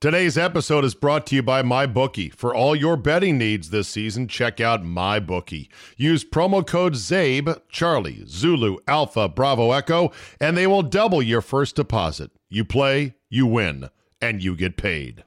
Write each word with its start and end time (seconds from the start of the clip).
Today's 0.00 0.38
episode 0.38 0.84
is 0.84 0.94
brought 0.94 1.26
to 1.26 1.34
you 1.34 1.42
by 1.42 1.60
MyBookie. 1.60 2.32
For 2.32 2.54
all 2.54 2.76
your 2.76 2.96
betting 2.96 3.36
needs 3.36 3.70
this 3.70 3.88
season, 3.88 4.28
check 4.28 4.60
out 4.60 4.84
MyBookie. 4.84 5.68
Use 5.96 6.24
promo 6.24 6.64
code 6.64 6.92
CZABE, 6.92 7.62
Charlie, 7.68 8.22
Zulu, 8.24 8.76
Alpha, 8.86 9.28
Bravo, 9.28 9.72
Echo, 9.72 10.12
and 10.40 10.56
they 10.56 10.68
will 10.68 10.84
double 10.84 11.20
your 11.20 11.40
first 11.40 11.74
deposit. 11.74 12.30
You 12.48 12.64
play, 12.64 13.16
you 13.28 13.44
win, 13.44 13.90
and 14.22 14.40
you 14.40 14.54
get 14.54 14.76
paid. 14.76 15.24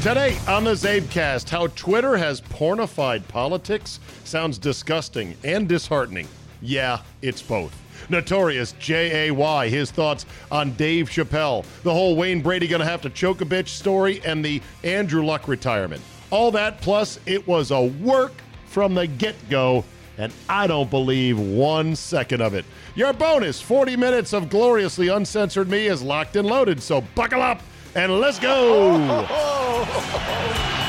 Today 0.00 0.38
on 0.46 0.62
the 0.62 0.74
CzabeCast, 0.74 1.48
how 1.48 1.66
Twitter 1.66 2.16
has 2.16 2.40
pornified 2.40 3.26
politics 3.26 3.98
sounds 4.22 4.58
disgusting 4.58 5.34
and 5.42 5.68
disheartening. 5.68 6.28
Yeah, 6.60 7.00
it's 7.20 7.42
both. 7.42 7.81
Notorious 8.08 8.72
J.A.Y. 8.78 9.68
His 9.68 9.90
thoughts 9.90 10.26
on 10.50 10.72
Dave 10.72 11.08
Chappelle, 11.08 11.64
the 11.82 11.92
whole 11.92 12.16
Wayne 12.16 12.40
Brady 12.40 12.66
gonna 12.68 12.84
have 12.84 13.02
to 13.02 13.10
choke 13.10 13.40
a 13.40 13.44
bitch 13.44 13.68
story, 13.68 14.20
and 14.24 14.44
the 14.44 14.60
Andrew 14.84 15.24
Luck 15.24 15.48
retirement. 15.48 16.02
All 16.30 16.50
that 16.52 16.80
plus 16.80 17.18
it 17.26 17.46
was 17.46 17.70
a 17.70 17.82
work 17.82 18.32
from 18.66 18.94
the 18.94 19.06
get 19.06 19.36
go, 19.50 19.84
and 20.18 20.32
I 20.48 20.66
don't 20.66 20.90
believe 20.90 21.38
one 21.38 21.94
second 21.94 22.40
of 22.40 22.54
it. 22.54 22.64
Your 22.94 23.12
bonus 23.12 23.60
40 23.60 23.96
minutes 23.96 24.32
of 24.32 24.48
gloriously 24.50 25.08
uncensored 25.08 25.68
me 25.68 25.86
is 25.86 26.02
locked 26.02 26.36
and 26.36 26.48
loaded, 26.48 26.82
so 26.82 27.02
buckle 27.14 27.42
up 27.42 27.62
and 27.94 28.20
let's 28.20 28.38
go. 28.38 28.96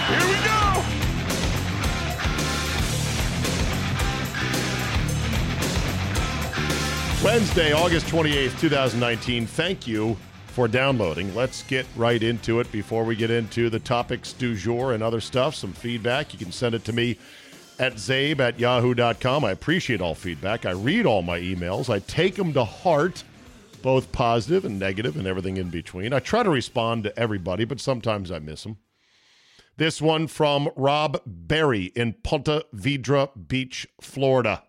Here 0.08 0.28
we 0.28 0.46
go. 0.46 0.63
Wednesday, 7.24 7.72
August 7.72 8.08
28th, 8.08 8.60
2019. 8.60 9.48
Thank 9.48 9.88
you 9.88 10.18
for 10.48 10.68
downloading. 10.68 11.34
Let's 11.34 11.64
get 11.64 11.86
right 11.96 12.22
into 12.22 12.60
it 12.60 12.70
before 12.70 13.06
we 13.06 13.16
get 13.16 13.32
into 13.32 13.70
the 13.70 13.80
topics 13.80 14.34
du 14.34 14.58
jour 14.58 14.92
and 14.92 15.02
other 15.02 15.22
stuff. 15.22 15.56
Some 15.56 15.72
feedback. 15.72 16.34
You 16.34 16.40
can 16.40 16.52
send 16.52 16.76
it 16.76 16.84
to 16.84 16.92
me 16.92 17.18
at 17.80 17.94
czabe 17.94 18.42
at 18.42 18.60
yahoo.com. 18.60 19.46
I 19.46 19.52
appreciate 19.52 20.02
all 20.02 20.16
feedback. 20.16 20.66
I 20.66 20.72
read 20.72 21.06
all 21.06 21.22
my 21.22 21.40
emails, 21.40 21.90
I 21.90 22.00
take 22.00 22.36
them 22.36 22.52
to 22.54 22.66
heart, 22.66 23.24
both 23.82 24.12
positive 24.12 24.66
and 24.66 24.78
negative 24.78 25.16
and 25.16 25.26
everything 25.26 25.56
in 25.56 25.70
between. 25.70 26.12
I 26.12 26.20
try 26.20 26.44
to 26.44 26.50
respond 26.50 27.06
to 27.06 27.18
everybody, 27.18 27.64
but 27.64 27.80
sometimes 27.80 28.32
I 28.32 28.40
miss 28.40 28.64
them. 28.64 28.80
This 29.78 30.02
one 30.02 30.28
from 30.28 30.70
Rob 30.76 31.22
Berry 31.26 31.86
in 31.96 32.16
Ponte 32.22 32.64
Vedra 32.76 33.30
Beach, 33.48 33.88
Florida. 34.02 34.64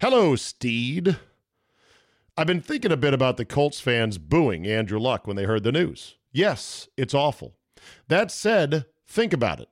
Hello, 0.00 0.36
Steed. 0.36 1.18
I've 2.36 2.46
been 2.46 2.60
thinking 2.60 2.92
a 2.92 2.96
bit 2.96 3.14
about 3.14 3.36
the 3.36 3.44
Colts 3.44 3.80
fans 3.80 4.18
booing 4.18 4.66
Andrew 4.66 4.98
Luck 4.98 5.26
when 5.26 5.36
they 5.36 5.44
heard 5.44 5.62
the 5.62 5.72
news. 5.72 6.16
Yes, 6.32 6.88
it's 6.96 7.14
awful. 7.14 7.56
That 8.08 8.30
said, 8.30 8.86
think 9.06 9.32
about 9.32 9.60
it. 9.60 9.68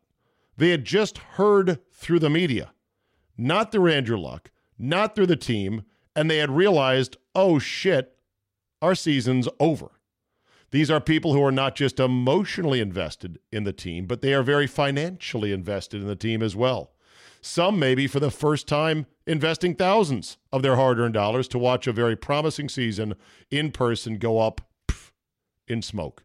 They 0.57 0.71
had 0.71 0.85
just 0.85 1.19
heard 1.19 1.79
through 1.93 2.19
the 2.19 2.31
media, 2.31 2.73
not 3.37 3.71
through 3.71 3.93
Andrew 3.93 4.19
Luck, 4.19 4.51
not 4.79 5.15
through 5.15 5.27
the 5.27 5.37
team, 5.37 5.85
and 6.17 6.31
they 6.31 6.39
had 6.39 6.51
realized, 6.51 7.17
oh 7.35 7.59
shit, 7.59 8.17
our 8.83 8.95
season's 8.95 9.49
over. 9.61 9.93
These 10.71 10.91
are 10.91 11.01
people 11.01 11.33
who 11.33 11.43
are 11.43 11.53
not 11.53 11.77
just 11.77 11.99
emotionally 11.99 12.81
invested 12.81 13.39
in 13.51 13.65
the 13.65 13.73
team, 13.73 14.07
but 14.07 14.21
they 14.21 14.35
are 14.35 14.43
very 14.43 14.67
financially 14.67 15.53
invested 15.53 16.03
in 16.03 16.09
the 16.09 16.17
team 16.17 16.43
as 16.43 16.55
well. 16.55 16.93
Some 17.41 17.79
maybe 17.79 18.07
for 18.07 18.21
the 18.21 18.31
first 18.31 18.67
time 18.67 19.07
investing 19.27 19.75
thousands 19.75 20.39
of 20.53 20.63
their 20.63 20.77
hard 20.77 20.99
earned 20.99 21.15
dollars 21.15 21.49
to 21.49 21.59
watch 21.59 21.87
a 21.87 21.93
very 21.93 22.17
promising 22.17 22.69
season 22.69 23.15
in 23.51 23.71
person 23.71 24.19
go 24.19 24.41
up 24.41 24.61
in 25.67 25.83
smoke. 25.83 26.25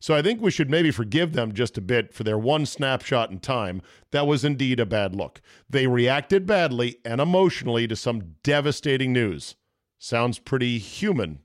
So 0.00 0.14
I 0.14 0.22
think 0.22 0.40
we 0.40 0.52
should 0.52 0.70
maybe 0.70 0.90
forgive 0.92 1.32
them 1.32 1.52
just 1.52 1.76
a 1.76 1.80
bit 1.80 2.14
for 2.14 2.22
their 2.22 2.38
one 2.38 2.66
snapshot 2.66 3.30
in 3.30 3.40
time 3.40 3.82
that 4.12 4.26
was 4.26 4.44
indeed 4.44 4.78
a 4.78 4.86
bad 4.86 5.14
look. 5.14 5.40
They 5.68 5.86
reacted 5.88 6.46
badly 6.46 6.98
and 7.04 7.20
emotionally 7.20 7.88
to 7.88 7.96
some 7.96 8.36
devastating 8.44 9.12
news. 9.12 9.56
Sounds 9.98 10.38
pretty 10.38 10.78
human 10.78 11.40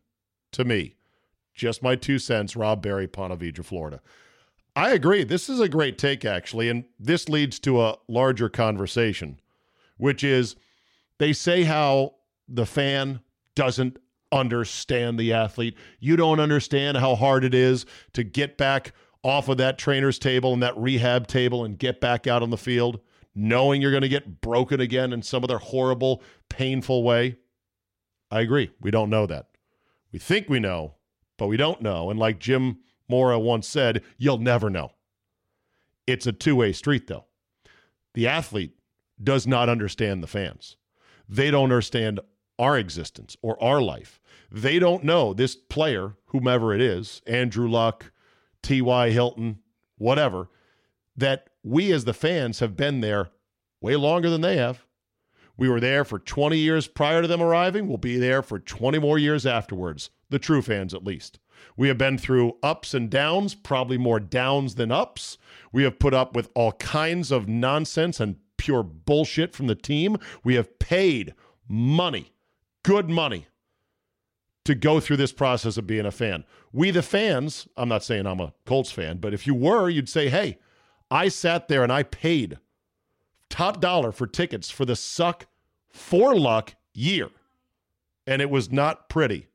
to 0.52 0.64
me. 0.64 0.96
Just 1.56 1.82
my 1.82 1.96
two 1.96 2.20
cents, 2.20 2.56
Rob 2.56 2.82
Berry, 2.82 3.08
Ponte 3.08 3.40
Vedra, 3.40 3.66
Florida. 3.66 4.02
I 4.76 4.92
agree. 4.92 5.24
This 5.24 5.50
is 5.50 5.60
a 5.60 5.70
great 5.70 5.98
take, 5.98 6.26
actually. 6.26 6.70
And 6.70 6.86
this 7.00 7.30
leads 7.30 7.60
to 7.60 7.82
a 7.82 7.98
larger 8.08 8.50
conversation, 8.50 9.40
which 9.98 10.24
is 10.24 10.56
they 11.20 11.34
say 11.34 11.64
how 11.64 12.16
the 12.48 12.66
fan 12.66 13.20
doesn't 13.56 13.98
understand 14.32 15.20
the 15.20 15.32
athlete. 15.32 15.78
You 16.00 16.16
don't 16.16 16.40
understand 16.40 16.98
how 16.98 17.16
hard 17.16 17.44
it 17.44 17.54
is 17.54 17.86
to 18.14 18.24
get 18.24 18.58
back 18.58 18.94
off 19.22 19.48
of 19.48 19.58
that 19.58 19.78
trainer's 19.78 20.20
table 20.20 20.54
and 20.54 20.64
that 20.64 20.78
rehab 20.78 21.28
table 21.28 21.64
and 21.64 21.78
get 21.78 22.02
back 22.02 22.26
out 22.28 22.42
on 22.42 22.50
the 22.50 22.58
field, 22.58 23.00
knowing 23.36 23.82
you're 23.82 23.92
going 23.92 24.02
to 24.02 24.10
get 24.10 24.42
broken 24.42 24.82
again 24.82 25.14
in 25.14 25.22
some 25.22 25.44
other 25.44 25.60
horrible, 25.60 26.22
painful 26.50 27.04
way. 27.04 27.38
I 28.32 28.42
agree. 28.42 28.72
We 28.82 28.92
don't 28.92 29.12
know 29.12 29.28
that. 29.28 29.48
We 30.12 30.20
think 30.20 30.50
we 30.50 30.60
know, 30.60 30.96
but 31.38 31.48
we 31.48 31.58
don't 31.58 31.82
know. 31.82 32.10
And 32.10 32.20
like 32.20 32.40
Jim 32.40 32.80
Mora 33.08 33.40
once 33.40 33.68
said, 33.68 34.02
you'll 34.18 34.38
never 34.38 34.70
know. 34.70 34.92
It's 36.08 36.28
a 36.28 36.32
two 36.32 36.56
way 36.56 36.74
street, 36.74 37.08
though. 37.08 37.26
The 38.14 38.28
athlete 38.28 38.76
does 39.22 39.48
not 39.48 39.70
understand 39.70 40.22
the 40.22 40.28
fans. 40.28 40.78
They 41.28 41.52
don't 41.52 41.64
understand 41.64 42.20
our 42.60 42.78
existence 42.78 43.38
or 43.42 43.62
our 43.64 43.82
life. 43.82 44.20
They 44.52 44.80
don't 44.80 45.04
know 45.04 45.34
this 45.34 45.56
player, 45.56 46.16
whomever 46.26 46.74
it 46.74 46.82
is, 46.82 47.22
Andrew 47.26 47.68
Luck, 47.68 48.12
T.Y. 48.62 49.10
Hilton, 49.10 49.60
whatever, 49.98 50.50
that 51.16 51.50
we 51.64 51.92
as 51.92 52.06
the 52.06 52.14
fans 52.14 52.60
have 52.60 52.76
been 52.76 53.02
there 53.02 53.30
way 53.82 53.96
longer 53.96 54.30
than 54.30 54.42
they 54.42 54.58
have. 54.58 54.86
We 55.58 55.70
were 55.70 55.80
there 55.80 56.04
for 56.04 56.20
20 56.20 56.58
years 56.58 56.88
prior 56.88 57.22
to 57.22 57.28
them 57.28 57.42
arriving. 57.42 57.88
We'll 57.88 57.98
be 57.98 58.18
there 58.18 58.42
for 58.42 58.60
20 58.60 59.00
more 59.00 59.20
years 59.20 59.46
afterwards, 59.46 60.10
the 60.30 60.40
true 60.40 60.62
fans 60.62 60.94
at 60.94 61.04
least. 61.04 61.40
We 61.78 61.88
have 61.88 61.98
been 61.98 62.18
through 62.18 62.58
ups 62.62 62.94
and 62.94 63.10
downs, 63.10 63.56
probably 63.56 63.98
more 63.98 64.20
downs 64.20 64.76
than 64.76 64.92
ups. 64.92 65.38
We 65.72 65.84
have 65.84 66.00
put 66.00 66.14
up 66.14 66.36
with 66.36 66.50
all 66.54 66.74
kinds 66.74 67.32
of 67.32 67.48
nonsense 67.48 68.20
and 68.20 68.38
pure 68.58 68.84
bullshit 68.84 69.54
from 69.54 69.68
the 69.68 69.76
team. 69.76 70.18
We 70.44 70.56
have 70.56 70.80
paid 70.80 71.34
money, 71.68 72.34
good 72.84 73.10
money, 73.10 73.48
to 74.66 74.76
go 74.76 75.00
through 75.00 75.18
this 75.18 75.34
process 75.34 75.78
of 75.78 75.88
being 75.88 76.06
a 76.06 76.12
fan. 76.12 76.46
We, 76.72 76.92
the 76.92 77.02
fans, 77.02 77.68
I'm 77.76 77.90
not 77.90 78.04
saying 78.04 78.26
I'm 78.26 78.40
a 78.40 78.54
Colts 78.66 78.92
fan, 78.92 79.18
but 79.18 79.34
if 79.34 79.46
you 79.46 79.54
were, 79.54 79.90
you'd 79.90 80.10
say, 80.10 80.30
hey, 80.30 80.60
I 81.12 81.28
sat 81.28 81.68
there 81.68 81.84
and 81.84 81.92
I 81.92 82.04
paid 82.04 82.58
top 83.50 83.82
dollar 83.82 84.12
for 84.12 84.26
tickets 84.26 84.70
for 84.70 84.86
the 84.86 84.96
suck 84.96 85.48
for 85.90 86.36
luck 86.36 86.76
year. 86.94 87.30
And 88.26 88.42
it 88.42 88.50
was 88.50 88.72
not 88.72 89.10
pretty. 89.10 89.48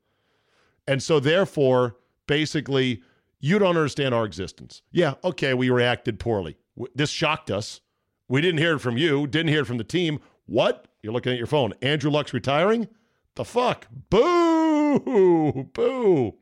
And 0.88 1.02
so, 1.02 1.20
therefore, 1.20 1.96
basically, 2.26 3.02
you 3.40 3.58
don't 3.58 3.76
understand 3.76 4.14
our 4.14 4.24
existence. 4.24 4.80
Yeah, 4.90 5.14
okay, 5.22 5.52
we 5.52 5.68
reacted 5.68 6.18
poorly. 6.18 6.56
This 6.94 7.10
shocked 7.10 7.50
us. 7.50 7.82
We 8.26 8.40
didn't 8.40 8.58
hear 8.58 8.76
it 8.76 8.80
from 8.80 8.96
you, 8.96 9.26
didn't 9.26 9.50
hear 9.50 9.60
it 9.60 9.66
from 9.66 9.76
the 9.76 9.84
team. 9.84 10.18
What? 10.46 10.88
You're 11.02 11.12
looking 11.12 11.32
at 11.32 11.38
your 11.38 11.46
phone. 11.46 11.74
Andrew 11.82 12.10
Luck's 12.10 12.32
retiring? 12.32 12.88
The 13.34 13.44
fuck? 13.44 13.86
Boo! 14.08 15.68
Boo! 15.74 16.34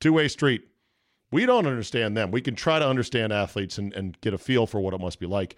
Two 0.00 0.12
way 0.12 0.26
street. 0.26 0.68
We 1.30 1.46
don't 1.46 1.66
understand 1.66 2.16
them. 2.16 2.32
We 2.32 2.40
can 2.40 2.56
try 2.56 2.80
to 2.80 2.88
understand 2.88 3.32
athletes 3.32 3.78
and, 3.78 3.92
and 3.94 4.20
get 4.20 4.34
a 4.34 4.38
feel 4.38 4.66
for 4.66 4.80
what 4.80 4.94
it 4.94 5.00
must 5.00 5.20
be 5.20 5.26
like. 5.26 5.56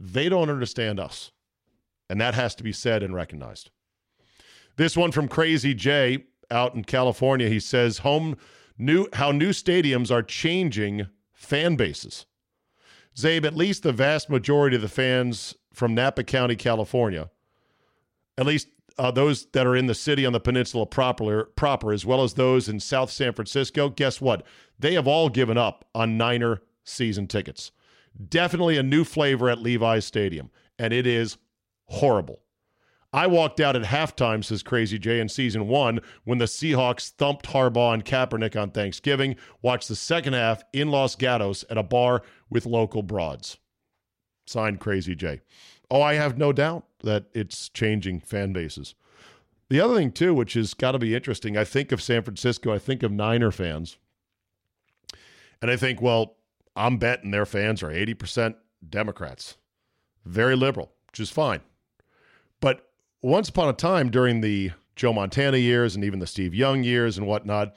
They 0.00 0.30
don't 0.30 0.50
understand 0.50 0.98
us. 0.98 1.32
And 2.08 2.18
that 2.20 2.34
has 2.34 2.54
to 2.54 2.62
be 2.62 2.72
said 2.72 3.02
and 3.02 3.14
recognized. 3.14 3.70
This 4.76 4.96
one 4.96 5.12
from 5.12 5.28
Crazy 5.28 5.74
J 5.74 6.24
out 6.50 6.74
in 6.74 6.84
California. 6.84 7.48
He 7.48 7.60
says 7.60 7.98
home 7.98 8.36
new 8.78 9.08
how 9.14 9.30
new 9.30 9.50
stadiums 9.50 10.10
are 10.10 10.22
changing 10.22 11.06
fan 11.32 11.76
bases. 11.76 12.26
Czabe, 13.16 13.44
at 13.44 13.56
least 13.56 13.82
the 13.82 13.92
vast 13.92 14.30
majority 14.30 14.76
of 14.76 14.82
the 14.82 14.88
fans 14.88 15.56
from 15.72 15.94
Napa 15.94 16.22
County, 16.22 16.54
California, 16.54 17.30
at 18.36 18.46
least 18.46 18.68
uh, 18.96 19.10
those 19.10 19.46
that 19.52 19.66
are 19.66 19.76
in 19.76 19.86
the 19.86 19.94
city 19.94 20.24
on 20.24 20.32
the 20.32 20.40
peninsula 20.40 20.86
proper, 20.86 21.44
proper, 21.56 21.92
as 21.92 22.06
well 22.06 22.22
as 22.22 22.34
those 22.34 22.68
in 22.68 22.80
South 22.80 23.10
San 23.10 23.32
Francisco, 23.32 23.88
guess 23.88 24.20
what? 24.20 24.44
They 24.78 24.94
have 24.94 25.06
all 25.06 25.28
given 25.28 25.58
up 25.58 25.84
on 25.94 26.16
Niner 26.16 26.60
season 26.84 27.26
tickets. 27.26 27.72
Definitely 28.28 28.76
a 28.76 28.82
new 28.82 29.04
flavor 29.04 29.48
at 29.48 29.60
Levi's 29.60 30.04
Stadium, 30.04 30.50
and 30.78 30.92
it 30.92 31.06
is 31.06 31.38
horrible. 31.86 32.40
I 33.12 33.26
walked 33.26 33.58
out 33.58 33.74
at 33.74 33.84
halftime, 33.84 34.44
says 34.44 34.62
Crazy 34.62 34.98
J, 34.98 35.18
in 35.18 35.28
season 35.28 35.66
one 35.66 36.00
when 36.24 36.38
the 36.38 36.44
Seahawks 36.44 37.10
thumped 37.10 37.46
Harbaugh 37.46 37.94
and 37.94 38.04
Kaepernick 38.04 38.60
on 38.60 38.70
Thanksgiving. 38.70 39.36
Watched 39.62 39.88
the 39.88 39.96
second 39.96 40.34
half 40.34 40.62
in 40.74 40.90
Los 40.90 41.14
Gatos 41.14 41.64
at 41.70 41.78
a 41.78 41.82
bar 41.82 42.22
with 42.50 42.66
local 42.66 43.02
broads. 43.02 43.56
Signed 44.46 44.80
Crazy 44.80 45.14
J. 45.14 45.40
Oh, 45.90 46.02
I 46.02 46.14
have 46.14 46.36
no 46.36 46.52
doubt 46.52 46.84
that 47.02 47.26
it's 47.32 47.70
changing 47.70 48.20
fan 48.20 48.52
bases. 48.52 48.94
The 49.70 49.80
other 49.80 49.94
thing, 49.94 50.12
too, 50.12 50.34
which 50.34 50.54
has 50.54 50.74
got 50.74 50.92
to 50.92 50.98
be 50.98 51.14
interesting, 51.14 51.56
I 51.56 51.64
think 51.64 51.92
of 51.92 52.02
San 52.02 52.22
Francisco, 52.22 52.72
I 52.72 52.78
think 52.78 53.02
of 53.02 53.12
Niner 53.12 53.50
fans. 53.50 53.96
And 55.60 55.70
I 55.70 55.76
think, 55.76 56.00
well, 56.00 56.36
I'm 56.76 56.98
betting 56.98 57.30
their 57.30 57.46
fans 57.46 57.82
are 57.82 57.90
80% 57.90 58.54
Democrats, 58.88 59.56
very 60.24 60.56
liberal, 60.56 60.92
which 61.10 61.20
is 61.20 61.30
fine. 61.30 61.60
Once 63.22 63.48
upon 63.48 63.68
a 63.68 63.72
time 63.72 64.10
during 64.10 64.40
the 64.40 64.70
Joe 64.94 65.12
Montana 65.12 65.56
years 65.56 65.96
and 65.96 66.04
even 66.04 66.20
the 66.20 66.26
Steve 66.26 66.54
Young 66.54 66.84
years 66.84 67.18
and 67.18 67.26
whatnot, 67.26 67.74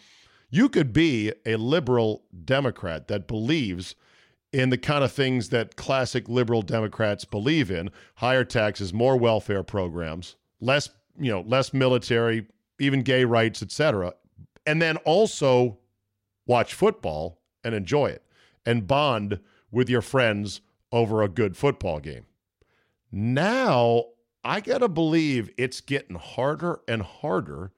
you 0.51 0.69
could 0.69 0.93
be 0.93 1.33
a 1.47 1.55
liberal 1.55 2.23
Democrat 2.45 3.07
that 3.07 3.27
believes 3.27 3.95
in 4.53 4.69
the 4.69 4.77
kind 4.77 5.03
of 5.03 5.11
things 5.11 5.49
that 5.49 5.75
classic 5.75 6.29
liberal 6.29 6.61
Democrats 6.61 7.25
believe 7.25 7.71
in 7.71 7.89
higher 8.15 8.43
taxes, 8.43 8.93
more 8.93 9.17
welfare 9.17 9.63
programs, 9.63 10.35
less, 10.59 10.89
you 11.17 11.31
know, 11.31 11.41
less 11.41 11.73
military, 11.73 12.45
even 12.79 13.01
gay 13.01 13.25
rights, 13.25 13.63
etc. 13.63 14.13
And 14.67 14.79
then 14.79 14.97
also 14.97 15.79
watch 16.45 16.75
football 16.75 17.39
and 17.63 17.73
enjoy 17.73 18.07
it 18.07 18.23
and 18.63 18.85
bond 18.85 19.39
with 19.71 19.89
your 19.89 20.01
friends 20.01 20.61
over 20.91 21.23
a 21.23 21.29
good 21.29 21.57
football 21.57 21.99
game. 21.99 22.25
Now, 23.11 24.05
I 24.43 24.59
got 24.59 24.79
to 24.79 24.89
believe 24.89 25.49
it's 25.57 25.81
getting 25.81 26.15
harder 26.15 26.81
and 26.87 27.01
harder 27.01 27.71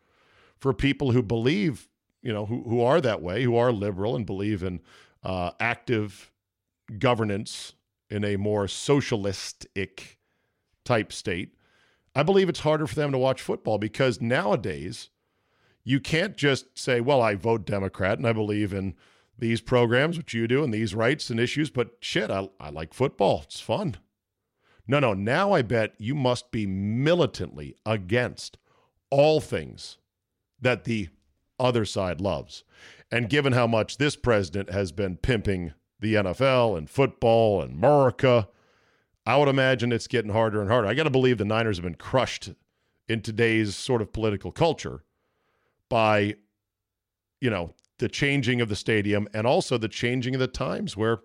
for 0.58 0.74
people 0.74 1.12
who 1.12 1.22
believe, 1.22 1.90
you 2.22 2.32
know, 2.32 2.46
who, 2.46 2.64
who 2.64 2.82
are 2.82 3.02
that 3.02 3.22
way, 3.22 3.44
who 3.44 3.56
are 3.58 3.72
liberal 3.72 4.16
and 4.16 4.26
believe 4.26 4.64
in 4.64 4.82
uh, 5.24 5.52
active 5.60 6.32
governance 7.00 7.74
in 8.10 8.24
a 8.24 8.38
more 8.38 8.68
socialistic 8.68 10.20
type 10.86 11.12
state. 11.12 11.56
I 12.16 12.24
believe 12.24 12.48
it's 12.48 12.60
harder 12.60 12.88
for 12.88 12.96
them 12.96 13.12
to 13.12 13.18
watch 13.18 13.42
football 13.42 13.78
because 13.78 14.22
nowadays 14.22 15.10
you 15.84 16.00
can't 16.00 16.38
just 16.38 16.78
say, 16.78 17.02
well, 17.02 17.22
I 17.22 17.36
vote 17.36 17.66
Democrat 17.66 18.18
and 18.18 18.28
I 18.28 18.34
believe 18.34 18.74
in 18.74 18.96
these 19.38 19.62
programs, 19.62 20.18
which 20.18 20.34
you 20.34 20.48
do, 20.48 20.64
and 20.64 20.74
these 20.74 20.94
rights 20.94 21.30
and 21.30 21.40
issues, 21.40 21.70
but 21.70 21.98
shit, 22.00 22.30
I, 22.30 22.50
I 22.60 22.70
like 22.70 22.94
football. 22.94 23.42
It's 23.44 23.60
fun. 23.60 23.98
No, 24.88 25.00
no, 25.00 25.14
now 25.14 25.54
I 25.54 25.62
bet 25.62 25.94
you 25.98 26.14
must 26.14 26.52
be 26.52 26.66
militantly 26.66 27.76
against 27.86 28.58
all 29.10 29.40
things 29.40 29.98
that 30.60 30.84
the 30.84 31.10
other 31.60 31.86
side 31.86 32.20
loves. 32.20 32.64
And 33.12 33.30
given 33.30 33.54
how 33.54 33.68
much 33.68 33.98
this 33.98 34.16
president 34.16 34.72
has 34.72 34.92
been 34.92 35.18
pimping 35.18 35.74
the 36.00 36.16
NFL 36.16 36.78
and 36.78 36.90
football 36.90 37.62
and 37.62 37.74
America, 37.74 38.50
I 39.26 39.38
would 39.38 39.48
imagine 39.48 39.92
it's 39.92 40.08
getting 40.08 40.32
harder 40.32 40.62
and 40.62 40.70
harder. 40.70 40.88
I 40.88 40.94
got 40.94 41.04
to 41.04 41.10
believe 41.10 41.38
the 41.38 41.46
Niners 41.46 41.78
have 41.78 41.84
been 41.84 41.96
crushed 41.96 42.52
in 43.08 43.22
today's 43.22 43.76
sort 43.76 44.02
of 44.02 44.12
political 44.12 44.52
culture 44.52 45.04
by, 45.90 46.36
you 47.40 47.50
know, 47.50 47.74
the 48.00 48.10
changing 48.10 48.60
of 48.60 48.68
the 48.68 48.76
stadium 48.76 49.28
and 49.34 49.48
also 49.48 49.78
the 49.78 49.88
changing 49.88 50.34
of 50.34 50.40
the 50.40 50.48
times 50.48 50.98
where 50.98 51.20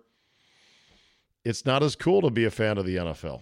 it's 1.43 1.65
not 1.65 1.83
as 1.83 1.95
cool 1.95 2.21
to 2.21 2.29
be 2.29 2.45
a 2.45 2.51
fan 2.51 2.77
of 2.77 2.85
the 2.85 2.97
NFL. 2.97 3.41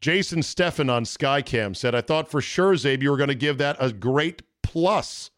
Jason 0.00 0.40
Steffen 0.40 0.90
on 0.90 1.04
Skycam 1.04 1.76
said, 1.76 1.94
I 1.94 2.00
thought 2.00 2.30
for 2.30 2.40
sure, 2.40 2.74
Czabe, 2.74 3.02
you 3.02 3.10
were 3.10 3.16
going 3.16 3.28
to 3.28 3.34
give 3.34 3.58
that 3.58 3.76
a 3.78 3.92
great 3.92 4.42
plus. 4.62 5.30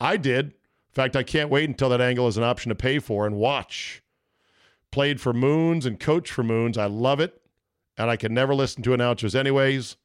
I 0.00 0.16
did. 0.16 0.46
In 0.46 0.94
fact, 0.94 1.16
I 1.16 1.22
can't 1.22 1.50
wait 1.50 1.68
until 1.68 1.88
that 1.90 2.00
angle 2.00 2.26
is 2.28 2.36
an 2.36 2.42
option 2.42 2.70
to 2.70 2.74
pay 2.74 2.98
for 2.98 3.26
and 3.26 3.36
watch. 3.36 4.02
Played 4.90 5.20
for 5.20 5.32
Moons 5.32 5.86
and 5.86 6.00
coach 6.00 6.30
for 6.30 6.42
Moons. 6.42 6.76
I 6.76 6.86
love 6.86 7.20
it. 7.20 7.40
And 7.96 8.10
I 8.10 8.16
can 8.16 8.34
never 8.34 8.54
listen 8.54 8.82
to 8.82 8.94
announcers, 8.94 9.34
anyways. 9.34 9.96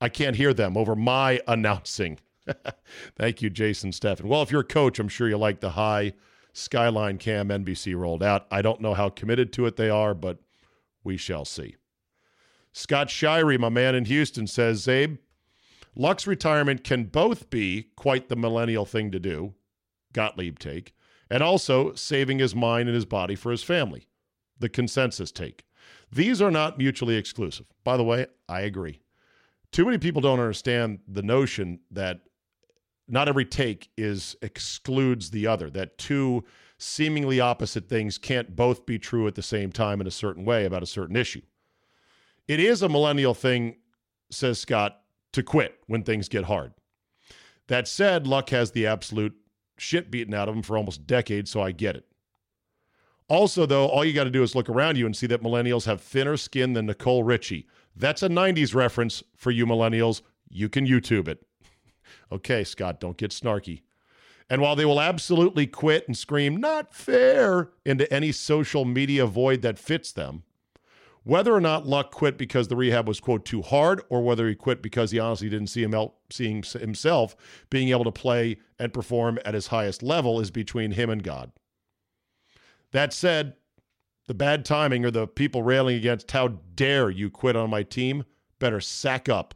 I 0.00 0.08
can't 0.08 0.36
hear 0.36 0.54
them 0.54 0.76
over 0.76 0.94
my 0.94 1.40
announcing. 1.48 2.18
Thank 3.16 3.42
you, 3.42 3.50
Jason 3.50 3.90
Steffen. 3.90 4.26
Well, 4.26 4.42
if 4.42 4.50
you're 4.50 4.60
a 4.60 4.64
coach, 4.64 4.98
I'm 4.98 5.08
sure 5.08 5.28
you 5.28 5.36
like 5.36 5.60
the 5.60 5.70
high 5.70 6.12
skyline 6.52 7.18
cam 7.18 7.48
NBC 7.48 7.96
rolled 7.96 8.22
out. 8.22 8.46
I 8.50 8.62
don't 8.62 8.80
know 8.80 8.94
how 8.94 9.08
committed 9.08 9.52
to 9.54 9.66
it 9.66 9.76
they 9.76 9.90
are, 9.90 10.14
but 10.14 10.38
we 11.02 11.16
shall 11.16 11.44
see. 11.44 11.76
Scott 12.76 13.08
Shirey, 13.08 13.58
my 13.58 13.70
man 13.70 13.94
in 13.94 14.04
Houston, 14.04 14.46
says, 14.46 14.84
Czabe, 14.84 15.16
Luck's 15.94 16.26
retirement 16.26 16.84
can 16.84 17.04
both 17.04 17.48
be 17.48 17.88
quite 17.96 18.28
the 18.28 18.36
millennial 18.36 18.84
thing 18.84 19.10
to 19.12 19.18
do, 19.18 19.54
Gottlieb 20.12 20.58
take, 20.58 20.94
and 21.30 21.42
also 21.42 21.94
saving 21.94 22.38
his 22.38 22.54
mind 22.54 22.86
and 22.86 22.94
his 22.94 23.06
body 23.06 23.34
for 23.34 23.50
his 23.50 23.62
family, 23.62 24.08
the 24.58 24.68
consensus 24.68 25.32
take. 25.32 25.64
These 26.12 26.42
are 26.42 26.50
not 26.50 26.76
mutually 26.76 27.16
exclusive. 27.16 27.64
By 27.82 27.96
the 27.96 28.04
way, 28.04 28.26
I 28.46 28.60
agree. 28.60 29.00
Too 29.72 29.86
many 29.86 29.96
people 29.96 30.20
don't 30.20 30.38
understand 30.38 30.98
the 31.08 31.22
notion 31.22 31.80
that 31.92 32.20
not 33.08 33.26
every 33.26 33.46
take 33.46 33.88
is 33.96 34.36
excludes 34.42 35.30
the 35.30 35.46
other, 35.46 35.70
that 35.70 35.96
two 35.96 36.44
seemingly 36.76 37.40
opposite 37.40 37.88
things 37.88 38.18
can't 38.18 38.54
both 38.54 38.84
be 38.84 38.98
true 38.98 39.26
at 39.26 39.34
the 39.34 39.40
same 39.40 39.72
time 39.72 40.02
in 40.02 40.06
a 40.06 40.10
certain 40.10 40.44
way 40.44 40.66
about 40.66 40.82
a 40.82 40.86
certain 40.86 41.16
issue. 41.16 41.40
It 42.48 42.60
is 42.60 42.82
a 42.82 42.88
millennial 42.88 43.34
thing, 43.34 43.76
says 44.30 44.58
Scott, 44.58 45.00
to 45.32 45.42
quit 45.42 45.78
when 45.86 46.02
things 46.02 46.28
get 46.28 46.44
hard. 46.44 46.72
That 47.68 47.88
said, 47.88 48.26
Luck 48.26 48.50
has 48.50 48.70
the 48.70 48.86
absolute 48.86 49.34
shit 49.78 50.10
beaten 50.10 50.34
out 50.34 50.48
of 50.48 50.54
him 50.54 50.62
for 50.62 50.76
almost 50.76 51.06
decades, 51.06 51.50
so 51.50 51.60
I 51.60 51.72
get 51.72 51.96
it. 51.96 52.06
Also, 53.28 53.66
though, 53.66 53.86
all 53.88 54.04
you 54.04 54.12
got 54.12 54.24
to 54.24 54.30
do 54.30 54.44
is 54.44 54.54
look 54.54 54.68
around 54.68 54.96
you 54.96 55.04
and 55.04 55.16
see 55.16 55.26
that 55.26 55.42
millennials 55.42 55.86
have 55.86 56.00
thinner 56.00 56.36
skin 56.36 56.74
than 56.74 56.86
Nicole 56.86 57.24
Richie. 57.24 57.66
That's 57.96 58.22
a 58.22 58.28
90s 58.28 58.74
reference 58.74 59.22
for 59.34 59.50
you 59.50 59.66
millennials. 59.66 60.22
You 60.48 60.68
can 60.68 60.86
YouTube 60.86 61.28
it. 61.28 61.44
Okay, 62.30 62.64
Scott, 62.64 62.98
don't 62.98 63.16
get 63.16 63.30
snarky. 63.30 63.82
And 64.50 64.60
while 64.60 64.74
they 64.74 64.84
will 64.84 65.00
absolutely 65.00 65.66
quit 65.66 66.06
and 66.06 66.16
scream, 66.16 66.56
not 66.56 66.92
fair, 66.94 67.70
into 67.84 68.12
any 68.12 68.32
social 68.32 68.84
media 68.84 69.26
void 69.26 69.62
that 69.62 69.78
fits 69.78 70.12
them, 70.12 70.42
whether 71.26 71.54
or 71.54 71.60
not 71.60 71.86
Luck 71.86 72.12
quit 72.12 72.38
because 72.38 72.68
the 72.68 72.76
rehab 72.76 73.06
was, 73.06 73.20
quote, 73.20 73.44
too 73.44 73.62
hard, 73.62 74.02
or 74.08 74.22
whether 74.22 74.48
he 74.48 74.54
quit 74.54 74.82
because 74.82 75.10
he 75.10 75.18
honestly 75.18 75.48
didn't 75.48 75.68
see 75.68 75.82
him 75.82 75.94
el- 75.94 76.16
seeing 76.30 76.62
himself 76.62 77.36
being 77.68 77.90
able 77.90 78.04
to 78.04 78.12
play 78.12 78.56
and 78.78 78.92
perform 78.92 79.38
at 79.44 79.54
his 79.54 79.68
highest 79.68 80.02
level 80.02 80.40
is 80.40 80.50
between 80.50 80.92
him 80.92 81.10
and 81.10 81.22
God. 81.22 81.52
That 82.92 83.12
said, 83.12 83.54
the 84.26 84.34
bad 84.34 84.64
timing 84.64 85.04
or 85.04 85.10
the 85.10 85.26
people 85.26 85.62
railing 85.62 85.96
against 85.96 86.30
how 86.30 86.48
dare 86.74 87.10
you 87.10 87.30
quit 87.30 87.56
on 87.56 87.70
my 87.70 87.82
team 87.82 88.24
better 88.58 88.80
sack 88.80 89.28
up 89.28 89.54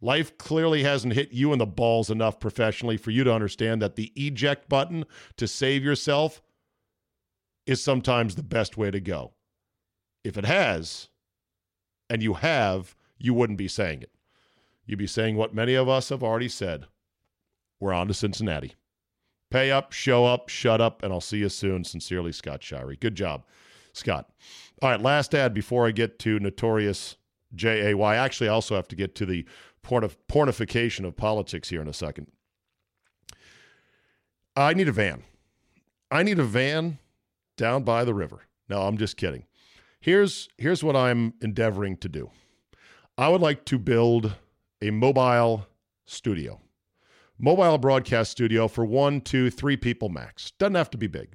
Life 0.00 0.36
clearly 0.36 0.82
hasn't 0.82 1.14
hit 1.14 1.32
you 1.32 1.52
in 1.52 1.58
the 1.58 1.66
balls 1.66 2.10
enough 2.10 2.38
professionally 2.38 2.96
for 2.96 3.10
you 3.10 3.24
to 3.24 3.32
understand 3.32 3.80
that 3.80 3.96
the 3.96 4.12
eject 4.14 4.68
button 4.68 5.04
to 5.36 5.48
save 5.48 5.82
yourself 5.82 6.42
is 7.66 7.82
sometimes 7.82 8.34
the 8.34 8.42
best 8.42 8.76
way 8.76 8.90
to 8.90 9.00
go. 9.00 9.32
If 10.26 10.36
it 10.36 10.44
has, 10.44 11.08
and 12.10 12.20
you 12.20 12.34
have, 12.34 12.96
you 13.16 13.32
wouldn't 13.32 13.58
be 13.58 13.68
saying 13.68 14.02
it. 14.02 14.10
You'd 14.84 14.98
be 14.98 15.06
saying 15.06 15.36
what 15.36 15.54
many 15.54 15.74
of 15.74 15.88
us 15.88 16.08
have 16.08 16.22
already 16.22 16.48
said. 16.48 16.86
We're 17.78 17.92
on 17.92 18.08
to 18.08 18.14
Cincinnati. 18.14 18.74
Pay 19.50 19.70
up, 19.70 19.92
show 19.92 20.24
up, 20.24 20.48
shut 20.48 20.80
up, 20.80 21.04
and 21.04 21.12
I'll 21.12 21.20
see 21.20 21.38
you 21.38 21.48
soon. 21.48 21.84
Sincerely, 21.84 22.32
Scott 22.32 22.60
Shirey. 22.60 22.98
Good 22.98 23.14
job, 23.14 23.44
Scott. 23.92 24.28
All 24.82 24.90
right, 24.90 25.00
last 25.00 25.32
ad 25.32 25.54
before 25.54 25.86
I 25.86 25.92
get 25.92 26.18
to 26.20 26.40
Notorious 26.40 27.16
J 27.54 27.92
A 27.92 27.96
Y. 27.96 28.16
Actually, 28.16 28.48
I 28.48 28.52
also 28.52 28.74
have 28.74 28.88
to 28.88 28.96
get 28.96 29.14
to 29.14 29.26
the 29.26 29.46
pornif- 29.84 30.16
pornification 30.28 31.04
of 31.04 31.16
politics 31.16 31.68
here 31.68 31.80
in 31.80 31.88
a 31.88 31.92
second. 31.92 32.26
I 34.56 34.74
need 34.74 34.88
a 34.88 34.92
van. 34.92 35.22
I 36.10 36.24
need 36.24 36.40
a 36.40 36.44
van 36.44 36.98
down 37.56 37.84
by 37.84 38.04
the 38.04 38.14
river. 38.14 38.40
No, 38.68 38.82
I'm 38.82 38.98
just 38.98 39.16
kidding. 39.16 39.44
Here's 40.06 40.48
here's 40.56 40.84
what 40.84 40.94
I'm 40.94 41.34
endeavoring 41.42 41.96
to 41.96 42.08
do. 42.08 42.30
I 43.18 43.28
would 43.28 43.40
like 43.40 43.64
to 43.64 43.76
build 43.76 44.36
a 44.80 44.92
mobile 44.92 45.66
studio. 46.04 46.60
Mobile 47.40 47.76
broadcast 47.76 48.30
studio 48.30 48.68
for 48.68 48.84
one, 48.84 49.20
two, 49.20 49.50
three 49.50 49.76
people 49.76 50.08
max. 50.08 50.52
Doesn't 50.60 50.76
have 50.76 50.90
to 50.90 50.96
be 50.96 51.08
big. 51.08 51.34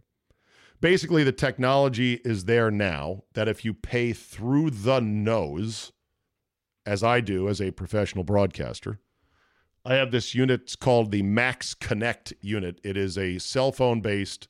Basically, 0.79 1.25
the 1.25 1.33
technology 1.33 2.21
is 2.23 2.45
there 2.45 2.71
now 2.71 3.23
that 3.33 3.49
if 3.49 3.65
you 3.65 3.73
pay 3.73 4.13
through 4.13 4.69
the 4.69 5.01
nose, 5.01 5.91
as 6.85 7.03
I 7.03 7.19
do 7.19 7.49
as 7.49 7.59
a 7.59 7.71
professional 7.71 8.23
broadcaster. 8.23 9.01
I 9.83 9.95
have 9.95 10.11
this 10.11 10.33
unit 10.33 10.61
it's 10.61 10.77
called 10.77 11.11
the 11.11 11.23
Max 11.23 11.73
Connect 11.73 12.31
unit. 12.39 12.79
It 12.85 12.95
is 12.95 13.17
a 13.17 13.37
cell 13.37 13.73
phone 13.73 13.99
based 13.99 14.47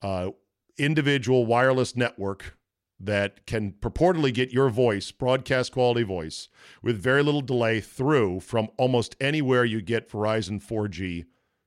uh, 0.00 0.30
individual 0.78 1.44
wireless 1.44 1.96
network 1.96 2.56
that 3.02 3.46
can 3.46 3.72
purportedly 3.72 4.32
get 4.32 4.52
your 4.52 4.70
voice, 4.70 5.10
broadcast 5.10 5.72
quality 5.72 6.04
voice, 6.04 6.48
with 6.82 7.02
very 7.02 7.22
little 7.22 7.40
delay 7.40 7.80
through 7.80 8.40
from 8.40 8.68
almost 8.78 9.16
anywhere 9.20 9.64
you 9.64 9.82
get 9.82 10.08
Verizon 10.08 10.62
4G 10.64 11.24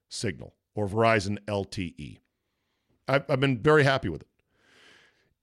signal 0.07 0.55
or 0.73 0.87
Verizon 0.87 1.37
LTE. 1.45 2.19
I've, 3.07 3.29
I've 3.29 3.39
been 3.39 3.59
very 3.59 3.83
happy 3.83 4.07
with 4.07 4.21
it. 4.21 4.27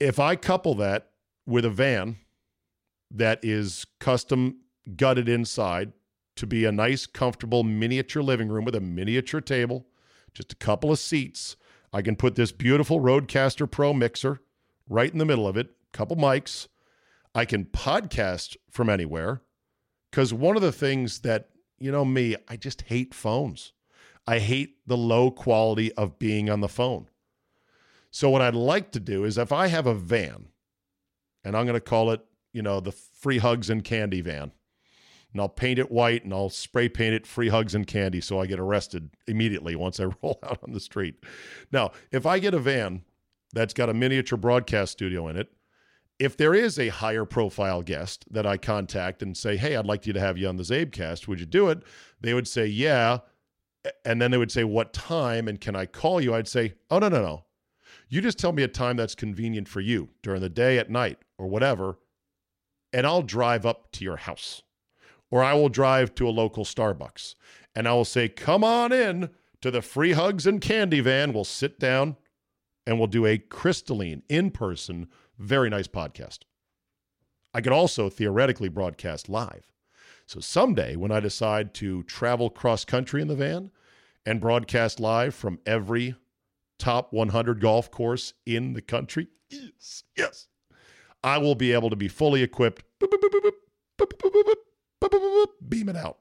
If 0.00 0.18
I 0.18 0.34
couple 0.34 0.74
that 0.76 1.10
with 1.46 1.64
a 1.64 1.70
van 1.70 2.16
that 3.10 3.40
is 3.42 3.86
custom 4.00 4.56
gutted 4.96 5.28
inside 5.28 5.92
to 6.36 6.46
be 6.46 6.64
a 6.64 6.72
nice, 6.72 7.06
comfortable 7.06 7.62
miniature 7.62 8.22
living 8.22 8.48
room 8.48 8.64
with 8.64 8.74
a 8.74 8.80
miniature 8.80 9.42
table, 9.42 9.86
just 10.32 10.52
a 10.54 10.56
couple 10.56 10.90
of 10.90 10.98
seats. 10.98 11.56
I 11.92 12.00
can 12.00 12.16
put 12.16 12.36
this 12.36 12.52
beautiful 12.52 13.00
RODECaster 13.00 13.70
Pro 13.70 13.92
mixer 13.92 14.40
right 14.88 15.12
in 15.12 15.18
the 15.18 15.26
middle 15.26 15.46
of 15.46 15.56
it, 15.56 15.70
couple 15.92 16.16
mics. 16.16 16.68
I 17.34 17.44
can 17.44 17.64
podcast 17.64 18.56
from 18.70 18.90
anywhere 18.90 19.42
because 20.10 20.34
one 20.34 20.56
of 20.56 20.62
the 20.62 20.72
things 20.72 21.20
that, 21.20 21.48
you 21.78 21.90
know, 21.90 22.04
me, 22.04 22.36
I 22.48 22.56
just 22.56 22.82
hate 22.82 23.14
phones. 23.14 23.72
I 24.26 24.38
hate 24.38 24.76
the 24.86 24.96
low 24.96 25.30
quality 25.30 25.92
of 25.94 26.18
being 26.18 26.48
on 26.48 26.60
the 26.60 26.68
phone. 26.68 27.08
So, 28.10 28.28
what 28.28 28.42
I'd 28.42 28.54
like 28.54 28.92
to 28.92 29.00
do 29.00 29.24
is 29.24 29.38
if 29.38 29.52
I 29.52 29.68
have 29.68 29.86
a 29.86 29.94
van, 29.94 30.48
and 31.42 31.56
I'm 31.56 31.64
going 31.64 31.74
to 31.74 31.80
call 31.80 32.10
it, 32.10 32.20
you 32.52 32.62
know, 32.62 32.78
the 32.78 32.92
free 32.92 33.38
hugs 33.38 33.70
and 33.70 33.82
candy 33.82 34.20
van, 34.20 34.52
and 35.32 35.40
I'll 35.40 35.48
paint 35.48 35.78
it 35.78 35.90
white 35.90 36.24
and 36.24 36.32
I'll 36.32 36.50
spray 36.50 36.88
paint 36.88 37.14
it 37.14 37.26
free 37.26 37.48
hugs 37.48 37.74
and 37.74 37.86
candy 37.86 38.20
so 38.20 38.38
I 38.38 38.46
get 38.46 38.60
arrested 38.60 39.10
immediately 39.26 39.74
once 39.74 39.98
I 39.98 40.04
roll 40.22 40.38
out 40.42 40.60
on 40.62 40.72
the 40.72 40.80
street. 40.80 41.24
Now, 41.72 41.92
if 42.10 42.26
I 42.26 42.38
get 42.38 42.54
a 42.54 42.58
van 42.58 43.02
that's 43.52 43.74
got 43.74 43.88
a 43.88 43.94
miniature 43.94 44.36
broadcast 44.36 44.92
studio 44.92 45.28
in 45.28 45.36
it, 45.36 45.50
if 46.22 46.36
there 46.36 46.54
is 46.54 46.78
a 46.78 46.88
higher 46.88 47.24
profile 47.24 47.82
guest 47.82 48.24
that 48.30 48.46
I 48.46 48.56
contact 48.56 49.22
and 49.22 49.36
say, 49.36 49.56
"Hey, 49.56 49.74
I'd 49.74 49.86
like 49.86 50.06
you 50.06 50.12
to 50.12 50.20
have 50.20 50.38
you 50.38 50.48
on 50.48 50.56
the 50.56 50.62
CzabeCast. 50.62 51.26
Would 51.26 51.40
you 51.40 51.46
do 51.46 51.68
it?" 51.68 51.82
They 52.20 52.32
would 52.32 52.46
say, 52.46 52.66
"Yeah." 52.66 53.18
And 54.04 54.22
then 54.22 54.30
they 54.30 54.38
would 54.38 54.52
say, 54.52 54.62
"What 54.62 54.92
time 54.92 55.48
and 55.48 55.60
can 55.60 55.74
I 55.74 55.86
call 55.86 56.20
you?" 56.20 56.32
I'd 56.32 56.46
say, 56.46 56.74
"Oh, 56.90 57.00
no, 57.00 57.08
no, 57.08 57.22
no. 57.22 57.44
You 58.08 58.20
just 58.20 58.38
tell 58.38 58.52
me 58.52 58.62
a 58.62 58.68
time 58.68 58.96
that's 58.96 59.16
convenient 59.16 59.68
for 59.68 59.80
you 59.80 60.10
during 60.22 60.40
the 60.40 60.48
day, 60.48 60.78
at 60.78 60.90
night, 60.90 61.18
or 61.38 61.48
whatever, 61.48 61.98
and 62.92 63.04
I'll 63.04 63.22
drive 63.22 63.66
up 63.66 63.90
to 63.92 64.04
your 64.04 64.18
house." 64.18 64.62
or 65.32 65.42
I 65.42 65.54
will 65.54 65.70
drive 65.70 66.14
to 66.16 66.28
a 66.28 66.30
local 66.30 66.62
Starbucks 66.64 67.34
and 67.74 67.88
I 67.88 67.94
will 67.94 68.04
say, 68.04 68.28
Come 68.28 68.62
on 68.62 68.92
in 68.92 69.30
to 69.62 69.70
the 69.70 69.82
free 69.82 70.12
hugs 70.12 70.46
and 70.46 70.60
candy 70.60 71.00
van. 71.00 71.32
We'll 71.32 71.44
sit 71.44 71.80
down 71.80 72.16
and 72.86 72.98
we'll 72.98 73.08
do 73.08 73.26
a 73.26 73.38
crystalline, 73.38 74.22
in 74.28 74.50
person, 74.50 75.08
very 75.42 75.68
nice 75.68 75.88
podcast. 75.88 76.40
I 77.52 77.60
could 77.60 77.72
also 77.72 78.08
theoretically 78.08 78.68
broadcast 78.68 79.28
live. 79.28 79.70
So 80.26 80.40
someday, 80.40 80.96
when 80.96 81.10
I 81.10 81.20
decide 81.20 81.74
to 81.74 82.04
travel 82.04 82.48
cross 82.48 82.84
country 82.84 83.20
in 83.20 83.28
the 83.28 83.34
van 83.34 83.70
and 84.24 84.40
broadcast 84.40 85.00
live 85.00 85.34
from 85.34 85.58
every 85.66 86.14
top 86.78 87.12
100 87.12 87.60
golf 87.60 87.90
course 87.90 88.32
in 88.46 88.72
the 88.72 88.80
country, 88.80 89.28
yes, 89.50 90.04
yes, 90.16 90.48
I 91.22 91.38
will 91.38 91.54
be 91.54 91.72
able 91.72 91.90
to 91.90 91.96
be 91.96 92.08
fully 92.08 92.42
equipped. 92.42 92.84
Beam 95.68 95.88
it 95.88 95.96
out. 95.96 96.18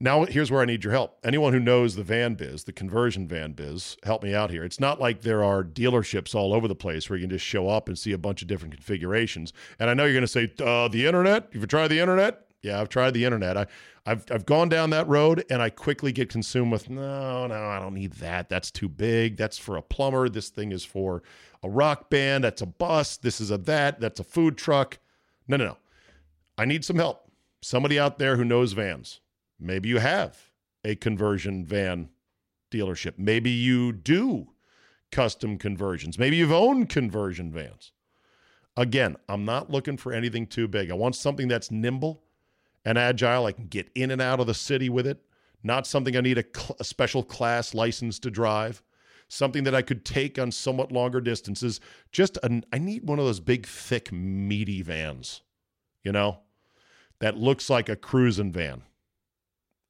Now, 0.00 0.24
here's 0.24 0.50
where 0.50 0.60
I 0.60 0.64
need 0.64 0.82
your 0.82 0.92
help. 0.92 1.18
Anyone 1.24 1.52
who 1.52 1.60
knows 1.60 1.94
the 1.94 2.02
van 2.02 2.34
biz, 2.34 2.64
the 2.64 2.72
conversion 2.72 3.28
van 3.28 3.52
biz, 3.52 3.96
help 4.02 4.22
me 4.22 4.34
out 4.34 4.50
here. 4.50 4.64
It's 4.64 4.80
not 4.80 5.00
like 5.00 5.22
there 5.22 5.42
are 5.42 5.62
dealerships 5.62 6.34
all 6.34 6.52
over 6.52 6.66
the 6.66 6.74
place 6.74 7.08
where 7.08 7.16
you 7.16 7.22
can 7.22 7.30
just 7.30 7.46
show 7.46 7.68
up 7.68 7.88
and 7.88 7.98
see 7.98 8.12
a 8.12 8.18
bunch 8.18 8.42
of 8.42 8.48
different 8.48 8.74
configurations. 8.74 9.52
And 9.78 9.88
I 9.88 9.94
know 9.94 10.04
you're 10.04 10.12
going 10.12 10.22
to 10.22 10.28
say, 10.28 10.52
uh, 10.62 10.88
the 10.88 11.06
internet? 11.06 11.48
You've 11.52 11.68
tried 11.68 11.88
the 11.88 12.00
internet? 12.00 12.46
Yeah, 12.60 12.80
I've 12.80 12.88
tried 12.88 13.12
the 13.12 13.24
internet. 13.24 13.56
I, 13.56 13.66
I've, 14.04 14.24
I've 14.30 14.46
gone 14.46 14.68
down 14.68 14.90
that 14.90 15.06
road 15.06 15.44
and 15.48 15.62
I 15.62 15.70
quickly 15.70 16.12
get 16.12 16.28
consumed 16.28 16.72
with, 16.72 16.90
no, 16.90 17.46
no, 17.46 17.54
I 17.54 17.78
don't 17.78 17.94
need 17.94 18.14
that. 18.14 18.48
That's 18.48 18.70
too 18.70 18.88
big. 18.88 19.36
That's 19.36 19.58
for 19.58 19.76
a 19.76 19.82
plumber. 19.82 20.28
This 20.28 20.48
thing 20.48 20.72
is 20.72 20.84
for 20.84 21.22
a 21.62 21.68
rock 21.68 22.10
band. 22.10 22.44
That's 22.44 22.62
a 22.62 22.66
bus. 22.66 23.16
This 23.16 23.40
is 23.40 23.50
a 23.50 23.58
that. 23.58 24.00
That's 24.00 24.18
a 24.18 24.24
food 24.24 24.58
truck. 24.58 24.98
No, 25.46 25.56
no, 25.56 25.64
no. 25.66 25.76
I 26.58 26.64
need 26.64 26.84
some 26.84 26.96
help. 26.96 27.30
Somebody 27.62 27.98
out 27.98 28.18
there 28.18 28.36
who 28.36 28.44
knows 28.44 28.72
vans. 28.72 29.20
Maybe 29.58 29.88
you 29.88 29.98
have 29.98 30.50
a 30.84 30.94
conversion 30.96 31.64
van 31.64 32.10
dealership. 32.70 33.14
Maybe 33.16 33.50
you 33.50 33.92
do 33.92 34.48
custom 35.10 35.58
conversions. 35.58 36.18
Maybe 36.18 36.36
you've 36.36 36.52
owned 36.52 36.88
conversion 36.88 37.52
vans. 37.52 37.92
Again, 38.76 39.16
I'm 39.28 39.44
not 39.44 39.70
looking 39.70 39.96
for 39.96 40.12
anything 40.12 40.46
too 40.46 40.66
big. 40.66 40.90
I 40.90 40.94
want 40.94 41.14
something 41.14 41.46
that's 41.46 41.70
nimble 41.70 42.24
and 42.84 42.98
agile. 42.98 43.46
I 43.46 43.52
can 43.52 43.66
get 43.66 43.90
in 43.94 44.10
and 44.10 44.20
out 44.20 44.40
of 44.40 44.48
the 44.48 44.54
city 44.54 44.88
with 44.88 45.06
it. 45.06 45.20
Not 45.62 45.86
something 45.86 46.16
I 46.16 46.20
need 46.20 46.38
a, 46.38 46.44
cl- 46.44 46.76
a 46.80 46.84
special 46.84 47.22
class 47.22 47.72
license 47.72 48.18
to 48.18 48.30
drive. 48.30 48.82
Something 49.28 49.64
that 49.64 49.74
I 49.74 49.82
could 49.82 50.04
take 50.04 50.38
on 50.38 50.50
somewhat 50.50 50.92
longer 50.92 51.20
distances. 51.20 51.80
Just 52.12 52.36
an, 52.42 52.64
I 52.72 52.78
need 52.78 53.08
one 53.08 53.18
of 53.18 53.24
those 53.24 53.40
big, 53.40 53.66
thick, 53.66 54.12
meaty 54.12 54.82
vans. 54.82 55.40
You 56.02 56.12
know, 56.12 56.40
that 57.20 57.38
looks 57.38 57.70
like 57.70 57.88
a 57.88 57.96
cruising 57.96 58.52
van. 58.52 58.82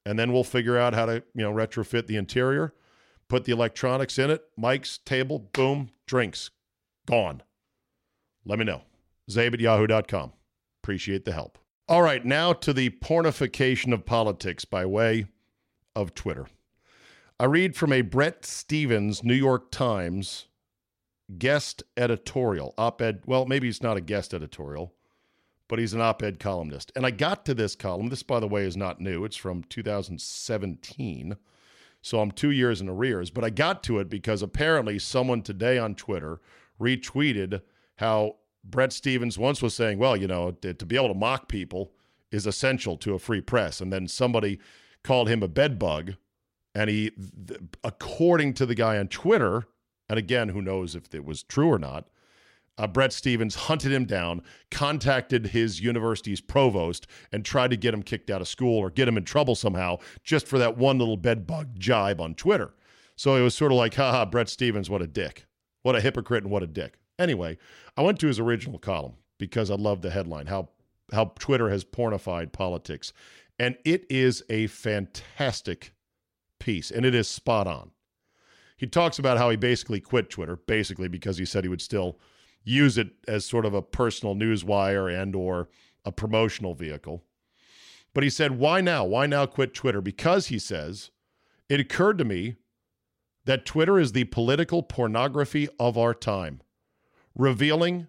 And 0.06 0.18
then 0.18 0.32
we'll 0.32 0.44
figure 0.44 0.78
out 0.78 0.94
how 0.94 1.06
to, 1.06 1.22
you 1.34 1.42
know, 1.42 1.52
retrofit 1.52 2.06
the 2.06 2.16
interior, 2.16 2.74
put 3.28 3.44
the 3.44 3.52
electronics 3.52 4.18
in 4.18 4.30
it, 4.30 4.44
mics, 4.58 5.02
table, 5.04 5.38
boom, 5.52 5.90
drinks, 6.06 6.50
gone. 7.06 7.42
Let 8.44 8.58
me 8.58 8.64
know. 8.64 8.82
Czabe 9.30 9.54
at 9.54 9.60
yahoo.com. 9.60 10.32
Appreciate 10.82 11.24
the 11.24 11.32
help. 11.32 11.58
All 11.88 12.02
right, 12.02 12.24
now 12.24 12.52
to 12.52 12.72
the 12.72 12.90
pornification 12.90 13.92
of 13.92 14.06
politics 14.06 14.64
by 14.64 14.84
way 14.86 15.26
of 15.94 16.14
Twitter. 16.14 16.46
I 17.38 17.44
read 17.44 17.76
from 17.76 17.92
a 17.92 18.02
Bret 18.02 18.44
Stephens 18.44 19.24
New 19.24 19.34
York 19.34 19.70
Times 19.70 20.46
guest 21.38 21.82
editorial, 21.96 22.74
op 22.76 23.00
ed. 23.00 23.22
Well, 23.26 23.46
maybe 23.46 23.68
it's 23.68 23.82
not 23.82 23.96
a 23.96 24.02
guest 24.02 24.34
editorial 24.34 24.94
but 25.68 25.78
he's 25.78 25.94
an 25.94 26.00
op 26.00 26.22
ed 26.22 26.38
columnist. 26.38 26.92
And 26.94 27.06
I 27.06 27.10
got 27.10 27.44
to 27.46 27.54
this 27.54 27.74
column. 27.74 28.08
This, 28.08 28.22
by 28.22 28.40
the 28.40 28.48
way, 28.48 28.64
is 28.64 28.76
not 28.76 29.00
new, 29.00 29.24
it's 29.24 29.36
from 29.36 29.64
2017. 29.64 31.36
So 32.02 32.20
I'm 32.20 32.32
two 32.32 32.50
years 32.50 32.80
in 32.82 32.88
arrears. 32.88 33.30
But 33.30 33.44
I 33.44 33.50
got 33.50 33.82
to 33.84 33.98
it 33.98 34.10
because 34.10 34.42
apparently 34.42 34.98
someone 34.98 35.40
today 35.42 35.78
on 35.78 35.94
Twitter 35.94 36.40
retweeted 36.78 37.62
how 37.96 38.36
Bret 38.62 38.92
Stephens 38.92 39.38
once 39.38 39.62
was 39.62 39.74
saying, 39.74 39.98
well, 39.98 40.16
you 40.16 40.26
know, 40.26 40.50
to, 40.50 40.74
to 40.74 40.86
be 40.86 40.96
able 40.96 41.08
to 41.08 41.14
mock 41.14 41.48
people 41.48 41.92
is 42.30 42.46
essential 42.46 42.96
to 42.98 43.14
a 43.14 43.18
free 43.18 43.40
press. 43.40 43.80
And 43.80 43.92
then 43.92 44.08
somebody 44.08 44.58
called 45.02 45.28
him 45.28 45.42
a 45.42 45.48
bedbug. 45.48 46.14
And 46.74 46.90
he, 46.90 47.10
th- 47.10 47.60
according 47.82 48.54
to 48.54 48.66
the 48.66 48.74
guy 48.74 48.98
on 48.98 49.08
Twitter, 49.08 49.64
and 50.08 50.18
again, 50.18 50.50
who 50.50 50.60
knows 50.60 50.94
if 50.94 51.14
it 51.14 51.24
was 51.24 51.42
true 51.42 51.68
or 51.68 51.78
not, 51.78 52.08
uh, 52.76 52.86
Bret 52.86 53.12
Stephens 53.12 53.54
hunted 53.54 53.92
him 53.92 54.04
down, 54.04 54.42
contacted 54.70 55.48
his 55.48 55.80
university's 55.80 56.40
provost, 56.40 57.06
and 57.30 57.44
tried 57.44 57.70
to 57.70 57.76
get 57.76 57.94
him 57.94 58.02
kicked 58.02 58.30
out 58.30 58.40
of 58.40 58.48
school 58.48 58.78
or 58.78 58.90
get 58.90 59.06
him 59.06 59.16
in 59.16 59.24
trouble 59.24 59.54
somehow 59.54 59.98
just 60.22 60.46
for 60.46 60.58
that 60.58 60.76
one 60.76 60.98
little 60.98 61.16
bedbug 61.16 61.78
jibe 61.78 62.20
on 62.20 62.34
Twitter. 62.34 62.74
So 63.16 63.36
it 63.36 63.42
was 63.42 63.54
sort 63.54 63.70
of 63.70 63.78
like, 63.78 63.94
haha, 63.94 64.24
Bret 64.24 64.48
Stephens, 64.48 64.90
what 64.90 65.02
a 65.02 65.06
dick. 65.06 65.46
What 65.82 65.94
a 65.94 66.00
hypocrite 66.00 66.42
and 66.42 66.52
what 66.52 66.62
a 66.62 66.66
dick. 66.66 66.98
Anyway, 67.18 67.58
I 67.96 68.02
went 68.02 68.18
to 68.20 68.26
his 68.26 68.40
original 68.40 68.78
column 68.78 69.14
because 69.38 69.70
I 69.70 69.76
love 69.76 70.02
the 70.02 70.10
headline, 70.10 70.46
how 70.46 70.70
how 71.12 71.32
Twitter 71.38 71.68
has 71.68 71.84
pornified 71.84 72.50
politics. 72.52 73.12
And 73.58 73.76
it 73.84 74.04
is 74.10 74.42
a 74.48 74.66
fantastic 74.66 75.92
piece, 76.58 76.90
and 76.90 77.04
it 77.04 77.14
is 77.14 77.28
spot 77.28 77.68
on. 77.68 77.90
He 78.76 78.86
talks 78.88 79.18
about 79.18 79.38
how 79.38 79.50
he 79.50 79.56
basically 79.56 80.00
quit 80.00 80.30
Twitter, 80.30 80.56
basically 80.56 81.06
because 81.06 81.38
he 81.38 81.44
said 81.44 81.62
he 81.62 81.68
would 81.68 81.82
still– 81.82 82.18
use 82.64 82.98
it 82.98 83.12
as 83.28 83.44
sort 83.44 83.66
of 83.66 83.74
a 83.74 83.82
personal 83.82 84.34
news 84.34 84.64
wire 84.64 85.08
and 85.08 85.36
or 85.36 85.68
a 86.04 86.10
promotional 86.10 86.74
vehicle. 86.74 87.22
But 88.12 88.24
he 88.24 88.30
said, 88.30 88.58
"Why 88.58 88.80
now? 88.80 89.04
Why 89.04 89.26
now 89.26 89.46
quit 89.46 89.74
Twitter?" 89.74 90.00
Because 90.00 90.48
he 90.48 90.58
says, 90.58 91.10
"It 91.68 91.80
occurred 91.80 92.18
to 92.18 92.24
me 92.24 92.56
that 93.44 93.66
Twitter 93.66 93.98
is 93.98 94.12
the 94.12 94.24
political 94.24 94.82
pornography 94.82 95.68
of 95.78 95.98
our 95.98 96.14
time, 96.14 96.62
revealing 97.34 98.06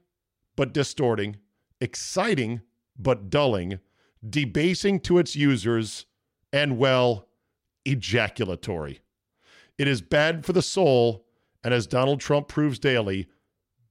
but 0.56 0.74
distorting, 0.74 1.38
exciting 1.82 2.62
but 2.98 3.30
dulling, 3.30 3.80
debasing 4.28 5.00
to 5.02 5.18
its 5.18 5.36
users, 5.36 6.06
and 6.54 6.78
well, 6.78 7.28
ejaculatory. 7.86 9.02
It 9.78 9.88
is 9.88 10.02
bad 10.02 10.46
for 10.46 10.54
the 10.54 10.62
soul, 10.62 11.28
and 11.64 11.74
as 11.74 11.88
Donald 11.88 12.22
Trump 12.22 12.48
proves 12.48 12.80
daily, 12.80 13.28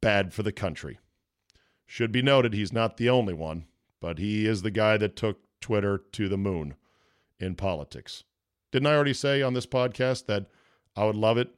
bad 0.05 0.35
for 0.35 0.43
the 0.43 0.53
country. 0.53 0.99
Should 1.87 2.13
be 2.13 2.21
noted, 2.21 2.53
he's 2.53 2.73
not 2.73 2.99
the 2.99 3.09
only 3.09 3.33
one, 3.33 3.65
but 4.01 4.19
he 4.19 4.47
is 4.47 4.61
the 4.63 4.71
guy 4.71 4.99
that 4.99 5.17
took 5.17 5.39
Twitter 5.61 5.99
to 6.13 6.29
the 6.29 6.37
moon 6.37 6.75
in 7.41 7.55
politics. 7.55 8.23
Didn't 8.71 8.87
I 8.87 8.95
already 8.95 9.15
say 9.15 9.41
on 9.41 9.55
this 9.55 9.67
podcast 9.67 10.27
that 10.27 10.47
I 10.95 11.05
would 11.05 11.17
love 11.17 11.39
it 11.39 11.55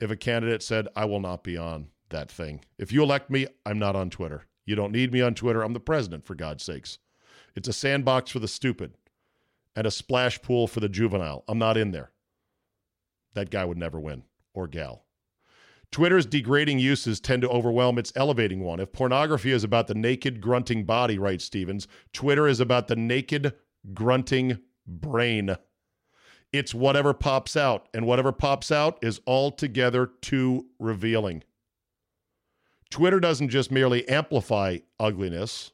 if 0.00 0.10
a 0.10 0.16
candidate 0.16 0.62
said, 0.62 0.86
I 0.94 1.06
will 1.06 1.18
not 1.18 1.42
be 1.42 1.56
on 1.56 1.88
that 2.10 2.30
thing? 2.30 2.64
If 2.78 2.92
you 2.92 3.02
elect 3.02 3.30
me, 3.30 3.48
I'm 3.66 3.80
not 3.80 3.96
on 3.96 4.10
Twitter. 4.10 4.44
You 4.64 4.76
don't 4.76 4.92
need 4.92 5.12
me 5.12 5.20
on 5.20 5.34
Twitter. 5.34 5.62
I'm 5.62 5.72
the 5.72 5.80
president, 5.80 6.24
for 6.24 6.36
God's 6.36 6.62
sakes. 6.62 6.98
It's 7.56 7.68
a 7.68 7.72
sandbox 7.72 8.30
for 8.30 8.38
the 8.38 8.46
stupid 8.46 8.94
and 9.74 9.86
a 9.86 9.90
splash 9.90 10.40
pool 10.40 10.68
for 10.68 10.78
the 10.78 10.88
juvenile. 10.88 11.42
I'm 11.48 11.58
not 11.58 11.76
in 11.76 11.90
there. 11.90 12.12
That 13.34 13.50
guy 13.50 13.64
would 13.64 13.78
never 13.78 13.98
win, 13.98 14.22
or 14.54 14.68
gal. 14.68 15.04
Twitter's 15.90 16.26
degrading 16.26 16.78
uses 16.78 17.18
tend 17.18 17.42
to 17.42 17.48
overwhelm 17.48 17.98
its 17.98 18.12
elevating 18.14 18.60
one. 18.60 18.78
If 18.78 18.92
pornography 18.92 19.52
is 19.52 19.64
about 19.64 19.86
the 19.86 19.94
naked, 19.94 20.40
grunting 20.40 20.84
body, 20.84 21.18
writes 21.18 21.44
Stephens, 21.44 21.88
Twitter 22.12 22.46
is 22.46 22.60
about 22.60 22.88
the 22.88 22.96
naked, 22.96 23.54
grunting 23.94 24.58
brain. 24.86 25.56
It's 26.52 26.74
whatever 26.74 27.14
pops 27.14 27.56
out, 27.56 27.88
and 27.92 28.06
whatever 28.06 28.32
pops 28.32 28.70
out 28.70 28.98
is 29.02 29.20
altogether 29.26 30.10
too 30.20 30.66
revealing. 30.78 31.42
Twitter 32.90 33.20
doesn't 33.20 33.50
just 33.50 33.70
merely 33.70 34.08
amplify 34.08 34.78
ugliness, 34.98 35.72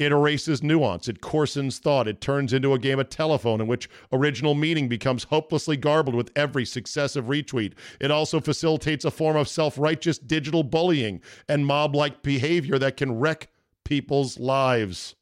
it 0.00 0.12
erases 0.12 0.62
nuance, 0.62 1.08
it 1.08 1.20
coarsens 1.20 1.78
thought, 1.78 2.08
it 2.08 2.22
turns 2.22 2.54
into 2.54 2.72
a 2.72 2.78
game 2.78 2.98
of 2.98 3.10
telephone 3.10 3.60
in 3.60 3.66
which 3.66 3.90
original 4.10 4.54
meaning 4.54 4.88
becomes 4.88 5.24
hopelessly 5.24 5.76
garbled 5.76 6.14
with 6.14 6.32
every 6.34 6.64
successive 6.64 7.26
retweet. 7.26 7.74
It 8.00 8.10
also 8.10 8.40
facilitates 8.40 9.04
a 9.04 9.10
form 9.10 9.36
of 9.36 9.46
self 9.46 9.78
righteous 9.78 10.16
digital 10.16 10.62
bullying 10.62 11.20
and 11.50 11.66
mob 11.66 11.94
like 11.94 12.22
behavior 12.22 12.78
that 12.78 12.96
can 12.96 13.18
wreck 13.18 13.50
people's 13.84 14.38
lives. 14.38 15.16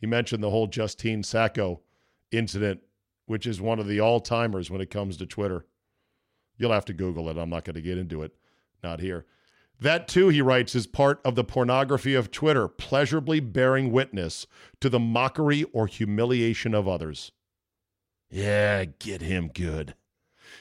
He 0.00 0.06
mentioned 0.08 0.42
the 0.42 0.50
whole 0.50 0.66
Justine 0.66 1.22
Sacco 1.22 1.80
incident, 2.32 2.80
which 3.26 3.46
is 3.46 3.60
one 3.60 3.78
of 3.78 3.86
the 3.86 4.00
all 4.00 4.18
timers 4.18 4.68
when 4.68 4.80
it 4.80 4.90
comes 4.90 5.16
to 5.18 5.26
Twitter. 5.26 5.64
You'll 6.58 6.72
have 6.72 6.86
to 6.86 6.92
Google 6.92 7.28
it. 7.28 7.38
I'm 7.38 7.50
not 7.50 7.64
going 7.64 7.74
to 7.74 7.82
get 7.82 7.98
into 7.98 8.22
it. 8.22 8.32
Not 8.82 8.98
here. 8.98 9.26
That, 9.78 10.08
too, 10.08 10.28
he 10.28 10.40
writes, 10.40 10.74
is 10.74 10.86
part 10.86 11.20
of 11.24 11.34
the 11.34 11.44
pornography 11.44 12.14
of 12.14 12.30
Twitter, 12.30 12.66
pleasurably 12.66 13.40
bearing 13.40 13.92
witness 13.92 14.46
to 14.80 14.88
the 14.88 14.98
mockery 14.98 15.64
or 15.72 15.86
humiliation 15.86 16.74
of 16.74 16.88
others. 16.88 17.32
Yeah, 18.30 18.84
get 18.84 19.20
him 19.20 19.50
good. 19.52 19.94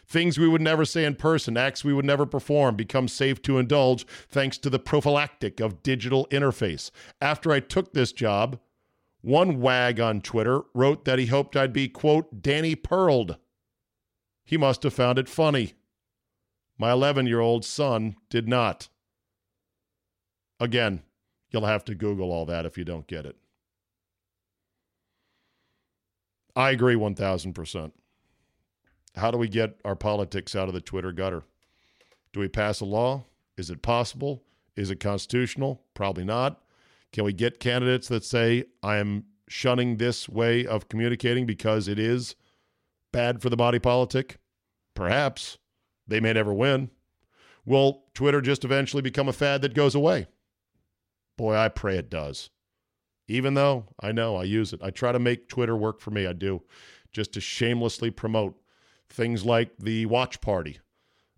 Things 0.07 0.37
we 0.37 0.47
would 0.47 0.61
never 0.61 0.85
say 0.85 1.05
in 1.05 1.15
person, 1.15 1.57
acts 1.57 1.83
we 1.83 1.93
would 1.93 2.05
never 2.05 2.25
perform, 2.25 2.75
become 2.75 3.07
safe 3.07 3.41
to 3.43 3.57
indulge 3.57 4.05
thanks 4.29 4.57
to 4.59 4.69
the 4.69 4.79
prophylactic 4.79 5.59
of 5.59 5.81
digital 5.81 6.27
interface. 6.27 6.91
After 7.21 7.51
I 7.51 7.59
took 7.59 7.93
this 7.93 8.11
job, 8.11 8.59
one 9.21 9.61
wag 9.61 9.99
on 9.99 10.21
Twitter 10.21 10.61
wrote 10.73 11.05
that 11.05 11.19
he 11.19 11.27
hoped 11.27 11.55
I'd 11.55 11.73
be, 11.73 11.87
quote, 11.87 12.41
Danny 12.41 12.75
Pearled. 12.75 13.37
He 14.43 14.57
must 14.57 14.83
have 14.83 14.93
found 14.93 15.17
it 15.17 15.29
funny. 15.29 15.73
My 16.77 16.91
11 16.91 17.25
year 17.25 17.39
old 17.39 17.65
son 17.65 18.15
did 18.29 18.47
not. 18.47 18.89
Again, 20.59 21.03
you'll 21.51 21.65
have 21.65 21.85
to 21.85 21.95
Google 21.95 22.31
all 22.31 22.45
that 22.45 22.65
if 22.65 22.77
you 22.77 22.85
don't 22.85 23.07
get 23.07 23.25
it. 23.25 23.35
I 26.55 26.71
agree 26.71 26.95
1000%. 26.95 27.91
How 29.15 29.31
do 29.31 29.37
we 29.37 29.47
get 29.47 29.79
our 29.83 29.95
politics 29.95 30.55
out 30.55 30.67
of 30.67 30.73
the 30.73 30.81
Twitter 30.81 31.11
gutter? 31.11 31.43
Do 32.33 32.39
we 32.39 32.47
pass 32.47 32.79
a 32.79 32.85
law? 32.85 33.25
Is 33.57 33.69
it 33.69 33.81
possible? 33.81 34.43
Is 34.75 34.91
it 34.91 34.99
constitutional? 34.99 35.81
Probably 35.93 36.25
not. 36.25 36.61
Can 37.11 37.23
we 37.23 37.33
get 37.33 37.59
candidates 37.59 38.07
that 38.09 38.25
say, 38.25 38.65
I 38.83 38.97
am 38.97 39.25
shunning 39.47 39.97
this 39.97 40.27
way 40.27 40.65
of 40.65 40.89
communicating 40.89 41.45
because 41.45 41.87
it 41.87 41.99
is 41.99 42.35
bad 43.13 43.41
for 43.41 43.49
the 43.49 43.55
body 43.55 43.79
politic? 43.79 44.37
Perhaps. 44.93 45.57
They 46.07 46.19
may 46.19 46.33
never 46.33 46.53
win. 46.53 46.89
Will 47.65 48.03
Twitter 48.13 48.41
just 48.41 48.63
eventually 48.63 49.01
become 49.01 49.27
a 49.27 49.33
fad 49.33 49.61
that 49.61 49.73
goes 49.73 49.95
away? 49.95 50.27
Boy, 51.37 51.55
I 51.55 51.69
pray 51.69 51.97
it 51.97 52.09
does. 52.09 52.49
Even 53.27 53.55
though 53.55 53.85
I 53.99 54.11
know 54.11 54.35
I 54.35 54.43
use 54.43 54.71
it, 54.73 54.81
I 54.83 54.91
try 54.91 55.11
to 55.11 55.19
make 55.19 55.49
Twitter 55.49 55.75
work 55.75 55.99
for 55.99 56.11
me. 56.11 56.27
I 56.27 56.33
do, 56.33 56.61
just 57.11 57.33
to 57.33 57.41
shamelessly 57.41 58.11
promote 58.11 58.55
things 59.09 59.45
like 59.45 59.71
the 59.79 60.05
watch 60.05 60.41
party 60.41 60.79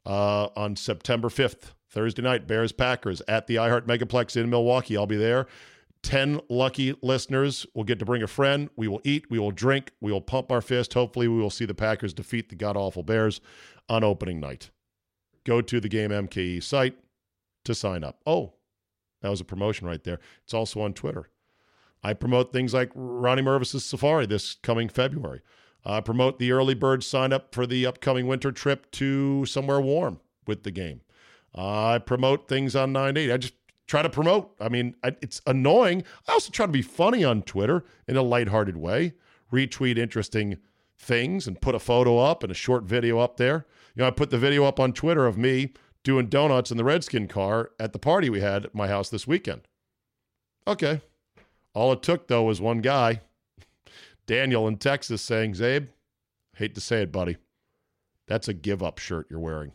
uh, 0.06 0.50
on 0.56 0.76
September 0.76 1.30
5th, 1.30 1.74
Thursday 1.90 2.22
night, 2.22 2.48
Bears 2.48 2.72
Packers 2.72 3.22
at 3.28 3.48
the 3.48 3.56
iHeart 3.56 3.88
Megaplex 3.88 4.36
in 4.36 4.50
Milwaukee. 4.50 4.98
I'll 4.98 5.08
be 5.08 5.16
there. 5.18 5.48
10 6.04 6.42
lucky 6.50 6.96
listeners 7.02 7.66
will 7.74 7.84
get 7.84 8.00
to 8.00 8.06
bring 8.06 8.22
a 8.24 8.28
friend. 8.28 8.70
We 8.76 8.88
will 8.88 9.02
eat, 9.04 9.30
we 9.30 9.40
will 9.40 9.52
drink, 9.52 9.92
we 10.00 10.12
will 10.12 10.22
pump 10.22 10.52
our 10.52 10.62
fist. 10.62 10.94
Hopefully, 10.94 11.28
we 11.28 11.40
will 11.40 11.50
see 11.50 11.66
the 11.66 11.74
Packers 11.74 12.14
defeat 12.14 12.50
the 12.50 12.56
god 12.56 12.78
awful 12.78 13.04
Bears 13.04 13.42
on 13.90 14.04
opening 14.04 14.40
night. 14.40 14.70
Go 15.44 15.62
to 15.62 15.80
the 15.80 15.90
Game 15.90 16.12
MKE 16.12 16.62
site 16.62 16.98
to 17.66 17.74
sign 17.74 18.04
up. 18.04 18.20
Oh, 18.26 18.54
that 19.22 19.30
was 19.30 19.42
a 19.42 19.46
promotion 19.46 19.88
right 19.88 20.04
there. 20.04 20.20
It's 20.44 20.54
also 20.54 20.82
on 20.82 20.94
Twitter. 20.94 21.30
I 22.04 22.14
promote 22.14 22.54
things 22.54 22.74
like 22.74 22.92
Ronnie 22.94 23.42
Mervis's 23.42 23.84
Safari 23.84 24.26
this 24.26 24.56
coming 24.56 24.90
February. 24.90 25.42
I 25.86 26.02
promote 26.02 26.38
the 26.38 26.52
early 26.52 26.76
bird 26.76 27.04
sign 27.04 27.34
up 27.34 27.54
for 27.56 27.66
the 27.66 27.86
upcoming 27.86 28.28
winter 28.28 28.52
trip 28.52 28.92
to 28.92 29.46
somewhere 29.46 29.82
warm 29.82 30.20
with 30.46 30.64
the 30.64 30.72
game. 30.72 31.02
I 31.56 32.00
promote 32.00 32.48
things 32.48 32.76
on 32.76 32.94
980. 32.94 33.32
I 33.32 33.38
just 33.38 33.54
try 33.88 34.02
to 34.02 34.10
promote. 34.10 34.54
I 34.60 34.70
mean, 34.70 34.96
it's 35.04 35.42
annoying. 35.48 36.04
I 36.28 36.34
also 36.34 36.52
try 36.52 36.66
to 36.66 36.72
be 36.72 36.82
funny 36.82 37.24
on 37.24 37.42
Twitter 37.42 37.86
in 38.08 38.18
a 38.18 38.22
lighthearted 38.22 38.78
way, 38.78 39.14
retweet 39.52 39.98
interesting 39.98 40.58
things 41.00 41.48
and 41.48 41.62
put 41.62 41.76
a 41.76 41.80
photo 41.80 42.18
up 42.18 42.44
and 42.44 42.52
a 42.52 42.56
short 42.56 42.84
video 42.84 43.20
up 43.20 43.38
there. 43.38 43.66
You 43.96 44.02
know, 44.02 44.08
I 44.08 44.12
put 44.12 44.30
the 44.30 44.38
video 44.38 44.66
up 44.66 44.80
on 44.80 44.94
Twitter 44.94 45.26
of 45.26 45.38
me 45.38 45.74
doing 46.08 46.28
donuts 46.28 46.72
in 46.72 46.78
the 46.78 46.86
Redskin 46.86 47.28
car 47.28 47.72
at 47.82 47.92
the 47.92 48.00
party 48.00 48.30
we 48.30 48.40
had 48.40 48.64
at 48.64 48.74
my 48.74 48.88
house 48.88 49.10
this 49.10 49.28
weekend. 49.28 49.68
Okay. 50.66 51.02
All 51.74 51.92
it 51.92 52.02
took, 52.02 52.30
though, 52.30 52.44
was 52.44 52.62
one 52.62 52.80
guy, 52.80 53.20
Daniel 54.26 54.70
in 54.70 54.78
Texas, 54.78 55.22
saying, 55.22 55.56
Czabe, 55.56 55.90
hate 56.56 56.76
to 56.76 56.82
say 56.82 57.02
it, 57.02 57.12
buddy, 57.12 57.36
that's 58.26 58.48
a 58.48 58.54
give 58.54 58.82
up 58.82 59.00
shirt 59.00 59.28
you're 59.30 59.42
wearing. 59.42 59.74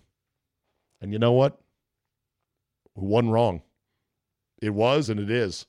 And 1.03 1.13
you 1.13 1.19
know 1.19 1.33
what? 1.33 1.61
One 2.95 3.29
wrong. 3.29 3.61
It 4.63 4.71
was 4.71 5.11
and 5.11 5.21
it 5.21 5.31
is. 5.31 5.67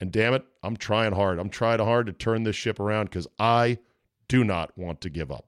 And 0.00 0.10
damn 0.10 0.34
it, 0.34 0.44
I'm 0.64 0.76
trying 0.76 1.12
hard. 1.12 1.38
I'm 1.38 1.48
trying 1.48 1.78
hard 1.78 2.06
to 2.06 2.12
turn 2.12 2.42
this 2.42 2.56
ship 2.56 2.80
around 2.80 3.04
because 3.04 3.28
I 3.38 3.78
do 4.26 4.42
not 4.42 4.76
want 4.76 5.00
to 5.02 5.10
give 5.10 5.30
up. 5.30 5.46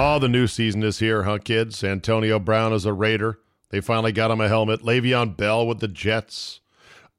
Oh, 0.00 0.20
the 0.20 0.28
new 0.28 0.46
season 0.46 0.84
is 0.84 1.00
here, 1.00 1.24
huh, 1.24 1.38
kids? 1.38 1.82
Antonio 1.82 2.38
Brown 2.38 2.72
is 2.72 2.86
a 2.86 2.92
Raider. 2.92 3.40
They 3.70 3.80
finally 3.80 4.12
got 4.12 4.30
him 4.30 4.40
a 4.40 4.46
helmet. 4.46 4.82
Le'Veon 4.82 5.36
Bell 5.36 5.66
with 5.66 5.80
the 5.80 5.88
Jets. 5.88 6.60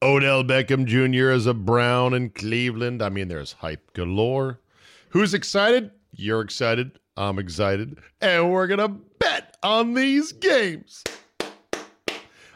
Odell 0.02 0.46
Beckham 0.46 0.86
Jr. 0.86 1.30
is 1.32 1.46
a 1.46 1.54
Brown 1.54 2.14
in 2.14 2.30
Cleveland. 2.30 3.02
I 3.02 3.10
mean, 3.10 3.28
there's 3.28 3.52
hype 3.52 3.92
galore. 3.92 4.62
Who's 5.10 5.34
excited? 5.34 5.92
You're 6.14 6.40
excited. 6.40 6.98
I'm 7.18 7.38
excited. 7.38 8.00
And 8.22 8.50
we're 8.50 8.68
going 8.68 8.80
to 8.80 8.88
bet 9.20 9.58
on 9.62 9.94
these 9.94 10.32
games. 10.32 11.04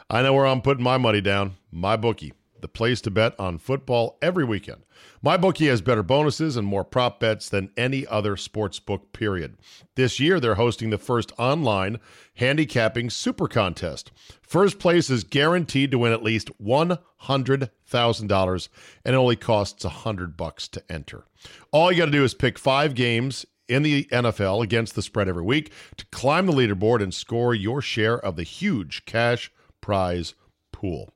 I 0.08 0.22
know 0.22 0.32
where 0.32 0.46
I'm 0.46 0.62
putting 0.62 0.84
my 0.84 0.96
money 0.96 1.20
down. 1.20 1.56
My 1.70 1.98
bookie, 1.98 2.32
the 2.64 2.68
place 2.68 3.02
to 3.02 3.10
bet 3.10 3.38
on 3.38 3.58
football 3.58 4.16
every 4.22 4.42
weekend. 4.42 4.80
MyBookie 5.22 5.68
has 5.68 5.82
better 5.82 6.02
bonuses 6.02 6.56
and 6.56 6.66
more 6.66 6.82
prop 6.82 7.20
bets 7.20 7.50
than 7.50 7.70
any 7.76 8.06
other 8.06 8.38
sports 8.38 8.80
book, 8.80 9.12
period. 9.12 9.58
This 9.96 10.18
year, 10.18 10.40
they're 10.40 10.54
hosting 10.54 10.88
the 10.88 10.96
first 10.96 11.30
online 11.38 12.00
handicapping 12.36 13.10
super 13.10 13.48
contest. 13.48 14.12
First 14.40 14.78
place 14.78 15.10
is 15.10 15.24
guaranteed 15.24 15.90
to 15.90 15.98
win 15.98 16.14
at 16.14 16.22
least 16.22 16.50
$100,000 16.58 18.68
and 19.04 19.14
it 19.14 19.18
only 19.18 19.36
costs 19.36 19.84
100 19.84 20.38
bucks 20.38 20.66
to 20.68 20.82
enter. 20.90 21.26
All 21.70 21.92
you 21.92 21.98
got 21.98 22.06
to 22.06 22.12
do 22.12 22.24
is 22.24 22.32
pick 22.32 22.58
five 22.58 22.94
games 22.94 23.44
in 23.68 23.82
the 23.82 24.04
NFL 24.04 24.62
against 24.62 24.94
the 24.94 25.02
spread 25.02 25.28
every 25.28 25.42
week 25.42 25.70
to 25.98 26.06
climb 26.06 26.46
the 26.46 26.52
leaderboard 26.54 27.02
and 27.02 27.12
score 27.12 27.54
your 27.54 27.82
share 27.82 28.18
of 28.18 28.36
the 28.36 28.42
huge 28.42 29.04
cash 29.04 29.52
prize 29.82 30.32
pool. 30.72 31.12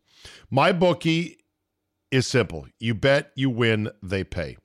MyBookie 0.53 1.37
is 2.11 2.27
simple. 2.27 2.67
You 2.79 2.95
bet, 2.95 3.33
you 3.35 3.51
win, 3.51 3.91
they 4.03 4.25
pay. 4.25 4.57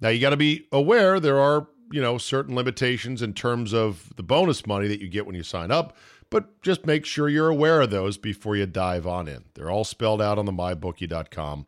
Now 0.00 0.08
you 0.10 0.20
got 0.20 0.30
to 0.30 0.36
be 0.36 0.66
aware 0.72 1.18
there 1.18 1.40
are, 1.40 1.68
you 1.90 2.00
know, 2.00 2.18
certain 2.18 2.54
limitations 2.54 3.22
in 3.22 3.34
terms 3.34 3.74
of 3.74 4.12
the 4.16 4.22
bonus 4.22 4.66
money 4.66 4.88
that 4.88 5.00
you 5.00 5.08
get 5.08 5.26
when 5.26 5.34
you 5.34 5.42
sign 5.42 5.70
up, 5.70 5.96
but 6.30 6.60
just 6.62 6.86
make 6.86 7.04
sure 7.04 7.28
you're 7.28 7.48
aware 7.48 7.80
of 7.80 7.90
those 7.90 8.18
before 8.18 8.54
you 8.56 8.66
dive 8.66 9.06
on 9.06 9.26
in. 9.28 9.44
They're 9.54 9.70
all 9.70 9.84
spelled 9.84 10.22
out 10.22 10.38
on 10.38 10.44
the 10.44 10.52
mybookie.com 10.52 11.66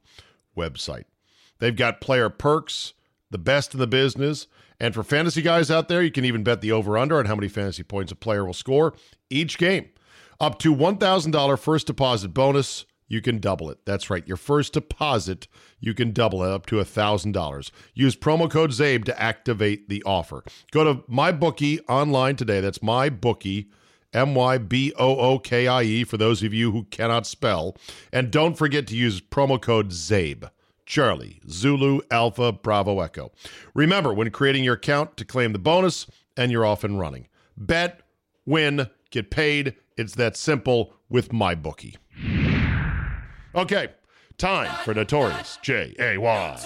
website. 0.56 1.04
They've 1.58 1.76
got 1.76 2.00
player 2.00 2.30
perks, 2.30 2.94
the 3.30 3.38
best 3.38 3.74
in 3.74 3.80
the 3.80 3.86
business, 3.86 4.46
and 4.78 4.94
for 4.94 5.02
fantasy 5.02 5.42
guys 5.42 5.70
out 5.70 5.88
there, 5.88 6.02
you 6.02 6.10
can 6.10 6.24
even 6.24 6.42
bet 6.42 6.62
the 6.62 6.72
over 6.72 6.96
under 6.96 7.18
on 7.18 7.26
how 7.26 7.34
many 7.34 7.48
fantasy 7.48 7.82
points 7.82 8.10
a 8.12 8.16
player 8.16 8.44
will 8.44 8.54
score 8.54 8.94
each 9.28 9.58
game. 9.58 9.90
Up 10.40 10.58
to 10.60 10.74
$1,000 10.74 11.58
first 11.58 11.86
deposit 11.86 12.28
bonus 12.28 12.86
you 13.10 13.20
can 13.20 13.38
double 13.38 13.68
it. 13.68 13.84
That's 13.84 14.08
right. 14.08 14.26
Your 14.26 14.38
first 14.38 14.72
deposit, 14.72 15.48
you 15.80 15.92
can 15.92 16.12
double 16.12 16.42
it 16.42 16.50
up 16.50 16.64
to 16.66 16.76
$1,000. 16.76 17.70
Use 17.92 18.16
promo 18.16 18.50
code 18.50 18.70
CZABE 18.70 19.04
to 19.04 19.20
activate 19.20 19.90
the 19.90 20.02
offer. 20.04 20.44
Go 20.70 20.84
to 20.84 20.94
MyBookie 21.02 21.80
online 21.88 22.36
today. 22.36 22.60
That's 22.60 22.78
MyBookie, 22.78 23.66
M 24.14 24.34
Y 24.34 24.58
B 24.58 24.92
O 24.96 25.16
O 25.16 25.38
K 25.38 25.66
I 25.66 25.82
E, 25.82 26.04
for 26.04 26.16
those 26.16 26.42
of 26.42 26.54
you 26.54 26.70
who 26.70 26.84
cannot 26.84 27.26
spell. 27.26 27.76
And 28.12 28.30
don't 28.30 28.56
forget 28.56 28.86
to 28.86 28.96
use 28.96 29.20
promo 29.20 29.60
code 29.60 29.90
CZABE. 29.90 30.48
Charlie, 30.86 31.40
Zulu, 31.48 32.00
Alpha, 32.10 32.52
Bravo, 32.52 33.00
Echo. 33.00 33.30
Remember, 33.74 34.12
when 34.14 34.30
creating 34.30 34.64
your 34.64 34.74
account 34.74 35.16
to 35.18 35.24
claim 35.24 35.52
the 35.52 35.58
bonus, 35.58 36.06
and 36.36 36.50
you're 36.50 36.64
off 36.64 36.84
and 36.84 36.98
running. 36.98 37.28
Bet, 37.56 38.00
win, 38.46 38.88
get 39.10 39.30
paid. 39.30 39.74
It's 39.96 40.14
that 40.14 40.36
simple 40.36 40.94
with 41.08 41.30
MyBookie. 41.30 41.96
Okay, 43.52 43.88
time 44.38 44.70
for 44.84 44.94
Notorious 44.94 45.58
J.A.Y. 45.60 46.60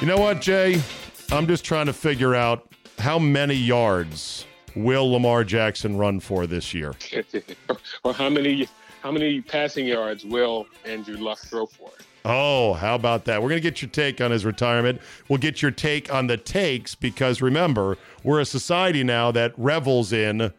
You 0.00 0.06
know 0.06 0.16
what, 0.16 0.40
Jay? 0.40 0.82
I'm 1.30 1.46
just 1.46 1.64
trying 1.64 1.86
to 1.86 1.92
figure 1.92 2.34
out 2.34 2.72
how 2.98 3.20
many 3.20 3.54
yards 3.54 4.46
will 4.74 5.12
Lamar 5.12 5.44
Jackson 5.44 5.96
run 5.96 6.18
for 6.18 6.48
this 6.48 6.74
year? 6.74 6.94
or 8.04 8.12
how 8.12 8.28
many 8.28 8.68
how 9.00 9.12
many 9.12 9.40
passing 9.40 9.86
yards 9.86 10.24
will 10.24 10.66
Andrew 10.84 11.18
Luck 11.18 11.38
throw 11.38 11.66
for? 11.66 11.90
Oh, 12.24 12.74
how 12.74 12.94
about 12.94 13.24
that? 13.26 13.42
We're 13.42 13.48
going 13.48 13.62
to 13.62 13.68
get 13.68 13.80
your 13.80 13.90
take 13.90 14.20
on 14.20 14.30
his 14.30 14.44
retirement. 14.44 15.00
We'll 15.28 15.38
get 15.38 15.62
your 15.62 15.70
take 15.70 16.12
on 16.12 16.26
the 16.26 16.36
takes 16.36 16.94
because 16.94 17.40
remember, 17.40 17.96
we're 18.22 18.40
a 18.40 18.44
society 18.44 19.04
now 19.04 19.30
that 19.32 19.54
revels 19.56 20.12
in 20.12 20.52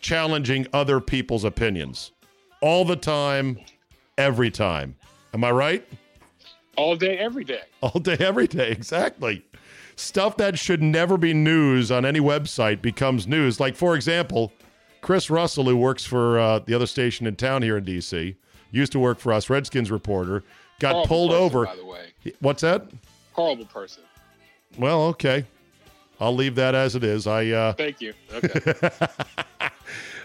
challenging 0.00 0.66
other 0.72 1.00
people's 1.00 1.44
opinions 1.44 2.12
all 2.60 2.84
the 2.84 2.96
time, 2.96 3.58
every 4.18 4.50
time. 4.50 4.96
Am 5.32 5.44
I 5.44 5.50
right? 5.50 5.86
All 6.76 6.96
day, 6.96 7.18
every 7.18 7.44
day. 7.44 7.62
All 7.80 8.00
day, 8.00 8.16
every 8.18 8.48
day. 8.48 8.70
Exactly. 8.70 9.44
Stuff 9.96 10.36
that 10.38 10.58
should 10.58 10.82
never 10.82 11.16
be 11.16 11.32
news 11.32 11.92
on 11.92 12.04
any 12.04 12.18
website 12.18 12.82
becomes 12.82 13.28
news. 13.28 13.60
Like, 13.60 13.76
for 13.76 13.94
example, 13.94 14.52
Chris 15.00 15.30
Russell, 15.30 15.64
who 15.64 15.76
works 15.76 16.04
for 16.04 16.38
uh, 16.38 16.58
the 16.60 16.74
other 16.74 16.86
station 16.86 17.26
in 17.26 17.36
town 17.36 17.62
here 17.62 17.76
in 17.76 17.84
D.C., 17.84 18.34
used 18.72 18.90
to 18.92 18.98
work 18.98 19.20
for 19.20 19.32
us, 19.32 19.48
Redskins 19.48 19.90
reporter, 19.90 20.42
got 20.78 20.92
Horrible 20.92 21.08
pulled 21.08 21.30
person, 21.30 21.42
over. 21.44 21.64
By 21.66 21.76
the 21.76 21.84
way, 21.84 22.06
What's 22.40 22.62
that? 22.62 22.86
horrible 23.32 23.66
person. 23.66 24.02
Well, 24.78 25.02
okay. 25.08 25.44
I'll 26.20 26.34
leave 26.34 26.54
that 26.56 26.74
as 26.74 26.94
it 26.94 27.04
is. 27.04 27.26
I, 27.26 27.48
uh, 27.48 27.72
Thank 27.74 28.00
you. 28.00 28.14
Okay. 28.32 28.72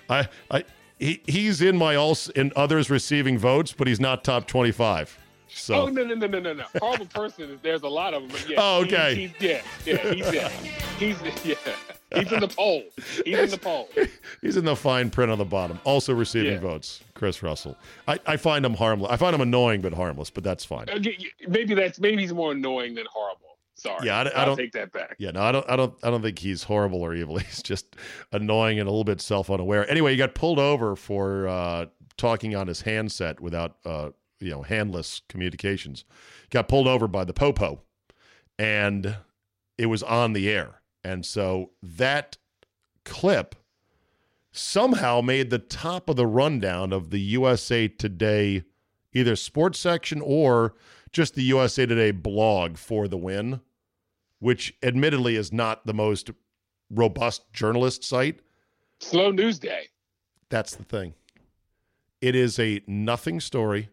I, 0.10 0.28
I, 0.52 0.64
he, 1.00 1.22
he's 1.28 1.62
in 1.62 1.78
my 1.78 1.96
all 1.96 2.18
in 2.36 2.52
others 2.56 2.90
receiving 2.90 3.38
votes, 3.38 3.74
but 3.74 3.88
he's 3.88 4.00
not 4.00 4.24
top 4.24 4.48
twenty-five. 4.48 5.18
So 5.52 5.76
oh 5.84 5.86
no 5.88 6.04
no 6.04 6.16
no 6.16 6.28
no 6.28 6.40
no 6.40 6.54
no! 6.54 6.64
Horrible 6.80 7.06
person. 7.08 7.50
is- 7.52 7.60
There's 7.62 7.82
a 7.84 7.88
lot 7.88 8.14
of 8.14 8.22
them. 8.24 8.32
But 8.32 8.50
yeah, 8.50 8.58
Oh, 8.60 8.84
he- 8.84 8.94
okay. 8.96 9.16
he's, 9.16 9.32
yeah, 9.40 9.62
yeah, 9.86 10.14
he's 10.14 10.34
yeah, 10.34 10.50
he's 11.00 11.46
yeah, 11.46 11.56
he's 12.16 12.32
in 12.32 12.40
the 12.42 12.48
poll. 12.48 12.84
He's 13.26 13.38
in 13.40 13.50
the 13.50 13.58
poll. 13.58 13.90
he's 14.42 14.58
in 14.58 14.66
the 14.66 14.76
fine 14.76 15.10
print 15.10 15.32
on 15.32 15.38
the 15.38 15.46
bottom. 15.46 15.80
Also 15.84 16.14
receiving 16.14 16.54
Yeah. 16.54 16.60
votes, 16.60 17.02
Chris 17.16 17.42
Russell. 17.44 17.78
I, 18.08 18.20
I 18.26 18.38
find 18.38 18.66
him 18.66 18.74
harmless. 18.76 19.12
I 19.12 19.18
find 19.18 19.34
him 19.34 19.42
annoying 19.42 19.82
but 19.82 19.94
harmless, 19.94 20.30
but 20.30 20.44
that's 20.44 20.64
fine. 20.66 20.86
Maybe 21.48 21.74
that's 21.74 22.00
maybe 22.00 22.22
he's 22.22 22.34
more 22.34 22.52
annoying 22.52 22.96
than 22.96 23.06
horrible. 23.12 23.46
Sorry. 23.76 24.06
Yeah, 24.08 24.18
I 24.18 24.22
I 24.24 24.30
I'll 24.42 24.46
don't- 24.48 24.58
take 24.58 24.74
that 24.74 24.92
back. 24.92 25.16
Yeah, 25.20 25.32
no, 25.32 25.42
I 25.42 25.52
don't, 25.54 25.70
I 25.70 25.76
don't, 25.78 25.94
I 26.04 26.10
don't 26.10 26.22
think 26.22 26.38
he's 26.38 26.64
horrible 26.64 27.02
or 27.02 27.14
evil. 27.16 27.38
He's 27.40 27.64
just 27.64 27.96
annoying 28.34 28.78
and 28.80 28.88
a 28.90 28.92
little 28.92 29.06
bit 29.06 29.22
self-unaware. 29.22 29.90
Anyway, 29.90 30.12
he 30.12 30.18
got 30.18 30.36
pulled 30.36 30.60
over 30.60 30.98
for 30.98 31.48
uh, 31.48 31.86
talking 32.18 32.58
on 32.58 32.68
his 32.68 32.82
handset 32.82 33.40
without, 33.40 33.78
uh, 33.86 34.10
you 34.40 34.52
know, 34.52 34.62
handless 34.62 35.22
communications. 35.30 36.06
Got 36.50 36.68
pulled 36.68 36.88
over 36.88 37.08
by 37.08 37.24
the 37.24 37.34
popo, 37.34 37.82
and 38.58 39.18
it 39.78 39.88
was 39.88 40.04
on 40.04 40.34
the 40.34 40.50
air, 40.50 40.82
and 41.04 41.26
so 41.26 41.72
that 41.82 42.38
clip 43.06 43.56
somehow 44.52 45.22
made 45.22 45.50
the 45.50 45.60
top 45.60 46.10
of 46.10 46.16
the 46.16 46.28
rundown 46.28 46.92
of 46.92 47.12
the 47.12 47.20
USA 47.20 47.88
Today, 47.88 48.64
either 49.14 49.36
sports 49.36 49.80
section 49.80 50.22
or 50.22 50.74
just 51.12 51.36
the 51.36 51.44
USA 51.44 51.86
Today 51.86 52.12
blog 52.12 52.78
for 52.78 53.08
the 53.08 53.18
win 53.18 53.62
which 54.40 54.74
admittedly 54.82 55.36
is 55.36 55.54
not 55.54 55.86
the 55.86 55.94
most 55.94 56.32
robust 56.90 57.52
journalist 57.54 58.04
site. 58.04 58.40
Slow 59.00 59.32
news 59.32 59.60
day. 59.60 59.90
That's 60.50 60.76
the 60.76 60.84
thing. 60.84 61.14
It 62.22 62.36
is 62.36 62.58
a 62.60 62.82
nothing 62.88 63.40
story. 63.40 63.90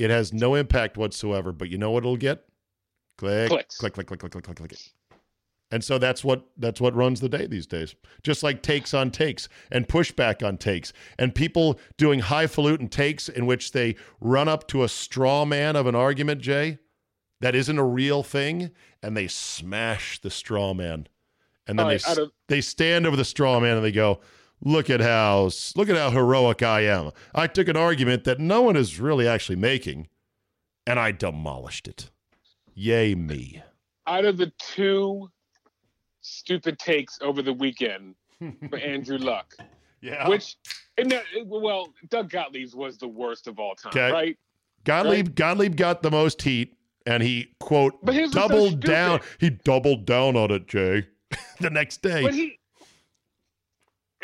It 0.00 0.08
has 0.08 0.32
no 0.32 0.54
impact 0.54 0.96
whatsoever, 0.96 1.52
but 1.52 1.68
you 1.68 1.76
know 1.76 1.90
what 1.90 2.04
it'll 2.04 2.16
get? 2.16 2.46
Click, 3.18 3.50
Clicks. 3.50 3.76
click, 3.76 3.92
click, 3.92 4.06
click, 4.06 4.18
click, 4.20 4.32
click, 4.32 4.44
click, 4.44 4.56
click. 4.56 4.78
And 5.70 5.84
so 5.84 5.98
that's 5.98 6.24
what 6.24 6.46
that's 6.56 6.80
what 6.80 6.96
runs 6.96 7.20
the 7.20 7.28
day 7.28 7.46
these 7.46 7.66
days. 7.66 7.94
Just 8.22 8.42
like 8.42 8.62
takes 8.62 8.94
on 8.94 9.10
takes 9.10 9.46
and 9.70 9.86
pushback 9.86 10.44
on 10.44 10.56
takes 10.56 10.92
and 11.18 11.34
people 11.34 11.78
doing 11.98 12.20
highfalutin 12.20 12.88
takes 12.88 13.28
in 13.28 13.44
which 13.46 13.72
they 13.72 13.94
run 14.20 14.48
up 14.48 14.66
to 14.68 14.82
a 14.84 14.88
straw 14.88 15.44
man 15.44 15.76
of 15.76 15.86
an 15.86 15.94
argument, 15.94 16.40
Jay, 16.40 16.78
that 17.42 17.54
isn't 17.54 17.78
a 17.78 17.84
real 17.84 18.22
thing, 18.22 18.70
and 19.02 19.14
they 19.16 19.28
smash 19.28 20.18
the 20.20 20.30
straw 20.30 20.72
man. 20.72 21.06
And 21.66 21.78
then 21.78 21.86
they 21.86 21.92
right, 21.94 22.04
s- 22.08 22.18
of- 22.18 22.30
they 22.48 22.62
stand 22.62 23.06
over 23.06 23.16
the 23.16 23.24
straw 23.24 23.60
man 23.60 23.76
and 23.76 23.84
they 23.84 23.92
go, 23.92 24.20
"Look 24.62 24.90
at 24.90 25.00
how 25.00 25.50
look 25.74 25.88
at 25.88 25.96
how 25.96 26.10
heroic 26.10 26.62
I 26.62 26.82
am. 26.82 27.10
I 27.34 27.46
took 27.46 27.68
an 27.68 27.76
argument 27.76 28.24
that 28.24 28.38
no 28.38 28.62
one 28.62 28.76
is 28.76 29.00
really 29.00 29.26
actually 29.26 29.56
making, 29.56 30.08
and 30.86 30.98
I 30.98 31.12
demolished 31.12 31.88
it. 31.88 32.10
Yay 32.74 33.14
me!" 33.14 33.62
Out 34.06 34.24
of 34.24 34.36
the 34.36 34.52
two 34.58 35.30
stupid 36.20 36.78
takes 36.78 37.18
over 37.22 37.42
the 37.42 37.52
weekend 37.52 38.14
for 38.68 38.78
Andrew 38.78 39.18
Luck, 39.18 39.54
Yeah. 40.00 40.28
which 40.28 40.56
and 40.98 41.10
that, 41.12 41.24
well, 41.46 41.94
Doug 42.08 42.30
Gottlieb's 42.30 42.74
was 42.74 42.98
the 42.98 43.08
worst 43.08 43.46
of 43.46 43.58
all 43.58 43.74
time, 43.74 43.90
Okay. 43.90 44.10
right? 44.12 44.38
Gottlieb 44.84 45.34
Gottlieb 45.34 45.76
got 45.76 46.02
the 46.02 46.10
most 46.10 46.42
heat, 46.42 46.76
and 47.06 47.22
he 47.22 47.54
quote 47.60 47.94
his 48.10 48.32
so 48.32 48.40
doubled 48.48 48.80
down. 48.80 49.20
He 49.38 49.50
doubled 49.50 50.04
down 50.06 50.36
on 50.36 50.50
it, 50.50 50.66
Jay. 50.66 51.06
the 51.60 51.70
next 51.70 52.02
day. 52.02 52.22
But 52.22 52.34
he, 52.34 52.58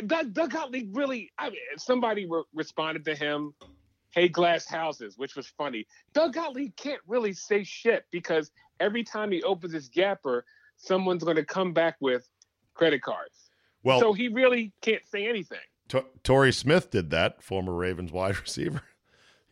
Doug, 0.07 0.33
Doug 0.35 0.51
Gottlieb 0.51 0.97
really, 0.97 1.31
I 1.39 1.51
mean, 1.51 1.59
somebody 1.79 2.27
re- 2.27 2.43
responded 2.55 3.05
to 3.07 3.15
him, 3.15 3.55
hey, 4.11 4.29
glass 4.29 4.67
houses, 4.67 5.17
which 5.17 5.37
was 5.37 5.47
funny. 5.47 5.87
Doug 6.13 6.35
Gottlieb 6.35 6.77
can't 6.77 7.01
really 7.07 7.33
say 7.33 7.65
shit 7.65 8.05
because 8.11 8.51
every 8.81 9.03
time 9.05 9.31
he 9.33 9.43
opens 9.43 9.73
his 9.73 9.89
gapper, 9.89 10.45
someone's 10.77 11.25
going 11.25 11.37
to 11.37 11.45
come 11.45 11.73
back 11.73 11.97
with 12.01 12.29
credit 12.75 13.01
cards. 13.03 13.51
well, 13.83 14.01
so 14.01 14.13
he 14.13 14.29
really 14.29 14.73
can't 14.83 15.03
say 15.07 15.27
anything. 15.27 15.59
T- 15.89 16.01
Torrey 16.23 16.53
Smith 16.53 16.91
did 16.91 17.11
that, 17.11 17.43
former 17.43 17.73
Ravens 17.73 18.13
wide 18.13 18.39
receiver. 18.41 18.83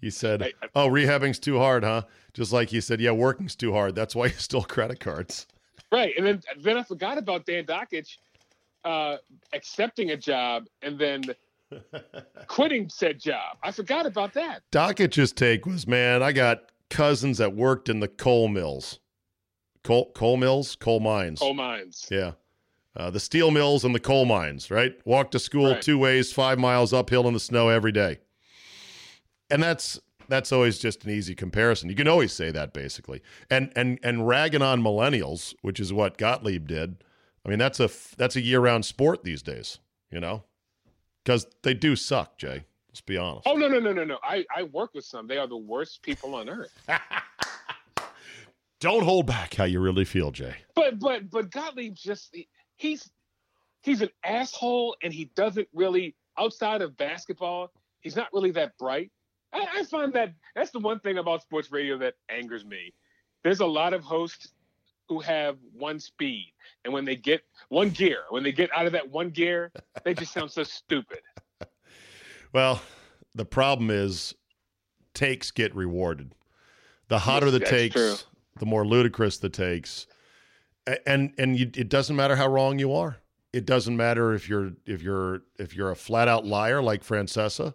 He 0.01 0.11
said, 0.11 0.43
I- 0.43 0.53
I- 0.63 0.69
"Oh, 0.75 0.89
rehabbing's 0.89 1.39
too 1.39 1.59
hard, 1.59 1.85
huh?" 1.85 2.03
Just 2.35 2.53
like 2.53 2.69
he 2.69 2.81
said, 2.83 3.01
"Yeah, 3.01 3.13
working's 3.13 3.57
too 3.57 3.73
hard. 3.73 3.95
That's 3.95 4.15
why 4.15 4.27
you 4.27 4.33
stole 4.33 4.65
credit 4.65 5.01
cards." 5.01 5.47
Right. 5.91 6.13
And 6.19 6.27
then, 6.27 6.43
then 6.61 6.77
I 6.77 6.83
forgot 6.83 7.17
about 7.17 7.47
Dan 7.47 7.65
Dakich 7.65 8.19
uh, 8.85 9.17
accepting 9.53 10.11
a 10.11 10.17
job 10.17 10.67
and 10.83 10.99
then 10.99 11.23
quitting 12.47 12.89
said 12.89 13.19
job. 13.19 13.57
I 13.63 13.71
forgot 13.71 14.07
about 14.07 14.35
that. 14.35 14.63
Dakich's 14.71 15.33
take 15.33 15.67
was, 15.67 15.87
"Man, 15.87 16.23
I 16.23 16.33
got 16.33 16.71
cousins 16.91 17.39
that 17.39 17.55
worked 17.55 17.89
in 17.89 18.01
the 18.01 18.09
coal 18.09 18.49
mills, 18.49 19.01
coal 19.83 20.13
coal 20.13 20.37
mills, 20.37 20.77
coal 20.77 21.01
mines. 21.01 21.41
Coal 21.41 21.55
mines. 21.55 22.07
Yeah, 22.11 22.33
uh, 22.97 23.11
the 23.11 23.21
steel 23.21 23.51
mills 23.51 23.85
and 23.85 23.95
the 23.95 24.01
coal 24.01 24.25
mines. 24.25 24.71
Right? 24.71 24.95
Walk 25.05 25.31
to 25.33 25.39
school 25.39 25.73
Right. 25.73 25.83
two 25.83 25.99
ways, 25.99 26.33
five 26.33 26.59
miles 26.59 26.93
uphill 26.93 27.27
in 27.27 27.35
the 27.35 27.41
snow 27.41 27.69
every 27.69 27.93
day." 27.93 28.19
And 29.51 29.63
that's 29.63 30.01
that's 30.29 30.53
always 30.53 30.79
just 30.79 31.05
an 31.05 31.11
easy 31.11 31.35
comparison. 31.35 31.89
You 31.91 31.95
can 31.97 32.09
always 32.09 32.33
say 32.33 32.51
that 32.51 32.73
basically. 32.73 33.23
And 33.51 33.73
and 33.77 33.99
and 34.03 34.27
ragging 34.27 34.63
on 34.63 34.83
millennials, 34.83 35.55
which 35.63 35.81
is 35.81 35.93
what 35.93 36.17
Gottlieb 36.19 36.67
did. 36.67 36.97
I 37.45 37.49
mean, 37.51 37.59
that's 37.59 37.81
a 37.81 37.91
that's 38.17 38.37
a 38.37 38.41
year-round 38.41 38.85
sport 38.85 39.23
these 39.23 39.43
days, 39.43 39.79
you 40.11 40.21
know? 40.21 40.45
Cuz 41.25 41.47
they 41.63 41.75
do 41.75 41.97
suck, 41.97 42.39
Jay. 42.39 42.65
Let's 42.89 43.01
be 43.01 43.17
honest. 43.17 43.47
Oh 43.47 43.57
no 43.57 43.67
no 43.67 43.81
no 43.81 43.93
no 43.93 44.05
no! 44.05 44.19
I 44.23 44.47
I 44.55 44.63
work 44.63 44.95
with 44.95 45.05
some. 45.05 45.27
They 45.27 45.37
are 45.37 45.49
the 45.49 45.57
worst 45.57 46.03
people 46.03 46.35
on 46.37 46.49
earth. 46.49 46.73
Don't 48.81 49.03
hold 49.03 49.27
back 49.27 49.55
how 49.55 49.65
you 49.65 49.81
really 49.81 50.05
feel, 50.05 50.31
Jay. 50.31 50.55
But 50.75 51.01
but 51.01 51.29
but 51.29 51.51
Gottlieb 51.51 51.95
just 51.95 52.37
he's 52.77 53.11
he's 53.83 54.01
an 54.01 54.11
asshole, 54.25 54.97
and 55.03 55.13
he 55.13 55.25
doesn't 55.35 55.67
really 55.73 56.15
outside 56.39 56.83
of 56.83 56.97
basketball. 56.97 57.73
He's 58.01 58.15
not 58.15 58.33
really 58.33 58.53
that 58.53 58.77
bright. 58.79 59.11
I, 59.53 59.67
I 59.79 59.85
find 59.85 60.13
that 60.13 60.35
that's 60.55 60.71
the 60.71 60.81
one 60.81 61.01
thing 61.01 61.19
about 61.19 61.43
sports 61.43 61.73
radio 61.73 61.99
that 61.99 62.15
angers 62.29 62.65
me. 62.65 62.93
There's 63.43 63.61
a 63.61 63.67
lot 63.67 63.93
of 63.93 64.03
hosts 64.03 64.53
who 65.09 65.21
have 65.21 65.57
one 65.73 66.01
speed, 66.01 66.53
and 66.85 66.93
when 66.93 67.05
they 67.05 67.17
get 67.17 67.43
one 67.69 67.91
gear, 67.91 68.19
when 68.31 68.43
they 68.43 68.53
get 68.53 68.71
out 68.75 68.87
of 68.87 68.93
that 68.93 69.11
one 69.11 69.31
gear, 69.31 69.71
they 70.05 70.15
just 70.15 70.33
sound 70.33 70.51
so 70.51 70.63
stupid. 70.63 71.21
Well, 72.53 72.81
the 73.35 73.45
problem 73.45 73.91
is 73.91 74.33
takes 75.13 75.51
get 75.51 75.75
rewarded. 75.75 76.37
The 77.09 77.19
hotter 77.19 77.51
the 77.51 77.59
That's 77.59 77.71
takes, 77.71 77.95
true. 77.95 78.15
the 78.61 78.67
more 78.67 78.87
ludicrous 78.87 79.39
the 79.39 79.49
takes. 79.49 80.07
And 81.05 81.33
and 81.37 81.59
you, 81.59 81.69
it 81.75 81.89
doesn't 81.89 82.15
matter 82.15 82.37
how 82.37 82.47
wrong 82.47 82.79
you 82.79 82.95
are. 82.95 83.17
It 83.53 83.67
doesn't 83.67 83.97
matter 83.97 84.35
if 84.35 84.49
you're 84.49 84.73
if 84.87 85.03
you're 85.03 85.43
if 85.59 85.75
you're 85.75 85.91
a 85.91 85.97
flat 85.97 86.29
out 86.29 86.47
liar 86.47 86.81
like 86.81 87.03
Francesa. 87.03 87.75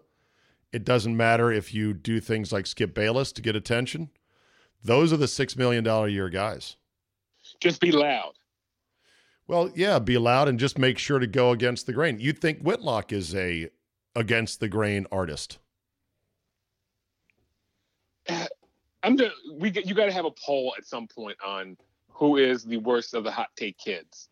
It 0.71 0.85
doesn't 0.85 1.17
matter 1.17 1.51
if 1.51 1.73
you 1.73 1.93
do 1.93 2.21
things 2.21 2.53
like 2.53 2.65
Skip 2.65 2.93
Bayless 2.93 3.33
to 3.33 3.41
get 3.41 3.57
attention. 3.57 4.11
Those 4.81 5.11
are 5.11 5.17
the 5.17 5.27
six 5.27 5.57
million 5.57 5.83
dollar 5.83 6.07
a 6.07 6.11
year 6.11 6.29
guys. 6.29 6.77
Just 7.59 7.81
be 7.81 7.91
loud. 7.91 8.33
Well, 9.47 9.71
yeah, 9.75 9.97
be 9.99 10.17
loud 10.17 10.47
and 10.47 10.59
just 10.59 10.77
make 10.77 10.97
sure 10.97 11.17
to 11.19 11.27
go 11.27 11.51
against 11.51 11.87
the 11.87 11.93
grain. 11.93 12.19
You 12.19 12.33
think 12.33 12.61
Whitlock 12.61 13.11
is 13.11 13.33
a 13.33 13.69
against 14.15 14.59
the 14.59 14.69
grain 14.69 15.07
artist? 15.11 15.57
I'm 19.01 19.17
just, 19.17 19.35
we 19.55 19.71
you 19.71 19.95
got 19.95 20.05
to 20.05 20.11
have 20.11 20.25
a 20.25 20.31
poll 20.45 20.73
at 20.77 20.85
some 20.85 21.07
point 21.07 21.37
on 21.45 21.77
who 22.11 22.37
is 22.37 22.63
the 22.63 22.77
worst 22.77 23.13
of 23.13 23.23
the 23.23 23.31
hot 23.31 23.47
take 23.55 23.77
kids. 23.77 24.29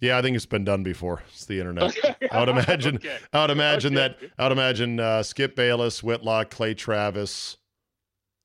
Yeah, 0.00 0.16
I 0.16 0.22
think 0.22 0.36
it's 0.36 0.46
been 0.46 0.64
done 0.64 0.82
before. 0.82 1.22
It's 1.28 1.44
the 1.44 1.58
internet. 1.58 1.94
I 2.30 2.40
would 2.40 2.48
imagine. 2.48 2.96
okay. 2.96 3.18
I 3.32 3.40
would 3.42 3.50
imagine 3.50 3.98
okay. 3.98 4.16
that. 4.20 4.30
I 4.38 4.44
would 4.44 4.52
imagine 4.52 5.00
uh, 5.00 5.22
Skip 5.22 5.56
Bayless, 5.56 6.02
Whitlock, 6.02 6.50
Clay 6.50 6.72
Travis, 6.72 7.56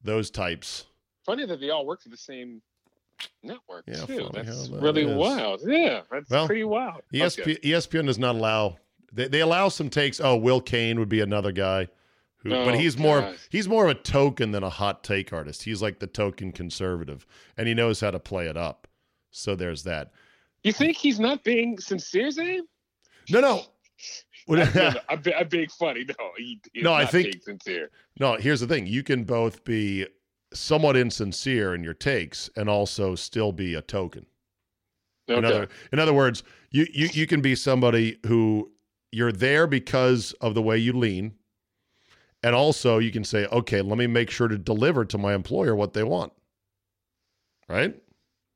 those 0.04 0.30
types. 0.30 0.86
Funny 1.25 1.45
that 1.45 1.62
they 1.62 1.69
all 1.69 1.86
work 1.86 2.01
for 2.01 2.10
the 2.10 2.17
same 2.17 2.62
network 3.43 3.86
yeah, 3.88 4.06
too. 4.06 4.30
That's 4.34 4.69
that 4.69 4.82
really 4.82 5.04
is. 5.04 5.15
wild. 5.15 5.62
Yeah, 5.65 6.01
that's 6.12 6.30
well, 6.30 6.47
pretty 6.47 6.63
wild. 6.63 7.01
ESP, 7.13 7.41
okay. 7.41 7.56
ESPN 7.58 8.08
does 8.08 8.19
not 8.19 8.36
allow. 8.36 8.78
They, 9.12 9.28
they 9.28 9.41
allow 9.41 9.69
some 9.69 9.89
takes. 9.89 10.19
Oh, 10.19 10.36
Will 10.36 10.62
Cain 10.62 10.99
would 10.99 11.10
be 11.10 11.21
another 11.21 11.51
guy. 11.51 11.88
Who, 12.38 12.54
oh, 12.54 12.65
but 12.65 12.75
he's 12.75 12.97
more 12.97 13.21
God. 13.21 13.38
he's 13.49 13.67
more 13.67 13.86
of 13.86 13.91
a 13.91 13.99
token 13.99 14.51
than 14.51 14.63
a 14.63 14.69
hot 14.69 15.04
take 15.04 15.34
artist. 15.34 15.63
He's 15.63 15.82
like 15.82 15.99
the 15.99 16.08
token 16.08 16.51
conservative, 16.51 17.25
and 17.58 17.67
he 17.67 17.73
knows 17.73 17.99
how 17.99 18.12
to 18.12 18.19
play 18.19 18.47
it 18.47 18.58
up. 18.58 18.88
So 19.32 19.56
there's 19.56 19.84
that. 19.84 20.12
You 20.63 20.71
think 20.71 20.97
he's 20.97 21.19
not 21.19 21.43
being 21.43 21.78
sincere, 21.80 22.32
Zane? 22.32 22.65
No, 23.30 23.39
no. 23.39 23.62
I'm, 24.47 25.23
I'm, 25.39 25.47
being 25.47 25.69
funny. 25.69 26.06
No, 26.06 26.30
he, 26.38 26.60
no, 26.75 26.93
I 26.93 27.06
think 27.06 27.41
sincere. 27.41 27.89
No, 28.19 28.36
here's 28.36 28.60
the 28.60 28.67
thing: 28.67 28.86
you 28.86 29.01
can 29.01 29.23
both 29.23 29.63
be 29.63 30.06
somewhat 30.55 30.97
insincere 30.97 31.75
in 31.75 31.83
your 31.83 31.93
takes 31.93 32.49
and 32.55 32.69
also 32.69 33.15
still 33.15 33.51
be 33.51 33.75
a 33.75 33.81
token. 33.81 34.25
Okay. 35.29 35.37
In 35.37 35.45
other, 35.45 35.67
in 35.91 35.99
other 35.99 36.13
words, 36.13 36.43
you, 36.71 36.87
you 36.93 37.09
you 37.11 37.27
can 37.27 37.41
be 37.41 37.55
somebody 37.55 38.17
who 38.25 38.71
you're 39.11 39.31
there 39.31 39.65
because 39.65 40.33
of 40.33 40.53
the 40.53 40.61
way 40.61 40.77
you 40.77 40.93
lean, 40.93 41.33
and 42.43 42.53
also 42.53 42.99
you 42.99 43.11
can 43.11 43.23
say, 43.23 43.45
okay, 43.47 43.81
let 43.81 43.97
me 43.97 44.07
make 44.07 44.29
sure 44.29 44.47
to 44.47 44.57
deliver 44.57 45.03
to 45.05 45.17
my 45.17 45.33
employer 45.33 45.75
what 45.75 45.93
they 45.93 46.03
want. 46.03 46.31
Right. 47.67 47.95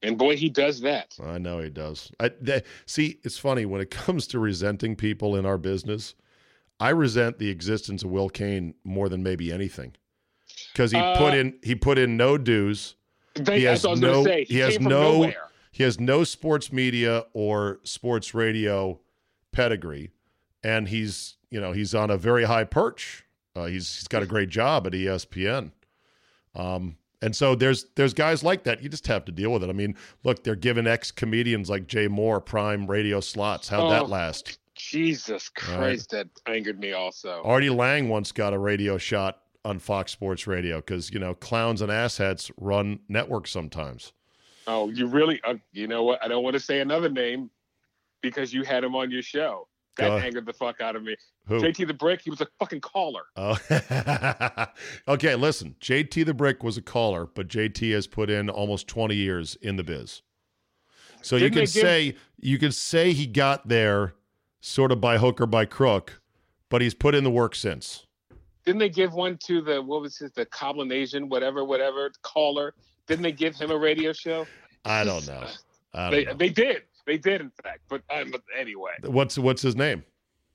And 0.02 0.18
boy, 0.18 0.38
he 0.38 0.50
does 0.50 0.82
that. 0.82 1.16
I 1.22 1.40
know 1.40 1.60
he 1.60 1.70
does. 1.70 2.12
I 2.20 2.32
they, 2.40 2.64
see. 2.86 3.20
It's 3.24 3.38
funny 3.38 3.66
when 3.66 3.82
it 3.82 3.90
comes 3.92 4.28
to 4.28 4.40
resenting 4.40 4.96
people 4.96 5.36
in 5.36 5.46
our 5.46 5.58
business. 5.58 6.16
I 6.80 6.90
resent 6.90 7.40
the 7.40 7.50
existence 7.50 8.04
of 8.04 8.10
Will 8.10 8.30
Cain 8.30 8.74
more 8.86 9.10
than 9.10 9.22
maybe 9.22 9.52
anything, 9.52 9.96
because 10.72 10.92
he 10.92 10.98
uh, 10.98 11.18
put 11.18 11.34
in 11.34 11.58
he 11.64 11.76
put 11.76 11.98
in 11.98 12.18
no 12.18 12.38
dues. 12.38 12.96
They, 13.36 13.60
he 13.60 13.66
has 13.66 13.84
no. 13.84 14.24
Say, 14.24 14.46
he, 14.46 14.56
he 14.56 14.60
has 14.60 14.80
no. 14.80 14.90
Nowhere. 14.90 15.36
He 15.72 15.84
has 15.84 16.00
no 16.00 16.24
sports 16.24 16.74
media 16.74 17.26
or 17.34 17.80
sports 17.84 18.34
radio 18.34 19.00
pedigree, 19.52 20.12
and 20.64 20.88
he's 20.88 21.38
you 21.50 21.62
know 21.62 21.72
he's 21.72 21.94
on 21.96 22.10
a 22.10 22.18
very 22.18 22.46
high 22.46 22.64
perch. 22.64 23.26
Uh, 23.56 23.66
he's 23.66 23.96
he's 23.96 24.08
got 24.08 24.24
a 24.24 24.26
great 24.26 24.50
job 24.50 24.88
at 24.88 24.94
ESPN. 24.94 25.72
Um, 26.56 26.98
and 27.22 27.36
so 27.36 27.56
there's 27.56 27.86
there's 27.96 28.14
guys 28.14 28.44
like 28.44 28.64
that. 28.64 28.82
You 28.82 28.90
just 28.90 29.08
have 29.08 29.26
to 29.26 29.32
deal 29.32 29.52
with 29.52 29.64
it. 29.64 29.70
I 29.70 29.74
mean, 29.74 29.96
look, 30.24 30.44
they're 30.44 30.56
giving 30.56 30.88
ex 30.88 31.12
comedians 31.12 31.70
like 31.70 31.88
Jay 31.88 32.08
Mohr 32.08 32.44
prime 32.44 32.88
radio 32.88 33.20
slots. 33.20 33.68
How'd 33.70 33.86
oh, 33.86 33.90
that 33.90 34.10
last? 34.10 34.58
Jesus 34.76 35.50
Christ, 35.50 36.14
right. 36.14 36.28
that 36.46 36.52
angered 36.52 36.80
me 36.80 36.94
also. 36.94 37.42
Artie 37.44 37.70
Lange 37.70 38.08
once 38.08 38.32
got 38.32 38.54
a 38.54 38.58
radio 38.58 38.98
shot 38.98 39.42
on 39.66 39.80
Fox 39.80 40.12
Sports 40.12 40.48
Radio 40.48 40.78
because 40.78 41.12
you 41.12 41.20
know 41.20 41.34
clowns 41.34 41.82
and 41.82 41.92
asshats 41.92 42.52
run 42.58 43.00
networks 43.08 43.52
sometimes. 43.52 44.14
Oh, 44.68 44.90
you 44.90 45.08
really? 45.08 45.42
Uh, 45.44 45.56
you 45.72 45.88
know 45.88 46.04
what? 46.04 46.24
I 46.24 46.28
don't 46.28 46.44
want 46.44 46.54
to 46.54 46.60
say 46.60 46.80
another 46.80 47.10
name 47.10 47.50
because 48.22 48.54
you 48.54 48.64
had 48.64 48.84
him 48.84 48.96
on 48.96 49.12
your 49.12 49.22
show. 49.22 49.68
That 49.98 50.24
angered 50.24 50.46
the 50.46 50.54
fuck 50.54 50.80
out 50.82 50.96
of 50.96 51.04
me. 51.04 51.16
Who? 51.48 51.60
JT 51.60 51.88
the 51.88 51.94
Brick, 51.94 52.22
he 52.22 52.30
was 52.30 52.42
a 52.42 52.48
fucking 52.60 52.82
caller. 52.82 53.24
Oh. 53.36 53.58
okay, 55.08 55.36
listen. 55.36 55.76
JT 55.82 56.26
the 56.26 56.34
Brick 56.34 56.64
was 56.64 56.78
a 56.78 56.82
caller, 56.82 57.26
but 57.26 57.48
JT 57.48 57.92
has 57.94 58.08
put 58.08 58.30
in 58.30 58.50
almost 58.50 58.88
20 58.88 59.16
years 59.16 59.58
in 59.62 59.76
the 59.76 59.84
biz. 59.84 60.22
So 61.22 61.38
Didn't 61.38 61.54
you 61.54 61.60
can 61.60 61.68
say 61.68 62.16
you 62.40 62.58
can 62.58 62.72
say 62.72 63.12
he 63.12 63.28
got 63.28 63.68
there 63.68 64.14
sort 64.62 64.92
of 64.92 65.02
by 65.02 65.18
hook 65.18 65.42
or 65.42 65.48
by 65.48 65.66
crook, 65.66 66.22
but 66.70 66.82
he's 66.82 66.94
put 66.94 67.14
in 67.14 67.24
the 67.24 67.32
work 67.32 67.56
since. 67.56 68.06
Didn't 68.70 68.82
they 68.82 68.90
give 68.90 69.16
one 69.16 69.36
to 69.48 69.62
the 69.62 69.82
what 69.82 70.02
was 70.02 70.20
his 70.20 70.32
the 70.34 70.46
Coblin 70.46 70.94
Asian 70.94 71.28
whatever 71.28 71.66
whatever 71.66 72.12
caller? 72.22 72.76
Didn't 73.08 73.24
they 73.24 73.32
give 73.32 73.56
him 73.56 73.72
a 73.72 73.76
radio 73.76 74.14
show? 74.14 74.46
I 74.86 75.04
don't 75.04 75.26
know. 75.26 75.44
I 75.96 76.02
don't 76.04 76.12
they 76.12 76.26
know. 76.26 76.34
they 76.36 76.50
did. 76.50 76.84
They 77.08 77.18
did, 77.18 77.42
in 77.42 77.52
fact. 77.64 77.80
But 77.90 78.04
um, 78.12 78.32
anyway, 78.56 78.92
what's 79.06 79.40
what's 79.40 79.64
his 79.64 79.76
name? 79.76 80.04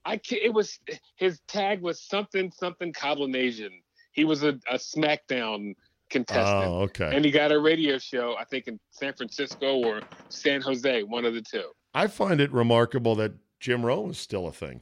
I 0.05 0.21
it 0.31 0.53
was 0.53 0.79
his 1.17 1.41
tag 1.49 1.81
was 1.81 2.01
something 2.01 2.53
something 2.53 2.93
Coblin 2.93 3.35
Asian. 3.35 3.81
He 4.13 4.23
was 4.23 4.43
a, 4.43 4.57
a 4.71 4.75
SmackDown 4.75 5.75
contestant. 6.09 6.71
Oh, 6.71 6.83
okay. 6.83 7.13
And 7.13 7.25
he 7.25 7.31
got 7.31 7.51
a 7.51 7.59
radio 7.59 7.97
show, 7.97 8.37
I 8.39 8.45
think 8.45 8.69
in 8.69 8.79
San 8.91 9.11
Francisco 9.11 9.83
or 9.83 9.99
San 10.29 10.61
Jose, 10.61 11.03
one 11.03 11.25
of 11.25 11.33
the 11.33 11.41
two. 11.41 11.65
I 11.93 12.07
find 12.07 12.39
it 12.39 12.53
remarkable 12.53 13.15
that 13.15 13.33
Jim 13.59 13.85
Rome 13.85 14.11
is 14.11 14.17
still 14.17 14.47
a 14.47 14.53
thing. 14.53 14.79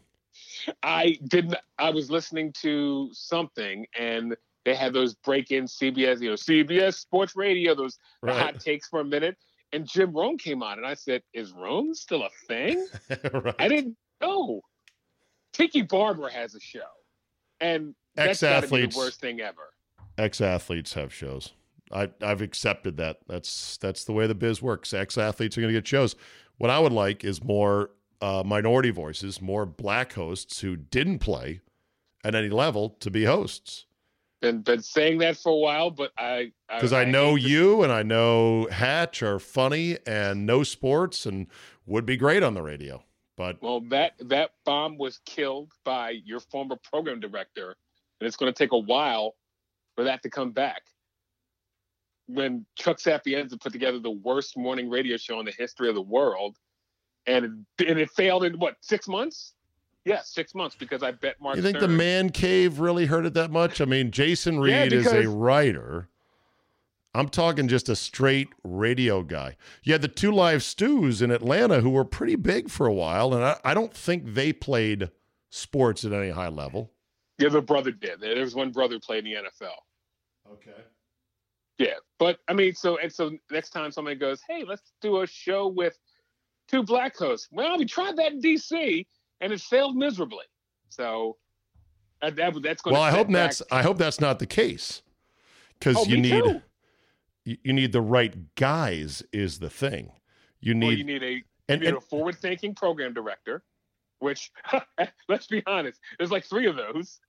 I 0.82 1.18
didn't. 1.28 1.56
I 1.78 1.90
was 1.90 2.10
listening 2.10 2.54
to 2.62 3.10
something, 3.14 3.86
and 3.98 4.36
they 4.66 4.76
had 4.76 4.94
those 4.94 5.14
break-in 5.16 5.66
CBS, 5.66 6.22
you 6.22 6.30
know, 6.30 6.36
CBS 6.36 6.96
Sports 6.96 7.36
Radio, 7.36 7.76
those 7.76 7.98
right. 8.22 8.36
hot 8.36 8.60
takes 8.60 8.88
for 8.88 9.02
a 9.02 9.06
minute, 9.06 9.38
and 9.72 9.88
Jim 9.88 10.12
Rome 10.12 10.38
came 10.38 10.64
on, 10.64 10.78
and 10.78 10.88
I 10.88 10.94
said, 10.94 11.24
"Is 11.34 11.52
Rome 11.54 11.94
still 11.94 12.24
a 12.24 12.30
thing?" 12.48 12.88
right. 13.34 13.56
I 13.60 13.68
didn't 13.68 13.98
know. 14.22 14.62
Tiki 15.54 15.82
Barber 15.82 16.30
has 16.30 16.56
a 16.56 16.60
show, 16.60 16.80
and 17.60 17.94
that's 18.16 18.42
be 18.42 18.86
the 18.86 18.94
worst 18.96 19.20
thing 19.20 19.42
ever. 19.42 19.74
Ex 20.18 20.42
athletes 20.42 20.94
have 20.94 21.14
shows. 21.14 21.54
I, 21.92 22.10
I've 22.22 22.42
accepted 22.42 22.98
that. 22.98 23.20
That's 23.28 23.78
that's 23.78 24.04
the 24.04 24.14
way 24.14 24.28
the 24.28 24.36
biz 24.36 24.62
works. 24.62 24.94
Ex 24.94 25.18
athletes 25.18 25.58
are 25.58 25.62
going 25.62 25.74
to 25.74 25.78
get 25.78 25.88
shows. 25.88 26.16
What 26.58 26.70
I 26.70 26.80
would 26.80 26.92
like 26.92 27.24
is 27.24 27.44
more 27.44 27.92
uh, 28.24 28.44
minority 28.46 28.90
voices, 28.90 29.42
more 29.42 29.66
black 29.66 30.14
hosts 30.14 30.62
who 30.62 30.76
didn't 30.76 31.20
play 31.20 31.62
at 32.24 32.36
any 32.36 32.50
level 32.50 32.90
to 33.02 33.12
be 33.12 33.26
hosts 33.26 33.86
been 34.44 34.62
been 34.62 34.82
saying 34.82 35.20
that 35.20 35.38
for 35.38 35.54
a 35.54 35.56
while, 35.56 35.90
but 35.90 36.12
I 36.18 36.52
because 36.68 36.94
I, 36.94 37.00
I, 37.00 37.02
I, 37.04 37.06
know 37.06 37.36
you 37.36 37.82
and 37.82 37.92
I 37.92 38.04
know 38.04 38.68
Hatch 38.70 39.24
are 39.24 39.40
funny 39.40 39.98
and 40.06 40.46
know 40.46 40.64
sports 40.64 41.26
and 41.26 41.48
would 41.86 42.06
be 42.06 42.18
great 42.18 42.44
on 42.44 42.54
the 42.54 42.62
radio. 42.62 43.02
But 43.38 43.62
well, 43.64 43.80
that 43.90 44.14
that 44.20 44.52
bomb 44.66 44.98
was 44.98 45.20
killed 45.26 45.72
by 45.86 46.12
your 46.26 46.42
former 46.42 46.76
program 46.76 47.22
director, 47.22 47.76
and 48.20 48.28
it's 48.28 48.36
going 48.36 48.54
to 48.54 48.58
take 48.58 48.74
a 48.74 48.78
while 48.78 49.36
for 49.96 50.04
that 50.04 50.22
to 50.24 50.30
come 50.30 50.52
back. 50.52 50.82
When 52.28 52.66
Chuck 52.78 53.00
Sapienza 53.00 53.58
put 53.58 53.72
together 53.72 54.00
the 54.00 54.12
worst 54.12 54.58
morning 54.58 54.90
radio 54.90 55.18
show 55.18 55.40
in 55.40 55.46
the 55.46 55.54
history 55.58 55.88
of 55.88 55.96
the 55.96 56.02
world, 56.02 56.58
and 57.28 57.66
it, 57.80 57.88
and 57.90 58.00
it 58.00 58.10
failed 58.12 58.44
in 58.44 58.60
what 58.60 58.78
six 58.82 59.08
months? 59.08 59.54
Yeah, 60.06 60.20
six 60.24 60.54
months 60.54 60.76
because 60.76 61.02
I 61.02 61.12
bet 61.12 61.40
Mark. 61.40 61.56
You 61.56 61.62
think 61.62 61.78
Stern. 61.78 61.92
the 61.92 61.98
man 61.98 62.30
cave 62.30 62.80
really 62.80 63.06
hurt 63.06 63.26
it 63.26 63.34
that 63.36 63.52
much? 63.52 63.80
I 63.80 63.86
mean, 63.86 64.12
Jason 64.12 64.60
Reid 64.60 64.74
yeah, 64.74 64.98
because... 64.98 65.14
is 65.14 65.26
a 65.26 65.30
writer. 65.30 66.10
I'm 67.16 67.30
talking 67.30 67.68
just 67.68 67.90
a 67.90 67.96
straight 67.96 68.50
radio 68.64 69.22
guy. 69.22 69.56
You 69.84 69.94
had 69.94 70.02
the 70.02 70.08
two 70.08 70.32
live 70.32 70.64
stews 70.64 71.22
in 71.22 71.30
Atlanta 71.30 71.82
who 71.82 71.92
were 71.92 72.06
pretty 72.06 72.36
big 72.36 72.72
for 72.72 72.88
a 72.88 72.94
while, 72.94 73.34
and 73.36 73.44
I, 73.44 73.60
I 73.64 73.74
don't 73.76 73.94
think 73.94 74.34
they 74.34 74.52
played 74.52 75.12
sports 75.52 76.04
at 76.04 76.12
any 76.12 76.32
high 76.32 76.48
level. 76.48 76.92
Yeah, 77.38 77.50
the 77.50 77.62
brother 77.62 77.92
did. 77.92 78.20
There 78.20 78.40
was 78.40 78.56
one 78.56 78.72
brother 78.72 79.00
played 79.00 79.26
in 79.26 79.34
the 79.34 79.38
NFL. 79.38 80.54
Okay. 80.54 80.82
Yeah, 81.78 81.96
but 82.20 82.40
I 82.48 82.54
mean, 82.54 82.74
so 82.74 82.98
and 82.98 83.12
so 83.12 83.32
next 83.52 83.72
time 83.72 83.92
somebody 83.92 84.16
goes, 84.16 84.42
"Hey, 84.48 84.64
let's 84.64 84.94
do 85.02 85.22
a 85.22 85.28
show 85.28 85.68
with 85.68 85.98
two 86.68 86.84
black 86.84 87.16
hosts." 87.18 87.48
Well, 87.52 87.78
we 87.78 87.86
tried 87.86 88.18
that 88.18 88.34
in 88.34 88.40
D.C 88.40 89.06
and 89.44 89.52
it 89.52 89.62
failed 89.62 89.96
miserably. 89.96 90.46
So 90.90 91.38
that, 92.22 92.36
that 92.38 92.54
that's 92.64 92.82
going. 92.82 92.94
To 92.96 93.00
Well, 93.00 93.02
I 93.02 93.12
hope 93.12 93.30
that's 93.30 93.62
I 93.72 93.84
hope 93.84 93.98
that's 93.98 94.20
not 94.20 94.40
the 94.40 94.46
case 94.48 95.04
because 95.78 95.98
oh, 95.98 96.06
you 96.06 96.18
need 96.18 96.62
you, 97.46 97.58
you, 97.64 97.74
need 97.74 97.92
the 97.92 98.02
right 98.02 98.34
guys 98.56 99.22
is 99.34 99.60
the 99.60 99.70
thing. 99.70 100.12
You 100.62 100.74
need 100.74 100.88
well, 100.88 100.98
you 100.98 101.04
need 101.04 101.24
a 101.24 101.32
you 101.32 101.42
and, 101.68 101.82
need 101.82 101.88
and, 101.90 101.98
a 101.98 102.02
forward-thinking 102.02 102.76
program 102.76 103.14
director, 103.14 103.64
which 104.20 104.52
let's 105.30 105.48
be 105.48 105.62
honest, 105.68 106.00
there's 106.18 106.32
like 106.32 106.46
three 106.46 106.68
of 106.68 106.78
those, 106.78 107.20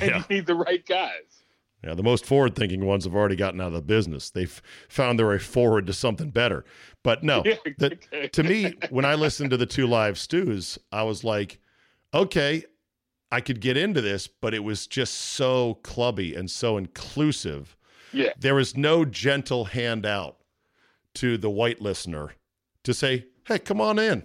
and 0.00 0.10
yeah. 0.10 0.18
you 0.28 0.36
need 0.36 0.46
the 0.46 0.54
right 0.54 0.84
guys. 0.84 1.44
Yeah, 1.84 1.94
the 1.94 2.02
most 2.02 2.24
forward 2.24 2.56
thinking 2.56 2.84
ones 2.84 3.04
have 3.04 3.14
already 3.14 3.36
gotten 3.36 3.60
out 3.60 3.68
of 3.68 3.72
the 3.74 3.82
business. 3.82 4.30
They've 4.30 4.62
found 4.88 5.18
their 5.18 5.28
way 5.28 5.38
forward 5.38 5.86
to 5.86 5.92
something 5.92 6.30
better. 6.30 6.64
But 7.02 7.22
no, 7.22 7.42
the, 7.78 7.98
to 8.32 8.42
me, 8.42 8.74
when 8.90 9.04
I 9.04 9.14
listened 9.14 9.50
to 9.50 9.56
the 9.56 9.66
two 9.66 9.86
live 9.86 10.18
stews, 10.18 10.78
I 10.90 11.02
was 11.02 11.22
like, 11.22 11.58
okay, 12.14 12.64
I 13.30 13.40
could 13.40 13.60
get 13.60 13.76
into 13.76 14.00
this, 14.00 14.26
but 14.26 14.54
it 14.54 14.64
was 14.64 14.86
just 14.86 15.14
so 15.14 15.74
clubby 15.82 16.34
and 16.34 16.50
so 16.50 16.76
inclusive. 16.76 17.76
Yeah. 18.12 18.32
There 18.38 18.54
was 18.54 18.76
no 18.76 19.04
gentle 19.04 19.66
handout 19.66 20.38
to 21.14 21.36
the 21.36 21.50
white 21.50 21.80
listener 21.80 22.32
to 22.84 22.94
say, 22.94 23.26
hey, 23.46 23.58
come 23.58 23.80
on 23.80 23.98
in. 23.98 24.24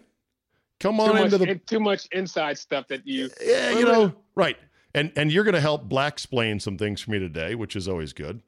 Come 0.80 1.00
on 1.00 1.16
too 1.16 1.24
into 1.24 1.38
the 1.38 1.56
too 1.56 1.80
much 1.80 2.08
inside 2.12 2.58
stuff 2.58 2.88
that 2.88 3.06
you 3.06 3.30
Yeah, 3.44 3.78
you 3.78 3.86
know, 3.86 4.16
right 4.36 4.58
and 4.94 5.12
and 5.16 5.32
you're 5.32 5.44
going 5.44 5.54
to 5.56 5.62
help 5.62 5.84
black 5.90 6.14
explain 6.14 6.60
some 6.60 6.78
things 6.78 7.02
for 7.02 7.12
me 7.12 7.20
today, 7.20 7.56
which 7.56 7.76
is 7.76 7.88
always 7.88 8.14
good. 8.14 8.42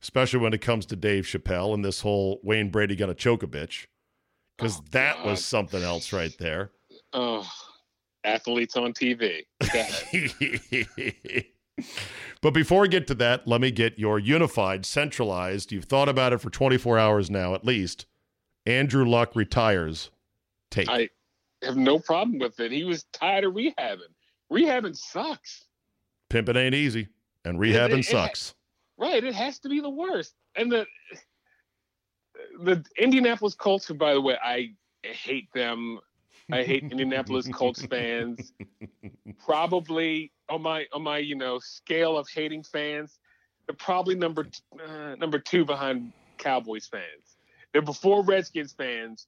especially 0.00 0.38
when 0.38 0.52
it 0.54 0.60
comes 0.60 0.86
to 0.86 0.94
Dave 0.96 1.24
Chappelle 1.24 1.74
and 1.74 1.84
this 1.84 2.00
whole 2.02 2.38
Wayne 2.44 2.70
Brady 2.70 2.94
gonna 2.94 3.14
choke 3.14 3.42
a 3.42 3.46
bitch, 3.48 3.86
because 4.56 4.78
Oh, 4.78 4.84
that 4.92 5.24
was 5.24 5.44
something 5.44 5.82
else 5.82 6.12
right 6.12 6.36
there. 6.38 6.70
Oh, 7.12 7.44
athletes 8.24 8.76
on 8.76 8.92
TV. 8.92 9.44
But 12.40 12.54
before 12.54 12.82
we 12.82 12.88
get 12.88 13.06
to 13.08 13.14
that, 13.16 13.46
let 13.46 13.60
me 13.60 13.70
get 13.70 13.98
your 13.98 14.18
unified, 14.18 14.84
centralized. 14.86 15.70
You've 15.72 15.84
thought 15.84 16.08
about 16.08 16.32
it 16.32 16.38
for 16.38 16.50
24 16.50 16.98
hours 16.98 17.30
now, 17.30 17.54
at 17.54 17.64
least. 17.64 18.06
Andrew 18.66 19.04
Luck 19.04 19.34
retires. 19.36 20.10
Take. 20.70 20.88
I 20.88 21.08
have 21.62 21.76
no 21.76 21.98
problem 22.00 22.38
with 22.38 22.58
it. 22.60 22.70
He 22.72 22.82
was 22.84 23.04
tired 23.12 23.44
of 23.44 23.54
rehabbing. 23.54 24.12
Rehabbing 24.52 24.96
sucks. 24.96 25.66
Pimping 26.30 26.56
ain't 26.56 26.74
easy, 26.74 27.08
and 27.44 27.58
rehabbing 27.58 28.00
it- 28.00 28.06
sucks. 28.06 28.54
Right. 28.96 29.22
It 29.22 29.34
has 29.34 29.60
to 29.60 29.68
be 29.68 29.80
the 29.80 29.90
worst. 29.90 30.34
And 30.56 30.70
the 30.72 30.84
the 32.60 32.84
Indianapolis 32.98 33.54
Colts, 33.54 33.86
who 33.86 33.94
by 33.94 34.14
the 34.14 34.20
way, 34.20 34.36
I 34.42 34.74
hate 35.02 35.48
them. 35.54 36.00
I 36.50 36.62
hate 36.62 36.82
Indianapolis 36.90 37.48
Colts 37.48 37.84
fans. 37.86 38.52
Probably 39.44 40.32
on 40.48 40.62
my 40.62 40.86
on 40.92 41.02
my 41.02 41.18
you 41.18 41.36
know 41.36 41.58
scale 41.58 42.18
of 42.18 42.28
hating 42.28 42.64
fans, 42.64 43.18
they're 43.66 43.76
probably 43.76 44.14
number 44.14 44.48
uh, 44.84 45.14
number 45.16 45.38
two 45.38 45.64
behind 45.64 46.12
Cowboys 46.38 46.86
fans. 46.86 47.36
They're 47.72 47.82
before 47.82 48.24
Redskins 48.24 48.72
fans, 48.72 49.26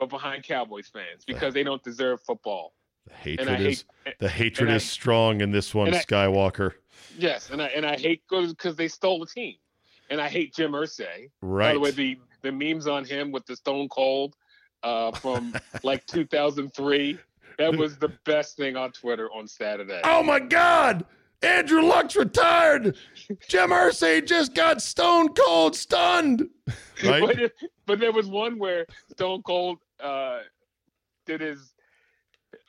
but 0.00 0.08
behind 0.08 0.42
Cowboys 0.42 0.88
fans 0.88 1.24
because 1.26 1.54
they 1.54 1.62
don't 1.62 1.82
deserve 1.82 2.20
football. 2.22 2.72
The 3.06 3.14
hatred 3.14 3.60
is 3.60 3.84
hate 4.04 4.18
the 4.18 4.28
hatred 4.28 4.70
I- 4.70 4.74
is 4.76 4.88
strong 4.88 5.40
in 5.40 5.50
this 5.50 5.74
one, 5.74 5.92
I- 5.92 6.02
Skywalker. 6.02 6.72
yes, 7.18 7.50
and 7.50 7.62
I 7.62 7.66
and 7.68 7.84
I 7.86 7.96
hate 7.96 8.22
because 8.28 8.76
they 8.76 8.88
stole 8.88 9.18
the 9.20 9.26
team, 9.26 9.56
and 10.10 10.20
I 10.20 10.28
hate 10.28 10.54
Jim 10.54 10.72
Irsay. 10.72 11.30
By 11.42 11.46
Right. 11.48 11.72
the 11.74 11.80
way, 11.80 11.90
the 11.90 12.18
the 12.42 12.52
memes 12.52 12.86
on 12.86 13.04
him 13.04 13.32
with 13.32 13.46
the 13.46 13.56
Stone 13.56 13.88
Cold 13.88 14.36
uh, 14.82 15.12
from 15.12 15.54
like 15.82 16.06
2003. 16.06 17.18
That 17.58 17.76
was 17.76 17.96
the 17.98 18.08
best 18.24 18.56
thing 18.56 18.76
on 18.76 18.90
Twitter 18.92 19.30
on 19.32 19.46
Saturday. 19.46 20.00
oh 20.04 20.22
my 20.22 20.40
God! 20.40 21.04
Andrew 21.42 21.82
Luck's 21.82 22.16
retired. 22.16 22.96
Jim 23.48 23.70
Irsay 23.70 24.26
just 24.26 24.54
got 24.54 24.80
stone 24.82 25.28
cold 25.34 25.76
stunned. 25.76 26.48
Right? 27.04 27.22
But, 27.36 27.52
but 27.86 28.00
there 28.00 28.12
was 28.12 28.26
one 28.28 28.58
where 28.58 28.86
Stone 29.10 29.42
Cold 29.42 29.78
uh, 30.02 30.38
did 31.26 31.40
his. 31.42 31.73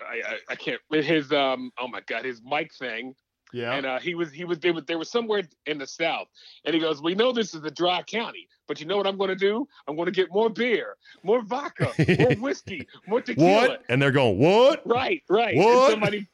I, 0.01 0.21
I, 0.27 0.37
I 0.49 0.55
can't 0.55 0.81
his 0.91 1.31
um 1.31 1.71
oh 1.77 1.87
my 1.87 2.01
god 2.07 2.25
his 2.25 2.41
mic 2.43 2.73
thing 2.73 3.15
Yeah. 3.53 3.73
and 3.73 3.85
uh, 3.85 3.99
he 3.99 4.15
was 4.15 4.31
he 4.31 4.43
was 4.43 4.59
they 4.59 4.71
were 4.71 4.81
they 4.81 4.95
were 4.95 5.05
somewhere 5.05 5.43
in 5.65 5.77
the 5.77 5.87
south 5.87 6.27
and 6.65 6.73
he 6.73 6.81
goes 6.81 7.01
we 7.01 7.15
know 7.15 7.31
this 7.31 7.53
is 7.53 7.63
a 7.63 7.71
dry 7.71 8.01
county 8.03 8.47
but 8.67 8.79
you 8.79 8.85
know 8.85 8.97
what 8.97 9.07
I'm 9.07 9.17
going 9.17 9.29
to 9.29 9.35
do 9.35 9.67
I'm 9.87 9.95
going 9.95 10.07
to 10.07 10.11
get 10.11 10.31
more 10.31 10.49
beer 10.49 10.95
more 11.23 11.41
vodka 11.41 11.91
more 12.19 12.33
whiskey 12.39 12.87
more 13.07 13.21
tequila 13.21 13.67
what? 13.67 13.83
And 13.89 14.01
they're 14.01 14.11
going, 14.11 14.37
what? 14.37 14.81
Right, 14.85 15.23
right. 15.29 15.55
What? 15.55 15.67
And 15.67 15.91
somebody 15.91 16.27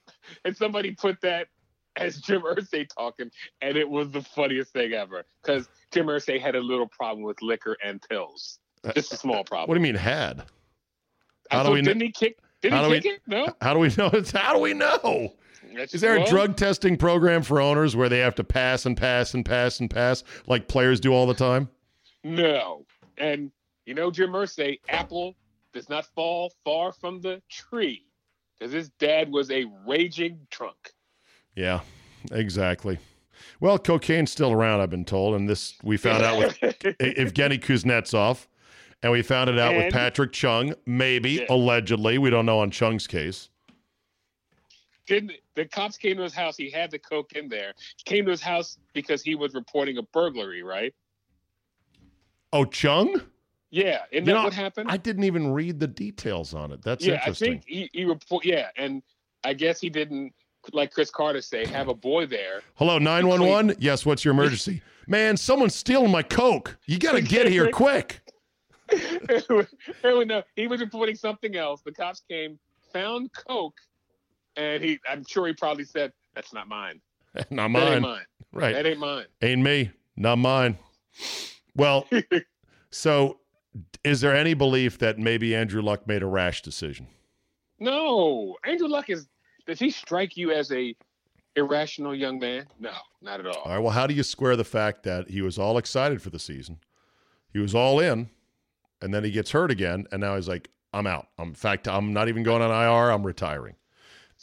and 0.45 0.57
somebody 0.57 0.91
put 0.91 1.19
that 1.21 1.47
as 1.97 2.17
Jim 2.21 2.41
Irsay 2.41 2.87
talking, 2.87 3.29
and 3.61 3.77
it 3.77 3.89
was 3.89 4.11
the 4.11 4.21
funniest 4.21 4.71
thing 4.73 4.93
ever. 4.93 5.25
Because 5.43 5.67
Jim 5.91 6.07
Irsay 6.07 6.39
had 6.39 6.55
a 6.55 6.59
little 6.61 6.87
problem 6.87 7.23
with 7.23 7.41
liquor 7.41 7.75
and 7.83 8.01
pills. 8.01 8.59
Just 8.95 9.13
a 9.13 9.17
small 9.17 9.43
problem. 9.43 9.67
What 9.67 9.75
do 9.75 9.79
you 9.79 9.83
mean 9.83 9.95
had? 9.95 10.43
I 11.51 11.55
how 11.55 11.63
do 11.63 11.67
thought, 11.67 11.73
we 11.73 11.81
didn't 11.81 12.01
he 12.01 12.11
kick? 12.11 12.37
Did 12.61 12.73
how 12.73 12.89
he 12.89 12.99
do 12.99 13.01
kick 13.01 13.13
it? 13.15 13.21
No. 13.27 13.47
How 13.61 13.73
do 13.73 13.79
we 13.79 13.89
know? 13.97 14.09
How 14.33 14.53
do 14.53 14.59
we 14.59 14.73
know? 14.73 15.33
That's- 15.71 15.93
Is 15.93 16.01
there 16.01 16.17
a 16.17 16.25
drug 16.25 16.57
testing 16.57 16.97
program 16.97 17.43
for 17.43 17.61
owners 17.61 17.95
where 17.95 18.09
they 18.09 18.19
have 18.19 18.35
to 18.35 18.43
pass 18.43 18.85
and 18.85 18.95
pass 18.97 19.33
and 19.33 19.45
pass 19.45 19.79
and 19.79 19.89
pass 19.89 20.23
like 20.47 20.67
players 20.67 20.99
do 20.99 21.13
all 21.13 21.25
the 21.25 21.33
time? 21.33 21.69
No. 22.23 22.85
And 23.17 23.51
you 23.85 23.93
know, 23.93 24.11
Jim 24.11 24.31
Irsay, 24.31 24.79
apple 24.89 25.35
does 25.73 25.89
not 25.89 26.05
fall 26.13 26.51
far 26.65 26.91
from 26.91 27.21
the 27.21 27.41
tree, 27.49 28.05
because 28.59 28.73
his 28.73 28.89
dad 28.99 29.31
was 29.31 29.49
a 29.51 29.65
raging 29.87 30.37
drunk. 30.49 30.91
Yeah, 31.55 31.79
exactly. 32.31 32.99
Well, 33.59 33.79
cocaine's 33.79 34.31
still 34.31 34.51
around, 34.51 34.81
I've 34.81 34.89
been 34.89 35.05
told, 35.05 35.35
and 35.35 35.47
this 35.49 35.75
we 35.83 35.97
found 35.97 36.23
out 36.23 36.37
with 36.37 36.59
Evgeny 36.99 37.59
Kuznetsov, 37.59 38.45
and 39.03 39.11
we 39.11 39.21
found 39.21 39.49
it 39.49 39.57
out 39.57 39.75
with 39.75 39.91
Patrick 39.93 40.31
Chung, 40.31 40.73
maybe 40.85 41.31
Yeah. 41.31 41.45
allegedly. 41.49 42.17
We 42.17 42.29
don't 42.29 42.45
know 42.45 42.59
on 42.59 42.71
Chung's 42.71 43.07
case. 43.07 43.49
didn't 45.07 45.31
the 45.55 45.65
cops 45.65 45.97
came 45.97 46.15
to 46.15 46.23
his 46.23 46.33
house 46.33 46.55
he 46.55 46.69
had 46.69 46.89
the 46.91 46.99
coke 46.99 47.33
in 47.33 47.49
there 47.49 47.73
came 48.05 48.23
to 48.23 48.31
his 48.31 48.39
house 48.41 48.77
because 48.93 49.21
he 49.23 49.33
was 49.35 49.53
reporting 49.55 49.97
a 49.97 50.01
burglary 50.13 50.61
right 50.63 50.93
Oh, 52.53 52.63
Chung? 52.65 53.19
yeah 53.71 54.01
that 54.13 54.23
know, 54.25 54.43
what 54.43 54.53
happened 54.53 54.89
I 54.91 54.97
didn't 54.97 55.23
even 55.23 55.51
read 55.51 55.79
the 55.79 55.87
details 55.87 56.53
on 56.53 56.71
it. 56.71 56.81
That's 56.83 57.03
yeah 57.03 57.13
i 57.13 57.17
interesting. 57.17 57.53
think 57.53 57.63
he, 57.65 57.89
he 57.91 58.05
report 58.05 58.45
yeah 58.45 58.67
and 58.77 59.01
i 59.43 59.53
guess 59.53 59.81
he 59.81 59.89
didn't 59.89 60.33
like 60.71 60.91
chris 60.93 61.09
carter 61.09 61.41
say 61.41 61.65
have 61.65 61.87
a 61.89 61.95
boy 61.95 62.25
there 62.27 62.61
Hello, 62.75 62.97
911? 62.99 63.75
Yes, 63.79 64.05
what's 64.05 64.23
your 64.23 64.33
emergency? 64.33 64.81
Man, 65.07 65.35
someone's 65.35 65.75
stealing 65.75 66.11
my 66.11 66.21
Coke. 66.23 66.77
You 66.85 66.99
got 66.99 67.13
to 67.13 67.21
get 67.21 67.47
here 67.47 67.69
quick. 67.71 68.21
No, 70.03 70.43
he 70.55 70.67
was 70.67 70.81
reporting 70.81 71.15
something 71.15 71.55
else 71.55 71.81
the 71.81 71.91
cops 71.91 72.21
came 72.29 72.59
found 72.93 73.31
coke 73.33 73.77
and 74.57 74.83
he 74.83 74.99
i'm 75.09 75.23
sure 75.25 75.47
he 75.47 75.53
probably 75.53 75.83
said 75.85 76.11
that's 76.35 76.53
not 76.53 76.67
mine 76.67 76.99
Not 77.49 77.69
mine. 77.69 78.01
mine 78.01 78.25
Right. 78.51 78.73
that 78.73 78.85
ain't 78.85 78.99
mine 78.99 79.25
Ain't 79.41 79.61
me. 79.61 79.91
Not 80.17 80.35
mine. 80.37 80.77
Well, 81.75 82.05
so 82.91 83.39
is 84.03 84.19
there 84.19 84.35
any 84.35 84.53
belief 84.53 84.97
that 84.99 85.17
maybe 85.17 85.55
Andrew 85.55 85.81
Luck 85.81 86.05
made 86.05 86.21
a 86.21 86.25
rash 86.25 86.61
decision? 86.61 87.07
No, 87.79 88.57
Andrew 88.65 88.87
Luck 88.89 89.09
is. 89.09 89.27
Does 89.65 89.79
he 89.79 89.89
strike 89.89 90.35
you 90.35 90.51
as 90.51 90.71
a 90.73 90.93
irrational 91.55 92.13
young 92.13 92.39
man? 92.39 92.67
No, 92.79 92.91
not 93.21 93.39
at 93.39 93.45
all. 93.47 93.61
All 93.63 93.71
right. 93.71 93.79
Well, 93.79 93.93
how 93.93 94.05
do 94.05 94.13
you 94.13 94.23
square 94.23 94.57
the 94.57 94.65
fact 94.65 95.03
that 95.03 95.29
he 95.29 95.41
was 95.41 95.57
all 95.57 95.77
excited 95.77 96.21
for 96.21 96.29
the 96.29 96.39
season? 96.39 96.79
He 97.53 97.59
was 97.59 97.73
all 97.73 97.99
in, 98.01 98.29
and 99.01 99.13
then 99.13 99.23
he 99.23 99.31
gets 99.31 99.51
hurt 99.51 99.71
again, 99.71 100.07
and 100.11 100.21
now 100.21 100.35
he's 100.35 100.47
like, 100.47 100.69
I'm 100.93 101.07
out. 101.07 101.27
I'm, 101.37 101.49
in 101.49 101.53
fact, 101.55 101.87
I'm 101.87 102.13
not 102.13 102.27
even 102.27 102.43
going 102.43 102.61
on 102.61 102.69
IR. 102.69 103.11
I'm 103.11 103.23
retiring. 103.25 103.75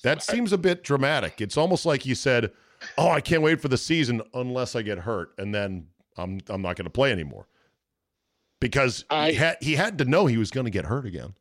That 0.03 0.23
seems 0.23 0.53
a 0.53 0.59
bit 0.59 0.85
dramatic. 0.85 1.41
It's 1.41 1.57
almost 1.57 1.85
like 1.85 2.03
he 2.03 2.15
said, 2.15 2.53
Oh, 2.97 3.09
I 3.11 3.21
can't 3.21 3.43
wait 3.43 3.61
for 3.61 3.69
the 3.69 3.77
season 3.77 4.23
unless 4.35 4.77
I 4.77 4.83
get 4.83 4.99
hurt, 4.99 5.33
and 5.39 5.55
then 5.55 5.89
I'm 6.17 6.41
I'm 6.49 6.63
not 6.63 6.77
going 6.77 6.85
to 6.85 6.91
play 6.91 7.11
anymore. 7.13 7.49
Because 8.61 9.05
I- 9.11 9.31
he, 9.31 9.35
had, 9.37 9.57
he 9.61 9.75
had 9.75 9.99
to 9.99 10.05
know 10.05 10.27
he 10.27 10.37
was 10.37 10.51
going 10.51 10.65
to 10.65 10.71
get 10.71 10.85
hurt 10.85 11.07
again. 11.07 11.35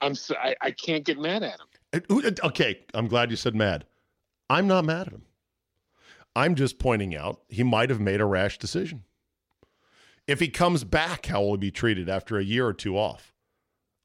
I'm. 0.00 0.14
So, 0.14 0.34
I, 0.36 0.54
I 0.60 0.70
can't 0.70 1.04
get 1.04 1.18
mad 1.18 1.42
at 1.42 1.58
him. 1.60 2.36
Okay, 2.44 2.80
I'm 2.94 3.08
glad 3.08 3.30
you 3.30 3.36
said 3.36 3.54
mad. 3.54 3.84
I'm 4.50 4.66
not 4.66 4.84
mad 4.84 5.08
at 5.08 5.12
him. 5.12 5.22
I'm 6.36 6.54
just 6.54 6.78
pointing 6.78 7.16
out 7.16 7.40
he 7.48 7.62
might 7.64 7.90
have 7.90 8.00
made 8.00 8.20
a 8.20 8.24
rash 8.24 8.58
decision. 8.58 9.04
If 10.28 10.40
he 10.40 10.48
comes 10.48 10.84
back, 10.84 11.26
how 11.26 11.40
will 11.40 11.52
he 11.52 11.56
be 11.56 11.70
treated 11.70 12.08
after 12.08 12.36
a 12.38 12.44
year 12.44 12.66
or 12.66 12.74
two 12.74 12.98
off? 12.98 13.32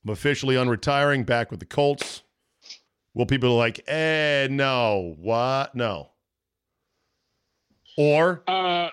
I'm 0.04 0.12
officially 0.12 0.56
unretiring, 0.56 1.26
back 1.26 1.52
with 1.52 1.60
the 1.60 1.66
Colts. 1.66 2.24
Will 3.14 3.26
people 3.26 3.50
be 3.50 3.56
like, 3.56 3.82
eh, 3.88 4.48
no, 4.50 5.16
what? 5.20 5.76
No. 5.76 6.12
Or, 7.98 8.42
Uh, 8.48 8.90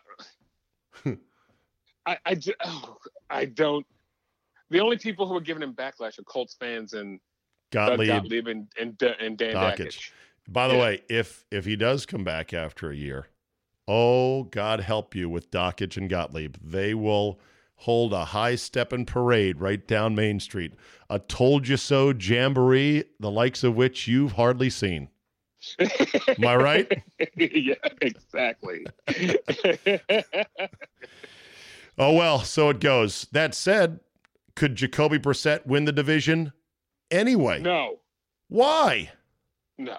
I 2.06 2.18
I, 2.26 2.36
oh, 2.64 2.96
I 3.30 3.44
don't. 3.44 3.86
The 4.70 4.80
only 4.80 4.98
people 4.98 5.26
who 5.28 5.36
are 5.36 5.40
giving 5.40 5.62
him 5.62 5.72
backlash 5.74 6.18
are 6.18 6.24
Colts 6.24 6.56
fans 6.58 6.92
and 6.94 7.20
Gottlieb. 7.70 8.08
Gottlieb 8.08 8.46
and 8.48 8.66
and, 8.78 9.00
and 9.20 9.38
Dan. 9.38 9.54
Dakich. 9.54 10.10
By 10.48 10.66
the 10.68 10.74
Yeah. 10.74 10.80
way, 10.80 11.02
if 11.08 11.44
if 11.50 11.64
he 11.64 11.76
does 11.76 12.06
come 12.06 12.24
back 12.24 12.52
after 12.52 12.90
a 12.90 12.96
year, 12.96 13.28
oh 13.90 14.44
God 14.44 14.80
help 14.80 15.16
you 15.16 15.28
with 15.28 15.50
Dakich 15.50 15.96
and 15.96 16.08
Gottlieb. 16.08 16.54
They 16.62 16.94
will 16.94 17.40
hold 17.74 18.12
a 18.12 18.26
high 18.26 18.54
stepping 18.54 19.04
parade 19.04 19.60
right 19.60 19.84
down 19.86 20.14
Main 20.14 20.38
Street. 20.38 20.74
A 21.08 21.18
told 21.18 21.66
you 21.66 21.76
so 21.76 22.12
jamboree, 22.12 23.04
the 23.18 23.30
likes 23.30 23.64
of 23.64 23.74
which 23.74 24.06
you've 24.06 24.32
hardly 24.32 24.70
seen. 24.70 25.08
Am 25.80 26.46
I 26.46 26.56
right? 26.56 27.02
yeah, 27.36 27.74
exactly. 28.00 28.86
Oh 31.98 32.14
well, 32.14 32.38
so 32.40 32.70
it 32.70 32.80
goes. 32.80 33.26
That 33.32 33.54
said, 33.54 34.00
could 34.56 34.74
Jacoby 34.74 35.18
Brissett 35.18 35.66
win 35.66 35.84
the 35.84 35.92
division 35.92 36.52
anyway? 37.10 37.60
no, 37.60 37.98
Why? 38.48 39.10
no, 39.76 39.98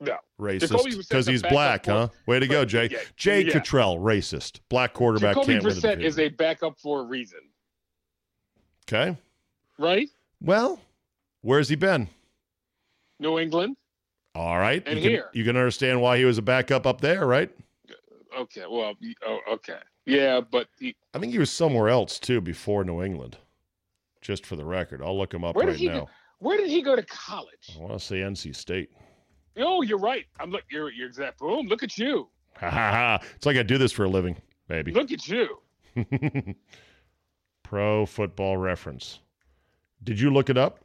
no. 0.00 0.16
Racist 0.40 0.98
because 0.98 1.26
he's 1.26 1.42
black, 1.42 1.86
huh? 1.86 2.08
Way 2.26 2.38
to 2.38 2.46
go, 2.46 2.64
Jay. 2.64 2.88
Yeah, 2.90 2.98
Jay 3.16 3.42
yeah. 3.42 3.52
Cottrell, 3.52 3.98
racist. 3.98 4.60
Black 4.68 4.94
quarterback 4.94 5.34
Jacoby 5.34 5.54
can't 5.54 5.64
Brissett 5.64 6.00
is 6.00 6.18
a 6.18 6.28
backup 6.28 6.78
for 6.78 7.00
a 7.00 7.04
reason, 7.04 7.40
okay. 8.86 9.16
right? 9.78 10.08
Well, 10.40 10.80
where's 11.42 11.68
he 11.68 11.76
been? 11.76 12.08
New 13.18 13.38
England. 13.38 13.76
All 14.34 14.58
right. 14.58 14.82
And 14.86 14.98
you 14.98 15.02
can, 15.02 15.10
here. 15.10 15.30
You 15.32 15.44
can 15.44 15.56
understand 15.56 16.00
why 16.00 16.18
he 16.18 16.24
was 16.24 16.38
a 16.38 16.42
backup 16.42 16.86
up 16.86 17.00
there, 17.00 17.26
right? 17.26 17.50
okay. 18.38 18.64
Well, 18.70 18.94
oh, 19.26 19.38
okay. 19.54 19.78
Yeah, 20.06 20.40
but 20.40 20.68
he, 20.78 20.96
I 21.12 21.18
think 21.18 21.32
he 21.32 21.38
was 21.38 21.50
somewhere 21.50 21.88
else 21.88 22.18
too 22.18 22.40
before 22.40 22.84
New 22.84 23.02
England. 23.02 23.36
Just 24.20 24.46
for 24.46 24.56
the 24.56 24.64
record, 24.64 25.02
I'll 25.02 25.16
look 25.16 25.34
him 25.34 25.44
up 25.44 25.56
Where 25.56 25.66
did 25.66 25.72
right 25.72 25.80
he 25.80 25.88
now. 25.88 26.00
go- 26.00 26.08
where 26.40 26.56
did 26.56 26.68
he 26.68 26.82
go 26.82 26.94
to 26.94 27.02
college? 27.02 27.76
I 27.76 27.80
want 27.80 27.92
to 27.94 27.98
say 27.98 28.20
NC 28.20 28.54
State. 28.54 28.90
Oh, 29.58 29.82
you're 29.82 29.98
right. 29.98 30.24
I'm 30.40 30.50
look. 30.50 30.64
You're 30.70 30.90
you're 30.90 31.08
exact. 31.08 31.38
Boom. 31.38 31.66
Look 31.66 31.82
at 31.82 31.98
you. 31.98 32.28
Ha 32.56 32.70
ha 32.70 32.90
ha! 32.90 33.18
It's 33.36 33.46
like 33.46 33.56
I 33.56 33.62
do 33.62 33.78
this 33.78 33.92
for 33.92 34.04
a 34.04 34.08
living, 34.08 34.36
baby. 34.68 34.92
Look 34.92 35.12
at 35.12 35.28
you. 35.28 35.58
Pro 37.62 38.06
Football 38.06 38.56
Reference. 38.56 39.20
Did 40.02 40.18
you 40.18 40.30
look 40.32 40.50
it 40.50 40.56
up? 40.56 40.80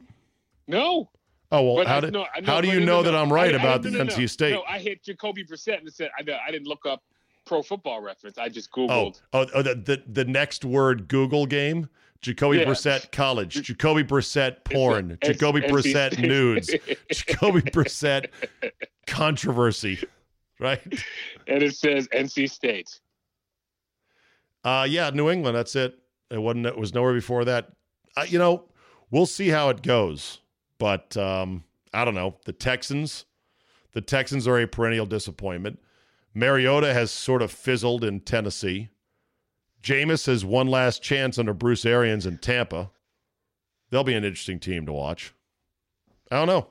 No. 0.66 1.10
Oh 1.52 1.62
well, 1.62 1.76
But 1.76 1.86
how 1.86 1.96
I, 1.98 2.00
do 2.00 2.10
no, 2.10 2.26
no, 2.40 2.52
how 2.52 2.60
do 2.60 2.68
you 2.68 2.80
no, 2.80 2.86
know 2.86 3.02
no, 3.02 3.10
that 3.10 3.14
I'm 3.14 3.32
right 3.32 3.54
about 3.54 3.82
the. 3.82 3.90
NC 3.90 4.28
State? 4.28 4.52
No, 4.52 4.62
I 4.68 4.78
hit 4.78 5.02
Jacoby 5.02 5.44
Brissett 5.44 5.78
and 5.78 5.92
said 5.92 6.10
I, 6.18 6.22
I 6.46 6.50
didn't 6.50 6.66
look 6.66 6.84
up 6.86 7.02
Pro 7.44 7.62
Football 7.62 8.00
Reference. 8.02 8.38
I 8.38 8.48
just 8.48 8.70
Oh, 8.76 8.86
googled. 8.86 9.20
oh, 9.32 9.46
oh 9.54 9.62
the, 9.62 9.74
the 9.74 10.02
the 10.06 10.24
next 10.24 10.64
word 10.64 11.08
Google 11.08 11.46
game. 11.46 11.88
Jacoby 12.20 12.58
Yeah. 12.58 12.64
Brissett 12.64 13.12
college. 13.12 13.60
Jacoby 13.62 14.02
Brissett 14.02 14.64
porn. 14.64 15.18
It's 15.20 15.28
Jacoby 15.38 15.60
Brissett 15.60 16.18
nudes. 16.18 16.68
Jacoby 17.12 17.60
Brissett 17.60 18.28
controversy. 19.06 19.98
Right? 20.60 20.80
and 21.46 21.62
it 21.62 21.74
says 21.76 22.08
NC 22.08 22.48
State. 22.50 23.00
Uh 24.64 24.86
yeah, 24.88 25.10
New 25.10 25.28
England. 25.30 25.56
That's 25.56 25.76
it. 25.76 25.98
It 26.30 26.38
wasn't. 26.38 26.66
It 26.66 26.78
was 26.78 26.94
nowhere 26.94 27.12
before 27.12 27.44
that. 27.44 27.72
Uh, 28.16 28.24
you 28.26 28.38
know, 28.38 28.64
we'll 29.10 29.26
see 29.26 29.48
how 29.48 29.68
it 29.68 29.82
goes. 29.82 30.40
But 30.78 31.16
um, 31.16 31.64
I 31.92 32.04
don't 32.04 32.14
know. 32.14 32.36
The 32.46 32.52
Texans. 32.52 33.26
The 33.92 34.00
Texans 34.00 34.48
are 34.48 34.58
a 34.58 34.66
perennial 34.66 35.06
disappointment. 35.06 35.78
Mariota 36.34 36.92
has 36.92 37.10
sort 37.10 37.42
of 37.42 37.52
fizzled 37.52 38.04
in 38.04 38.20
Tennessee. 38.20 38.88
Jameis 39.82 40.26
has 40.26 40.44
one 40.44 40.66
last 40.66 41.02
chance 41.02 41.38
under 41.38 41.54
Bruce 41.54 41.86
Arians 41.86 42.26
in 42.26 42.38
Tampa. 42.38 42.90
They'll 43.90 44.04
be 44.04 44.14
an 44.14 44.24
interesting 44.24 44.58
team 44.58 44.86
to 44.86 44.92
watch. 44.92 45.32
I 46.30 46.36
don't 46.36 46.48
know. 46.48 46.68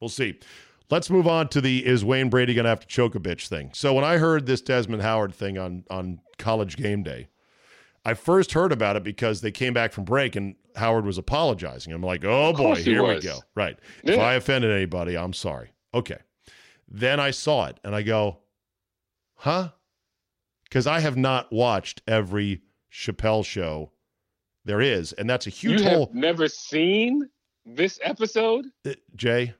We'll 0.00 0.10
see. 0.10 0.38
Let's 0.90 1.08
move 1.08 1.28
on 1.28 1.48
to 1.48 1.60
the 1.60 1.86
is 1.86 2.04
Wayne 2.04 2.28
Brady 2.28 2.52
going 2.52 2.64
to 2.64 2.70
have 2.70 2.80
to 2.80 2.86
choke 2.86 3.14
a 3.14 3.20
bitch 3.20 3.46
thing. 3.46 3.70
So 3.72 3.94
when 3.94 4.04
I 4.04 4.18
heard 4.18 4.46
this 4.46 4.60
Desmond 4.60 5.02
Howard 5.02 5.32
thing 5.32 5.56
on 5.56 5.84
on 5.88 6.20
college 6.36 6.76
game 6.76 7.04
day, 7.04 7.28
I 8.04 8.14
first 8.14 8.52
heard 8.52 8.72
about 8.72 8.96
it 8.96 9.04
because 9.04 9.40
they 9.40 9.52
came 9.52 9.72
back 9.72 9.92
from 9.92 10.04
break 10.04 10.34
and 10.34 10.56
Howard 10.74 11.04
was 11.04 11.16
apologizing. 11.16 11.92
I'm 11.92 12.02
like, 12.02 12.24
oh 12.24 12.52
boy, 12.52 12.74
he 12.74 12.82
here 12.82 13.04
we 13.04 13.20
go. 13.20 13.38
Right. 13.54 13.78
If 14.02 14.18
I 14.18 14.34
offended 14.34 14.72
anybody, 14.72 15.16
I'm 15.16 15.32
sorry. 15.32 15.70
Okay. 15.94 16.18
Then 16.88 17.20
I 17.20 17.30
saw 17.30 17.66
it 17.66 17.78
and 17.84 17.94
I 17.94 18.02
go, 18.02 18.38
huh? 19.40 19.70
Because 20.64 20.86
I 20.86 21.00
have 21.00 21.16
not 21.16 21.52
watched 21.52 22.02
every 22.06 22.62
Chappelle 22.92 23.44
show 23.44 23.90
there 24.64 24.80
is. 24.80 25.12
And 25.14 25.28
that's 25.28 25.46
a 25.46 25.50
huge 25.50 25.80
you 25.80 25.88
hole. 25.88 26.06
have 26.06 26.14
never 26.14 26.48
seen 26.48 27.28
this 27.64 27.98
episode? 28.02 28.66
Uh, 28.86 28.92
Jay, 29.16 29.54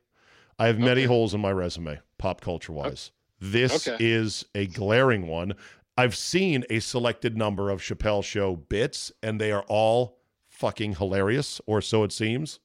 I 0.59 0.67
have 0.67 0.79
many 0.79 1.03
Okay. 1.03 1.07
holes 1.07 1.35
in 1.35 1.41
my 1.41 1.51
resume, 1.53 2.01
pop 2.19 2.41
culture 2.41 2.73
wise. 2.73 3.11
This 3.41 3.89
Okay. 3.89 3.97
is 4.05 4.45
a 4.55 4.67
glaring 4.67 5.27
one. 5.27 5.55
I've 5.97 6.17
seen 6.17 6.65
a 6.71 6.81
selected 6.81 7.37
number 7.37 7.71
of 7.71 7.81
Chappelle 7.81 8.23
show 8.23 8.57
bits, 8.57 9.11
and 9.23 9.41
they 9.41 9.51
are 9.53 9.65
all 9.69 10.19
fucking 10.49 10.97
hilarious, 10.97 11.61
or 11.67 11.81
so 11.81 12.05
it 12.05 12.13
seems. 12.13 12.61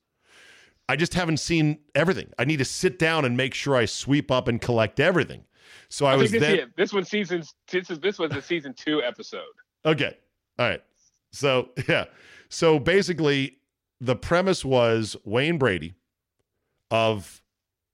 I 0.88 0.96
just 0.96 1.14
haven't 1.16 1.38
seen 1.38 1.80
everything. 1.96 2.32
I 2.38 2.46
need 2.46 2.58
to 2.58 2.66
sit 2.66 3.00
down 3.00 3.26
and 3.26 3.36
make 3.36 3.54
sure 3.54 3.76
I 3.76 3.86
sweep 3.86 4.30
up 4.30 4.48
and 4.48 4.62
collect 4.62 5.00
everything. 5.00 5.46
So 5.90 6.06
I, 6.06 6.14
I, 6.14 6.16
was 6.16 6.32
this, 6.32 6.42
then 6.42 6.56
yeah, 6.58 6.66
this 6.76 6.94
one 6.94 7.06
season. 7.06 7.44
This 7.72 7.90
is 7.90 8.00
this 8.00 8.20
was 8.20 8.32
the 8.32 8.42
season 8.42 8.74
two 8.74 9.02
episode. 9.04 9.44
Okay. 9.86 10.18
All 10.58 10.68
right. 10.68 10.84
So, 11.32 11.70
yeah. 11.88 12.06
So 12.50 12.80
basically, 12.80 13.58
the 14.02 14.16
premise 14.16 14.64
was 14.66 15.16
Wayne 15.26 15.58
Brady 15.58 15.94
of 16.92 17.42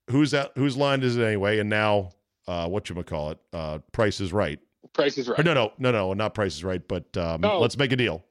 who's 0.09 0.31
that 0.31 0.51
whose 0.55 0.77
line 0.77 1.03
is 1.03 1.17
it 1.17 1.23
anyway? 1.23 1.59
And 1.59 1.69
now 1.69 2.09
uh 2.47 2.67
what 2.67 2.89
you 2.89 3.03
call 3.03 3.31
it? 3.31 3.39
Uh 3.53 3.79
Price 3.91 4.19
is 4.19 4.33
right. 4.33 4.59
Price 4.93 5.17
is 5.17 5.29
right. 5.29 5.39
Or 5.39 5.43
no, 5.43 5.53
no, 5.53 5.71
no, 5.77 5.91
no, 5.91 6.13
not 6.13 6.33
Price 6.33 6.55
is 6.55 6.63
right, 6.63 6.85
but 6.87 7.15
um 7.17 7.41
No. 7.41 7.59
let's 7.59 7.77
make 7.77 7.91
a 7.91 7.95
deal. 7.95 8.23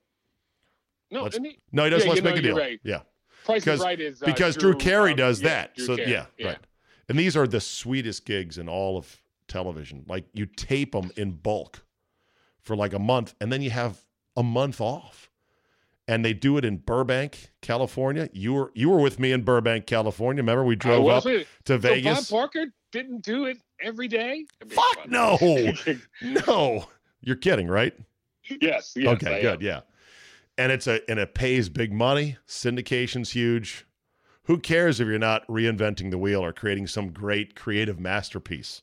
no, 1.10 1.22
let's- 1.22 1.36
he? 1.38 1.58
No, 1.72 1.84
he 1.84 1.90
does 1.90 2.04
Yeah, 2.04 2.10
let's 2.10 2.18
you 2.20 2.24
know, 2.24 2.30
make 2.30 2.38
a 2.38 2.42
deal. 2.42 2.56
right. 2.56 2.80
Yeah. 2.84 3.00
Price 3.44 3.64
Because- 3.64 3.80
is 3.80 3.84
right 3.84 4.00
is 4.00 4.22
uh, 4.22 4.26
because 4.26 4.56
Drew, 4.56 4.76
Carey 4.76 5.12
um, 5.12 5.16
does 5.16 5.40
yeah, 5.40 5.48
that. 5.48 5.76
Drew 5.76 5.86
so 5.86 5.96
Carey, 5.96 6.10
yeah, 6.10 6.46
right. 6.46 6.58
And 7.08 7.18
these 7.18 7.36
are 7.36 7.46
the 7.46 7.60
sweetest 7.60 8.26
gigs 8.26 8.58
in 8.58 8.68
all 8.68 8.96
of 8.98 9.20
television. 9.50 10.04
Like 10.08 10.24
you 10.32 10.46
tape 10.46 10.92
them 10.92 11.10
in 11.16 11.32
bulk 11.32 11.82
for 12.60 12.74
like 12.74 12.94
a 12.94 12.98
month, 12.98 13.34
and 13.40 13.52
then 13.52 13.60
you 13.60 13.70
have 13.70 14.00
a 14.36 14.42
month 14.42 14.80
off. 14.80 15.26
And 16.08 16.24
they 16.24 16.32
do 16.32 16.56
it 16.56 16.64
in 16.64 16.78
Burbank, 16.78 17.50
California. 17.60 18.28
You 18.32 18.52
were 18.54 18.72
you 18.74 18.88
were 18.88 18.98
with 19.00 19.20
me 19.20 19.30
in 19.32 19.42
Burbank, 19.42 19.86
California. 19.86 20.42
Remember 20.42 20.64
we 20.64 20.74
drove 20.76 21.06
up 21.08 21.24
with- 21.24 21.46
to 21.66 21.74
so 21.74 21.78
Vegas. 21.78 22.30
Bob 22.30 22.36
Barker 22.52 22.66
didn't 22.90 23.22
do 23.22 23.44
it 23.44 23.58
every 23.80 24.08
day. 24.08 24.44
I 24.60 24.64
mean, 24.64 24.74
Fuck 24.74 25.08
no, 25.08 25.38
no. 26.46 26.86
You're 27.20 27.36
kidding, 27.36 27.68
right? 27.68 27.94
yes. 28.60 28.94
Yes. 28.96 29.06
okay, 29.14 29.38
I 29.38 29.42
good, 29.42 29.54
am. 29.60 29.62
yeah. 29.62 29.80
And 30.58 30.72
it's 30.72 30.86
a 30.88 31.08
and 31.08 31.20
it 31.20 31.32
pays 31.34 31.68
big 31.68 31.92
money. 31.92 32.38
Syndication's 32.46 33.30
huge. 33.30 33.86
Who 34.44 34.58
cares 34.58 34.98
if 34.98 35.06
you're 35.06 35.18
not 35.18 35.46
reinventing 35.46 36.10
the 36.10 36.18
wheel 36.18 36.44
or 36.44 36.52
creating 36.52 36.88
some 36.88 37.12
great 37.12 37.54
creative 37.54 38.00
masterpiece? 38.00 38.82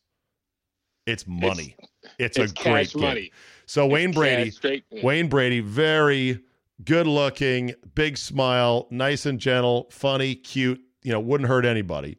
It's 1.08 1.26
money. 1.26 1.76
It's, 2.20 2.38
It's 2.38 2.52
a 2.52 2.56
great 2.64 2.92
gig. 2.92 3.02
money. 3.02 3.32
So 3.66 3.86
It's 3.86 3.94
Wayne 3.94 4.12
Brady, 4.12 4.52
straight. 4.52 4.84
Wayne 5.04 5.28
Brady, 5.30 5.62
very 5.62 6.40
good 6.84 7.08
looking, 7.08 7.74
big 7.96 8.18
smile, 8.18 8.88
nice 8.92 9.26
and 9.26 9.40
gentle, 9.40 9.88
funny, 9.92 10.36
cute. 10.36 10.82
You 11.04 11.14
know, 11.14 11.20
wouldn't 11.20 11.48
hurt 11.48 11.66
anybody. 11.66 12.18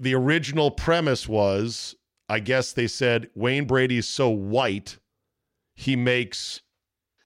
The 0.00 0.14
original 0.14 0.70
premise 0.70 1.28
was, 1.28 1.94
I 2.28 2.40
guess 2.40 2.72
they 2.72 2.86
said 2.86 3.28
Wayne 3.34 3.66
Brady's 3.66 4.08
so 4.08 4.28
white, 4.30 4.98
he 5.74 5.94
makes 5.94 6.60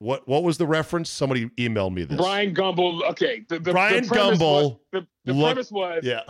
what? 0.00 0.28
What 0.28 0.42
was 0.44 0.58
the 0.58 0.66
reference? 0.66 1.10
Somebody 1.10 1.46
emailed 1.56 1.92
me 1.94 2.04
this. 2.04 2.16
Brian 2.16 2.54
Gumbel. 2.54 3.02
Okay. 3.10 3.44
The, 3.48 3.58
the, 3.58 3.72
Brian 3.72 4.04
the 4.04 4.14
Gumbel 4.14 4.38
Was, 4.40 4.76
the 4.92 5.06
the 5.24 5.32
look- 5.32 5.52
premise 5.54 5.70
was 5.72 6.04
Yeah, 6.04 6.22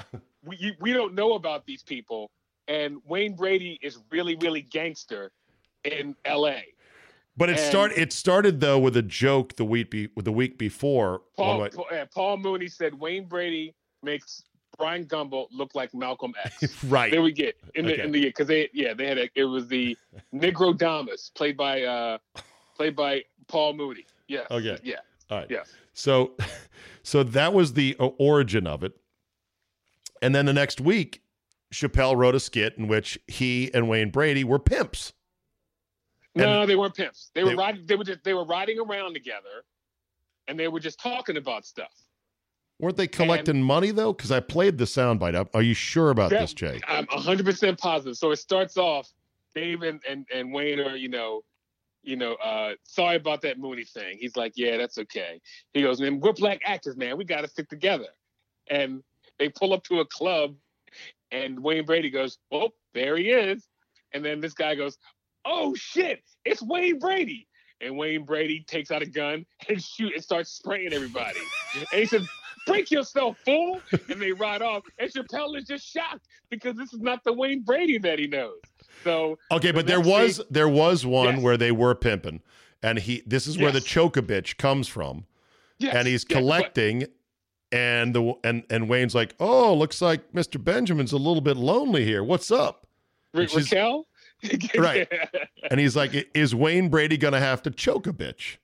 we 0.45 0.75
we 0.81 0.93
don't 0.93 1.15
know 1.15 1.35
about 1.35 1.67
these 1.67 1.83
people, 1.83 2.31
and 2.69 2.99
Wayne 3.07 3.35
Brady 3.35 3.79
is 3.83 3.99
really 4.11 4.37
really 4.37 4.63
gangster 4.63 5.33
in 5.85 6.15
L.A. 6.25 6.75
but 7.37 7.49
it 7.49 7.59
And- 7.59 7.61
start. 7.69 7.93
It 7.93 8.13
started 8.13 8.61
though 8.61 8.79
with 8.79 8.97
a 8.97 9.03
joke 9.03 9.57
the 9.57 9.65
week 9.65 9.91
be, 9.91 10.09
the 10.17 10.33
week 10.33 10.59
before. 10.59 11.23
Paul 11.37 11.69
Paul, 11.69 11.87
uh, 11.93 12.05
Paul 12.15 12.37
Mooney 12.37 12.69
said 12.69 12.95
Wayne 12.95 13.25
Brady 13.27 13.75
makes 14.03 14.43
Brian 14.77 15.07
Gumbel 15.07 15.47
look 15.51 15.75
like 15.75 15.93
Malcolm 15.95 16.35
X. 16.45 16.85
right. 16.89 17.11
There 17.11 17.23
we 17.23 17.33
get 17.33 17.57
in 17.75 17.87
the 17.87 17.95
Okay. 17.95 18.03
in 18.03 18.13
the 18.13 18.25
because 18.27 18.47
they 18.47 18.69
yeah 18.73 18.95
they 18.95 19.07
had 19.07 19.19
a, 19.19 19.29
it 19.35 19.45
was 19.45 19.67
the 19.67 19.97
Negrodamus 20.35 21.35
played 21.35 21.57
by 21.57 21.83
uh 21.83 22.19
played 22.77 22.95
by 22.95 23.25
Paul 23.49 23.73
Mooney. 23.75 24.05
Yeah. 24.29 24.45
Okay. 24.51 24.79
Yeah. 24.83 24.97
All 25.31 25.39
right. 25.39 25.51
Yeah. 25.51 25.65
So, 25.95 26.37
so 27.03 27.23
that 27.23 27.53
was 27.53 27.73
the 27.73 27.97
origin 27.99 28.67
of 28.67 28.85
it. 28.85 28.93
And 30.23 30.35
then 30.35 30.47
the 30.47 30.53
next 30.53 30.81
week, 30.81 31.23
Chappelle 31.73 32.17
wrote 32.17 32.35
a 32.35 32.41
skit 32.41 32.75
in 32.79 32.89
which 32.89 33.19
he 33.27 33.71
and 33.75 33.89
Wayne 33.89 34.11
Brady 34.11 34.45
were 34.45 34.59
pimps. 34.59 35.13
No, 36.35 36.67
they 36.67 36.77
weren't 36.77 36.95
pimps. 36.95 37.31
They 37.35 37.43
were 37.43 37.51
They- 37.51 37.57
riding. 37.57 37.87
They 37.87 37.97
were 37.97 38.05
just 38.05 38.23
they 38.25 38.35
were 38.35 38.45
riding 38.45 38.79
around 38.79 39.15
together, 39.15 39.65
and 40.47 40.59
they 40.59 40.69
were 40.69 40.81
just 40.81 41.01
talking 41.01 41.37
about 41.37 41.67
stuff. 41.67 41.93
Weren't 42.79 42.97
they 42.97 43.09
collecting 43.09 43.61
money 43.61 43.91
though? 43.91 44.13
Because 44.13 44.31
I 44.31 44.39
played 44.41 44.79
the 44.79 44.85
soundbite 44.85 45.35
up. 45.35 45.55
Are 45.55 45.63
you 45.63 45.75
sure 45.75 46.11
about 46.11 46.31
Yeah. 46.31 46.43
this, 46.43 46.55
Jay? 46.55 46.81
I'm 46.87 47.07
100 47.07 47.45
percent 47.45 47.79
positive. 47.79 48.17
So 48.17 48.31
it 48.31 48.37
starts 48.37 48.77
off, 48.77 49.11
Dave 49.55 49.83
and, 49.83 50.01
and 50.09 50.27
and 50.33 50.53
Wayne 50.53 50.79
are 50.79 50.95
you 50.97 51.09
know, 51.09 51.43
you 52.03 52.15
know, 52.17 52.35
uh, 52.35 52.75
sorry 52.85 53.17
about 53.17 53.43
that 53.43 53.59
Mooney 53.59 53.85
thing. 53.85 54.17
He's 54.21 54.37
like, 54.37 54.53
yeah, 54.55 54.77
that's 54.77 54.97
okay. 54.99 55.41
He 55.73 55.83
goes, 55.83 56.01
man, 56.01 56.21
we're 56.21 56.33
black 56.35 56.61
actors, 56.65 56.97
man. 56.97 57.19
We 57.19 57.25
got 57.25 57.41
to 57.41 57.49
stick 57.49 57.69
together. 57.69 58.07
And 58.71 59.03
they 59.41 59.49
pull 59.49 59.73
up 59.73 59.83
to 59.85 59.99
a 60.01 60.07
club, 60.07 60.55
and 61.33 61.59
Wayne 61.63 61.85
Brady 61.85 62.11
goes, 62.11 62.39
"Oh, 62.53 62.71
there 62.95 63.17
he 63.17 63.31
is. 63.31 63.67
And 64.13 64.25
then 64.25 64.41
this 64.41 64.55
guy 64.55 64.75
goes, 64.75 64.97
oh 65.45 65.75
shit, 65.75 66.23
it's 66.45 66.63
Wayne 66.63 66.99
Brady. 66.99 67.47
And 67.81 67.97
Wayne 67.97 68.25
Brady 68.25 68.65
takes 68.67 68.91
out 68.91 69.03
a 69.03 69.07
gun 69.07 69.47
and 69.69 69.83
shoot 69.83 70.13
and 70.15 70.23
starts 70.23 70.51
spraying 70.51 70.93
everybody. 70.93 71.39
and 71.77 71.87
he 71.93 72.07
says, 72.07 72.27
break 72.67 72.91
yourself, 72.91 73.37
fool. 73.45 73.81
And 74.11 74.21
they 74.21 74.33
ride 74.33 74.63
off. 74.63 74.83
And 74.99 75.11
Chappelle 75.13 75.57
is 75.57 75.65
just 75.65 75.87
shocked 75.87 76.27
because 76.51 76.75
this 76.77 76.93
is 76.93 77.01
not 77.01 77.23
the 77.25 77.33
Wayne 77.33 77.63
Brady 77.63 77.99
that 77.99 78.19
he 78.19 78.27
knows. 78.27 78.59
So 79.05 79.39
Okay, 79.53 79.71
but 79.71 79.87
there 79.87 80.01
was 80.01 80.41
there 80.51 80.69
was 80.69 81.07
one 81.07 81.37
Yes. 81.37 81.43
where 81.43 81.57
they 81.57 81.71
were 81.71 81.95
pimping, 81.95 82.41
and 82.83 82.99
he. 82.99 83.23
This 83.27 83.47
is 83.47 83.57
where 83.57 83.71
the 83.71 83.79
Yes. 83.79 83.85
choke 83.87 84.17
a 84.17 84.23
bitch 84.23 84.57
comes 84.57 84.89
from, 84.89 85.27
yes, 85.79 85.95
and 85.95 86.09
he's 86.09 86.25
yes, 86.29 86.35
but- 86.35 86.35
collecting. 86.41 87.07
And 87.71 88.15
the 88.15 88.35
and 88.45 88.65
and 88.71 88.89
Wayne's 88.89 89.15
like, 89.15 89.35
oh, 89.41 89.75
looks 89.75 90.01
like 90.01 90.33
Mr. 90.33 90.63
Benjamin's 90.63 91.13
a 91.13 91.19
little 91.19 91.43
bit 91.43 91.57
lonely 91.57 92.05
here. 92.05 92.25
What's 92.25 92.51
up? 92.51 92.87
Ra- 93.35 93.47
Raquel? 93.55 94.07
Right. 94.79 95.09
And 95.71 95.81
he's 95.81 95.97
like, 95.97 96.31
"Is 96.33 96.55
Wayne 96.55 96.89
Brady 96.91 97.17
going 97.17 97.33
to 97.35 97.41
have 97.41 97.61
to 97.63 97.71
choke 97.73 98.07
a 98.07 98.13
bitch?" 98.13 98.59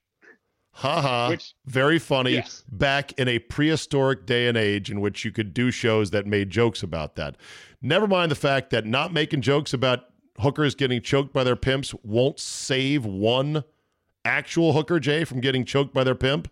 Ha 0.74 1.02
ha. 1.02 1.28
Which- 1.30 1.54
Very 1.66 1.98
funny. 1.98 2.34
Yes. 2.34 2.64
Back 2.70 3.12
in 3.18 3.26
a 3.28 3.40
prehistoric 3.40 4.24
day 4.24 4.46
and 4.46 4.56
age 4.56 4.90
in 4.90 5.00
which 5.00 5.24
you 5.24 5.32
could 5.32 5.52
do 5.52 5.70
shows 5.72 6.10
that 6.12 6.26
made 6.26 6.48
jokes 6.50 6.82
about 6.82 7.16
that. 7.16 7.36
Never 7.82 8.06
mind 8.06 8.30
the 8.30 8.36
fact 8.36 8.70
that 8.70 8.86
not 8.86 9.12
making 9.12 9.42
jokes 9.42 9.72
about 9.74 10.04
hookers 10.38 10.74
getting 10.74 11.02
choked 11.02 11.32
by 11.32 11.42
their 11.44 11.56
pimps 11.56 11.92
won't 12.02 12.38
save 12.40 13.04
one 13.04 13.64
actual 14.24 14.72
hooker, 14.72 14.98
Jay, 15.00 15.24
from 15.24 15.40
getting 15.40 15.64
choked 15.64 15.92
by 15.92 16.04
their 16.04 16.14
pimp. 16.14 16.48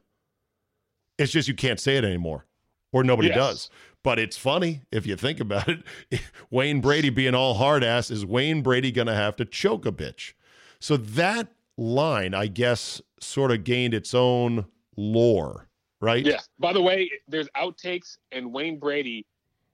It's 1.18 1.32
just 1.32 1.48
you 1.48 1.54
can't 1.54 1.78
say 1.80 1.96
it 1.96 2.04
anymore, 2.04 2.46
or 2.92 3.04
nobody 3.04 3.28
Yes. 3.28 3.36
does. 3.36 3.70
But 4.02 4.18
it's 4.18 4.36
funny 4.36 4.82
if 4.90 5.06
you 5.06 5.14
think 5.16 5.38
about 5.38 5.68
it. 5.68 5.82
Wayne 6.50 6.80
Brady 6.80 7.10
being 7.10 7.34
all 7.34 7.54
hard 7.54 7.84
ass, 7.84 8.10
is 8.10 8.26
Wayne 8.26 8.62
Brady 8.62 8.90
going 8.90 9.06
to 9.06 9.14
have 9.14 9.36
to 9.36 9.44
choke 9.44 9.86
a 9.86 9.92
bitch? 9.92 10.32
So 10.80 10.96
that 10.96 11.48
line, 11.76 12.34
I 12.34 12.48
guess, 12.48 13.00
sort 13.20 13.52
of 13.52 13.62
gained 13.62 13.94
its 13.94 14.12
own 14.14 14.66
lore, 14.96 15.68
right? 16.00 16.24
Yes. 16.26 16.48
By 16.58 16.72
the 16.72 16.82
way, 16.82 17.10
there's 17.28 17.48
outtakes, 17.56 18.16
and 18.32 18.52
Wayne 18.52 18.78
Brady 18.80 19.24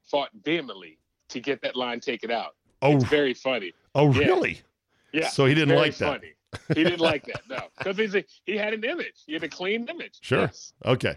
fought 0.04 0.28
vehemently 0.44 0.98
to 1.30 1.40
get 1.40 1.62
that 1.62 1.74
line 1.76 2.00
taken 2.00 2.30
out. 2.30 2.54
Oh, 2.82 2.96
It's 2.96 3.04
very 3.04 3.32
funny. 3.34 3.72
oh, 3.94 4.12
yeah. 4.12 4.26
really? 4.26 4.60
Yeah. 5.12 5.28
So 5.28 5.46
he 5.46 5.54
didn't 5.54 5.70
very 5.70 5.80
like 5.80 5.96
that. 5.96 6.20
funny. 6.20 6.32
He 6.74 6.84
didn't 6.84 7.00
like 7.00 7.24
that. 7.26 7.42
No, 7.48 7.60
because 7.78 7.96
he's 7.96 8.14
he 8.44 8.56
had 8.56 8.72
an 8.74 8.84
image. 8.84 9.22
He 9.26 9.32
had 9.34 9.42
a 9.44 9.48
clean 9.48 9.86
image. 9.88 10.18
Sure. 10.22 10.40
Yes. 10.42 10.72
Okay. 10.84 11.16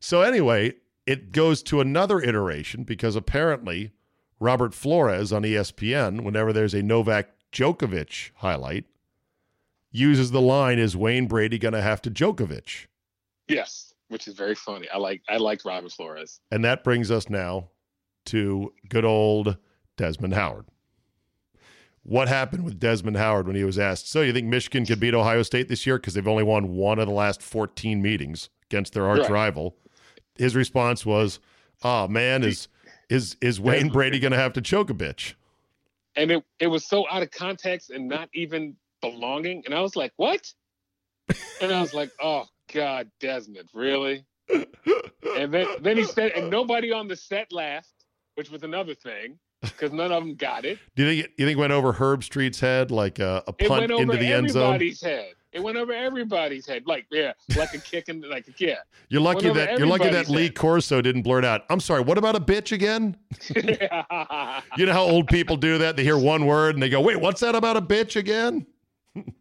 So 0.00 0.22
anyway, 0.22 0.74
it 1.06 1.30
goes 1.32 1.62
to 1.64 1.80
another 1.80 2.20
iteration 2.20 2.84
because 2.84 3.16
apparently 3.16 3.92
Robert 4.38 4.74
Flores 4.74 5.32
on 5.32 5.42
ESPN, 5.42 6.22
whenever 6.22 6.52
there's 6.52 6.74
a 6.74 6.82
Novak 6.82 7.28
Djokovic 7.52 8.30
highlight, 8.36 8.86
uses 9.92 10.30
the 10.30 10.40
line, 10.40 10.78
"Is 10.78 10.96
Wayne 10.96 11.26
Brady 11.26 11.58
going 11.58 11.74
to 11.74 11.82
have 11.82 12.00
to 12.02 12.10
Djokovic?" 12.10 12.86
Yes. 13.48 13.92
Which 14.08 14.26
is 14.26 14.34
very 14.34 14.54
funny. 14.54 14.88
I 14.88 14.98
like 14.98 15.22
I 15.28 15.36
liked 15.36 15.64
Robert 15.64 15.92
Flores. 15.92 16.40
And 16.50 16.64
that 16.64 16.82
brings 16.82 17.10
us 17.10 17.28
now 17.28 17.70
to 18.26 18.72
good 18.88 19.04
old 19.04 19.56
Desmond 19.96 20.34
Howard. 20.34 20.66
What 22.02 22.28
happened 22.28 22.64
with 22.64 22.80
Desmond 22.80 23.18
Howard 23.18 23.46
when 23.46 23.56
he 23.56 23.64
was 23.64 23.78
asked, 23.78 24.08
So 24.08 24.22
you 24.22 24.32
think 24.32 24.46
Michigan 24.46 24.86
could 24.86 24.98
beat 25.00 25.14
Ohio 25.14 25.42
State 25.42 25.68
this 25.68 25.86
year? 25.86 25.98
Because 25.98 26.14
they've 26.14 26.26
only 26.26 26.42
won 26.42 26.70
one 26.74 26.98
of 26.98 27.06
the 27.06 27.12
last 27.12 27.42
14 27.42 28.00
meetings 28.00 28.48
against 28.70 28.94
their 28.94 29.06
arch 29.06 29.20
Right. 29.20 29.30
rival. 29.30 29.76
His 30.40 30.56
response 30.56 31.04
was, 31.04 31.38
Oh 31.82 32.08
man, 32.08 32.42
is 32.42 32.68
is 33.08 33.36
is 33.40 33.60
Wayne 33.60 33.88
Brady 33.90 34.18
gonna 34.18 34.36
have 34.36 34.52
to 34.54 34.60
choke 34.60 34.90
a 34.90 34.94
bitch? 34.94 35.34
And 36.16 36.30
it, 36.30 36.44
it 36.58 36.66
was 36.66 36.84
so 36.84 37.06
out 37.10 37.22
of 37.22 37.30
context 37.30 37.90
and 37.90 38.08
not 38.08 38.28
even 38.34 38.74
belonging. 39.00 39.62
And 39.64 39.74
I 39.74 39.80
was 39.80 39.96
like, 39.96 40.12
what? 40.16 40.52
and 41.60 41.72
I 41.72 41.80
was 41.80 41.94
like, 41.94 42.10
oh 42.20 42.46
God, 42.72 43.10
Desmond, 43.20 43.68
really? 43.74 44.24
And 44.48 45.52
then 45.52 45.66
then 45.80 45.96
he 45.96 46.04
said, 46.04 46.32
and 46.32 46.50
nobody 46.50 46.90
on 46.90 47.06
the 47.06 47.16
set 47.16 47.52
laughed, 47.52 48.04
which 48.34 48.50
was 48.50 48.62
another 48.62 48.94
thing, 48.94 49.38
because 49.62 49.92
none 49.92 50.10
of 50.10 50.24
them 50.24 50.34
got 50.34 50.64
it. 50.64 50.78
Do 50.96 51.04
you 51.04 51.08
think 51.08 51.24
it, 51.24 51.32
you 51.36 51.46
think 51.46 51.58
it 51.58 51.60
went 51.60 51.72
over 51.72 51.92
Herbstreit's 51.92 52.60
head 52.60 52.90
like 52.90 53.18
a, 53.18 53.44
a 53.46 53.52
punt 53.52 53.90
into 53.90 54.16
the 54.16 54.32
end 54.32 54.50
zone? 54.50 54.62
everybody's 54.62 55.02
head. 55.02 55.34
It 55.52 55.60
went 55.62 55.76
over 55.76 55.92
everybody's 55.92 56.66
head, 56.66 56.84
like 56.86 57.06
yeah, 57.10 57.32
like 57.56 57.74
a 57.74 57.78
kick 57.78 58.08
in, 58.08 58.20
like 58.22 58.46
a 58.46 58.52
yeah. 58.58 58.76
You're 59.08 59.20
lucky 59.20 59.52
that 59.52 59.78
you're 59.78 59.88
lucky 59.88 60.08
that 60.08 60.28
Lee 60.28 60.44
head. 60.44 60.54
Corso 60.54 61.00
didn't 61.00 61.22
blurt 61.22 61.44
out. 61.44 61.64
I'm 61.70 61.80
sorry. 61.80 62.02
What 62.02 62.18
about 62.18 62.36
a 62.36 62.40
bitch 62.40 62.72
again? 62.72 63.16
You 64.76 64.86
know 64.86 64.92
how 64.92 65.02
old 65.02 65.26
people 65.28 65.56
do 65.56 65.78
that? 65.78 65.96
They 65.96 66.04
hear 66.04 66.16
one 66.18 66.46
word 66.46 66.76
and 66.76 66.82
they 66.82 66.88
go, 66.88 67.00
"Wait, 67.00 67.20
what's 67.20 67.40
that 67.40 67.54
about 67.54 67.76
a 67.76 67.82
bitch 67.82 68.16
again?" 68.16 68.66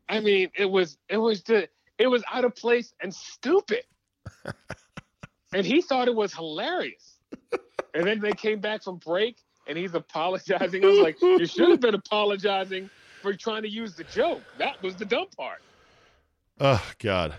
I 0.09 0.19
mean, 0.19 0.49
it 0.55 0.65
was 0.65 0.97
it 1.09 1.17
was 1.17 1.41
just 1.41 1.67
it 1.99 2.07
was 2.07 2.23
out 2.31 2.45
of 2.45 2.55
place 2.55 2.93
and 3.01 3.13
stupid. 3.13 3.83
and 5.53 5.65
he 5.65 5.81
thought 5.81 6.07
it 6.07 6.15
was 6.15 6.33
hilarious. 6.33 7.19
And 7.93 8.05
then 8.05 8.19
they 8.19 8.31
came 8.31 8.59
back 8.59 8.83
from 8.83 8.97
break 8.97 9.37
and 9.67 9.77
he's 9.77 9.93
apologizing. 9.93 10.83
I 10.83 10.87
was 10.87 10.99
like, 10.99 11.21
you 11.21 11.45
should 11.45 11.69
have 11.69 11.79
been 11.79 11.95
apologizing 11.95 12.89
for 13.21 13.33
trying 13.33 13.63
to 13.63 13.69
use 13.69 13.95
the 13.95 14.03
joke. 14.05 14.41
That 14.57 14.81
was 14.81 14.95
the 14.95 15.05
dumb 15.05 15.27
part. 15.35 15.61
Oh 16.59 16.83
God. 16.99 17.35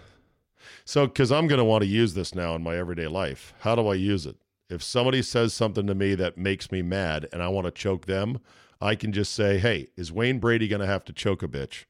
So, 0.85 1.07
because 1.07 1.31
I'm 1.31 1.47
going 1.47 1.59
to 1.59 1.64
want 1.64 1.83
to 1.83 1.89
use 1.89 2.14
this 2.14 2.35
now 2.35 2.55
in 2.55 2.62
my 2.62 2.77
everyday 2.77 3.07
life, 3.07 3.55
how 3.61 3.75
do 3.75 3.87
I 3.87 3.95
use 3.95 4.27
it? 4.27 4.37
If 4.68 4.83
somebody 4.83 5.23
says 5.23 5.53
something 5.55 5.87
to 5.87 5.95
me 5.95 6.14
that 6.16 6.37
makes 6.39 6.71
me 6.73 6.83
mad 6.83 7.29
and 7.33 7.43
I 7.43 7.49
want 7.49 7.66
to 7.66 7.71
choke 7.71 8.07
them, 8.07 8.39
I 8.81 8.95
can 8.95 9.12
just 9.12 9.33
say, 9.35 9.59
"Hey, 9.59 9.89
is 9.97 10.11
Wayne 10.12 10.39
Brady 10.39 10.68
going 10.68 10.81
to 10.81 10.87
have 10.87 11.05
to 11.05 11.12
choke 11.12 11.43
a 11.43 11.49
bitch?" 11.49 11.85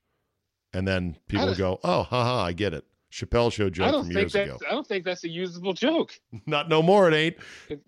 And 0.72 0.86
then 0.88 1.16
people 1.28 1.54
go, 1.54 1.78
"Oh, 1.84 2.02
haha, 2.02 2.42
I 2.44 2.52
get 2.52 2.74
it." 2.74 2.84
Chappelle 3.12 3.52
show 3.52 3.66
I 3.66 3.70
joke 3.70 3.92
don't 3.92 4.04
from 4.04 4.14
think 4.14 4.32
years 4.34 4.34
ago. 4.34 4.58
I 4.68 4.70
don't 4.72 4.86
think 4.86 5.04
that's 5.04 5.24
a 5.24 5.28
usable 5.28 5.72
joke. 5.72 6.12
Not 6.46 6.68
no 6.68 6.82
more. 6.82 7.08
It 7.10 7.14
ain't. 7.14 7.36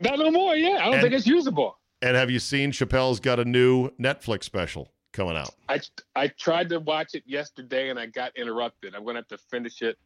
Not 0.00 0.18
no 0.18 0.30
more. 0.30 0.56
Yeah, 0.56 0.78
I 0.80 0.84
don't 0.86 0.94
And- 0.94 1.02
think 1.02 1.14
it's 1.14 1.26
usable. 1.26 1.78
And 2.00 2.16
have 2.16 2.30
you 2.30 2.40
seen 2.40 2.72
Chappelle's 2.72 3.20
got 3.20 3.38
a 3.38 3.44
new 3.44 3.90
Netflix 3.90 4.42
special 4.44 4.88
coming 5.12 5.36
out? 5.36 5.54
I 5.68 5.80
I 6.16 6.28
tried 6.28 6.68
to 6.70 6.78
watch 6.80 7.14
it 7.14 7.22
yesterday 7.26 7.90
and 7.90 7.98
I 7.98 8.06
got 8.06 8.36
interrupted. 8.36 8.94
I'm 8.94 9.04
gonna 9.04 9.18
have 9.20 9.28
to 9.28 9.38
finish 9.38 9.82
it 9.82 9.98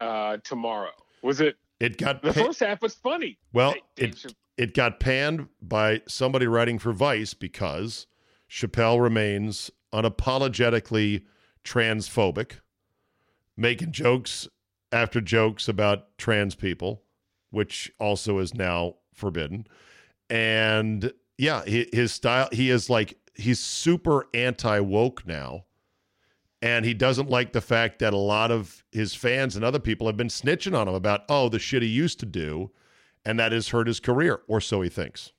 uh, 0.00 0.38
tomorrow. 0.44 0.90
Was 1.22 1.40
it 1.40 1.56
It 1.80 1.98
got 1.98 2.22
the 2.22 2.32
pa- 2.32 2.44
first 2.44 2.60
half 2.60 2.80
was 2.82 2.94
funny? 2.94 3.38
well, 3.52 3.74
Dave 3.96 4.10
it 4.10 4.14
Chappelle- 4.16 4.34
it 4.56 4.74
got 4.74 5.00
panned 5.00 5.48
by 5.62 6.02
somebody 6.06 6.46
writing 6.46 6.78
for 6.78 6.92
Vice 6.92 7.32
because 7.34 8.06
Chappelle 8.50 9.00
remains 9.00 9.70
unapologetically 9.92 11.24
transphobic, 11.64 12.60
making 13.56 13.92
jokes 13.92 14.48
after 14.92 15.20
jokes 15.20 15.68
about 15.68 16.16
trans 16.18 16.54
people, 16.54 17.02
which 17.50 17.90
also 17.98 18.38
is 18.38 18.54
now 18.54 18.96
forbidden. 19.14 19.66
And 20.28 21.12
yeah, 21.38 21.64
his 21.64 22.12
style, 22.12 22.48
he 22.52 22.70
is 22.70 22.90
like, 22.90 23.16
he's 23.40 23.60
super 23.60 24.26
anti 24.34 24.80
woke 24.80 25.26
now. 25.26 25.64
And 26.62 26.84
he 26.84 26.92
doesn't 26.92 27.30
like 27.30 27.52
the 27.52 27.62
fact 27.62 28.00
that 28.00 28.12
a 28.12 28.18
lot 28.18 28.50
of 28.50 28.84
his 28.92 29.14
fans 29.14 29.56
and 29.56 29.64
other 29.64 29.78
people 29.78 30.06
have 30.06 30.18
been 30.18 30.28
snitching 30.28 30.76
on 30.76 30.88
him 30.88 30.94
about, 30.94 31.22
oh, 31.30 31.48
the 31.48 31.58
shit 31.58 31.80
he 31.82 31.88
used 31.88 32.20
to 32.20 32.26
do 32.26 32.70
and 33.24 33.38
that 33.38 33.52
has 33.52 33.68
hurt 33.68 33.86
his 33.86 34.00
career, 34.00 34.40
or 34.48 34.60
so 34.60 34.80
he 34.80 34.88
thinks. 34.88 35.32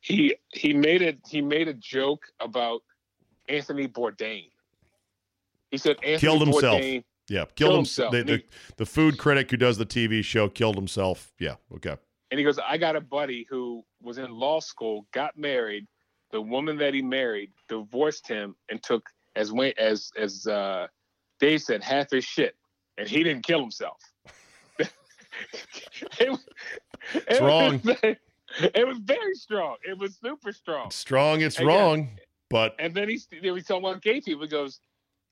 he 0.00 0.34
he 0.52 0.72
made 0.72 1.02
it 1.02 1.18
he 1.28 1.40
made 1.40 1.68
a 1.68 1.74
joke 1.74 2.24
about 2.40 2.82
Anthony 3.48 3.86
Bourdain. 3.86 4.50
He 5.70 5.78
said 5.78 5.96
Anthony 6.02 6.18
Killed 6.18 6.42
himself. 6.42 6.80
Bourdain. 6.80 7.04
Yeah, 7.28 7.44
killed, 7.44 7.54
Killed 7.54 7.76
himself. 7.76 8.12
himself. 8.14 8.40
The, 8.40 8.48
the, 8.48 8.74
the 8.78 8.86
food 8.86 9.18
critic 9.18 9.50
who 9.50 9.56
does 9.56 9.78
the 9.78 9.86
TV 9.86 10.24
show 10.24 10.48
killed 10.48 10.74
himself. 10.74 11.32
Yeah, 11.38 11.54
okay. 11.76 11.96
And 12.32 12.38
he 12.38 12.44
goes, 12.44 12.58
I 12.58 12.76
got 12.76 12.96
a 12.96 13.00
buddy 13.00 13.46
who 13.48 13.84
was 14.02 14.18
in 14.18 14.30
law 14.32 14.58
school, 14.58 15.06
got 15.12 15.36
married. 15.36 15.86
The 16.32 16.40
woman 16.40 16.76
that 16.78 16.94
he 16.94 17.02
married 17.02 17.50
divorced 17.68 18.26
him 18.28 18.54
and 18.68 18.82
took 18.82 19.08
as 19.36 19.52
Wayne 19.52 19.72
as 19.78 20.10
as 20.16 20.46
uh, 20.46 20.86
Dave 21.40 21.62
said 21.62 21.82
half 21.82 22.10
his 22.10 22.24
shit, 22.24 22.56
and 22.98 23.08
he 23.08 23.22
didn't 23.24 23.42
kill 23.44 23.60
himself. 23.60 23.98
it, 24.78 26.30
was- 26.30 26.46
it 27.14 27.34
Strong. 27.36 27.80
Was, 27.84 27.96
it 28.74 28.86
was 28.86 28.98
very 28.98 29.34
strong. 29.34 29.76
It 29.88 29.96
was 29.98 30.18
super 30.22 30.52
strong. 30.52 30.86
It's 30.86 30.96
strong, 30.96 31.40
it's 31.40 31.56
Again. 31.56 31.66
wrong, 31.68 32.08
but 32.48 32.74
And 32.78 32.94
then 32.94 33.08
he's 33.08 33.26
he 33.30 33.50
was 33.50 33.64
talking 33.64 33.84
about 33.88 34.02
gay 34.02 34.20
people. 34.20 34.42
He 34.42 34.48
goes, 34.48 34.80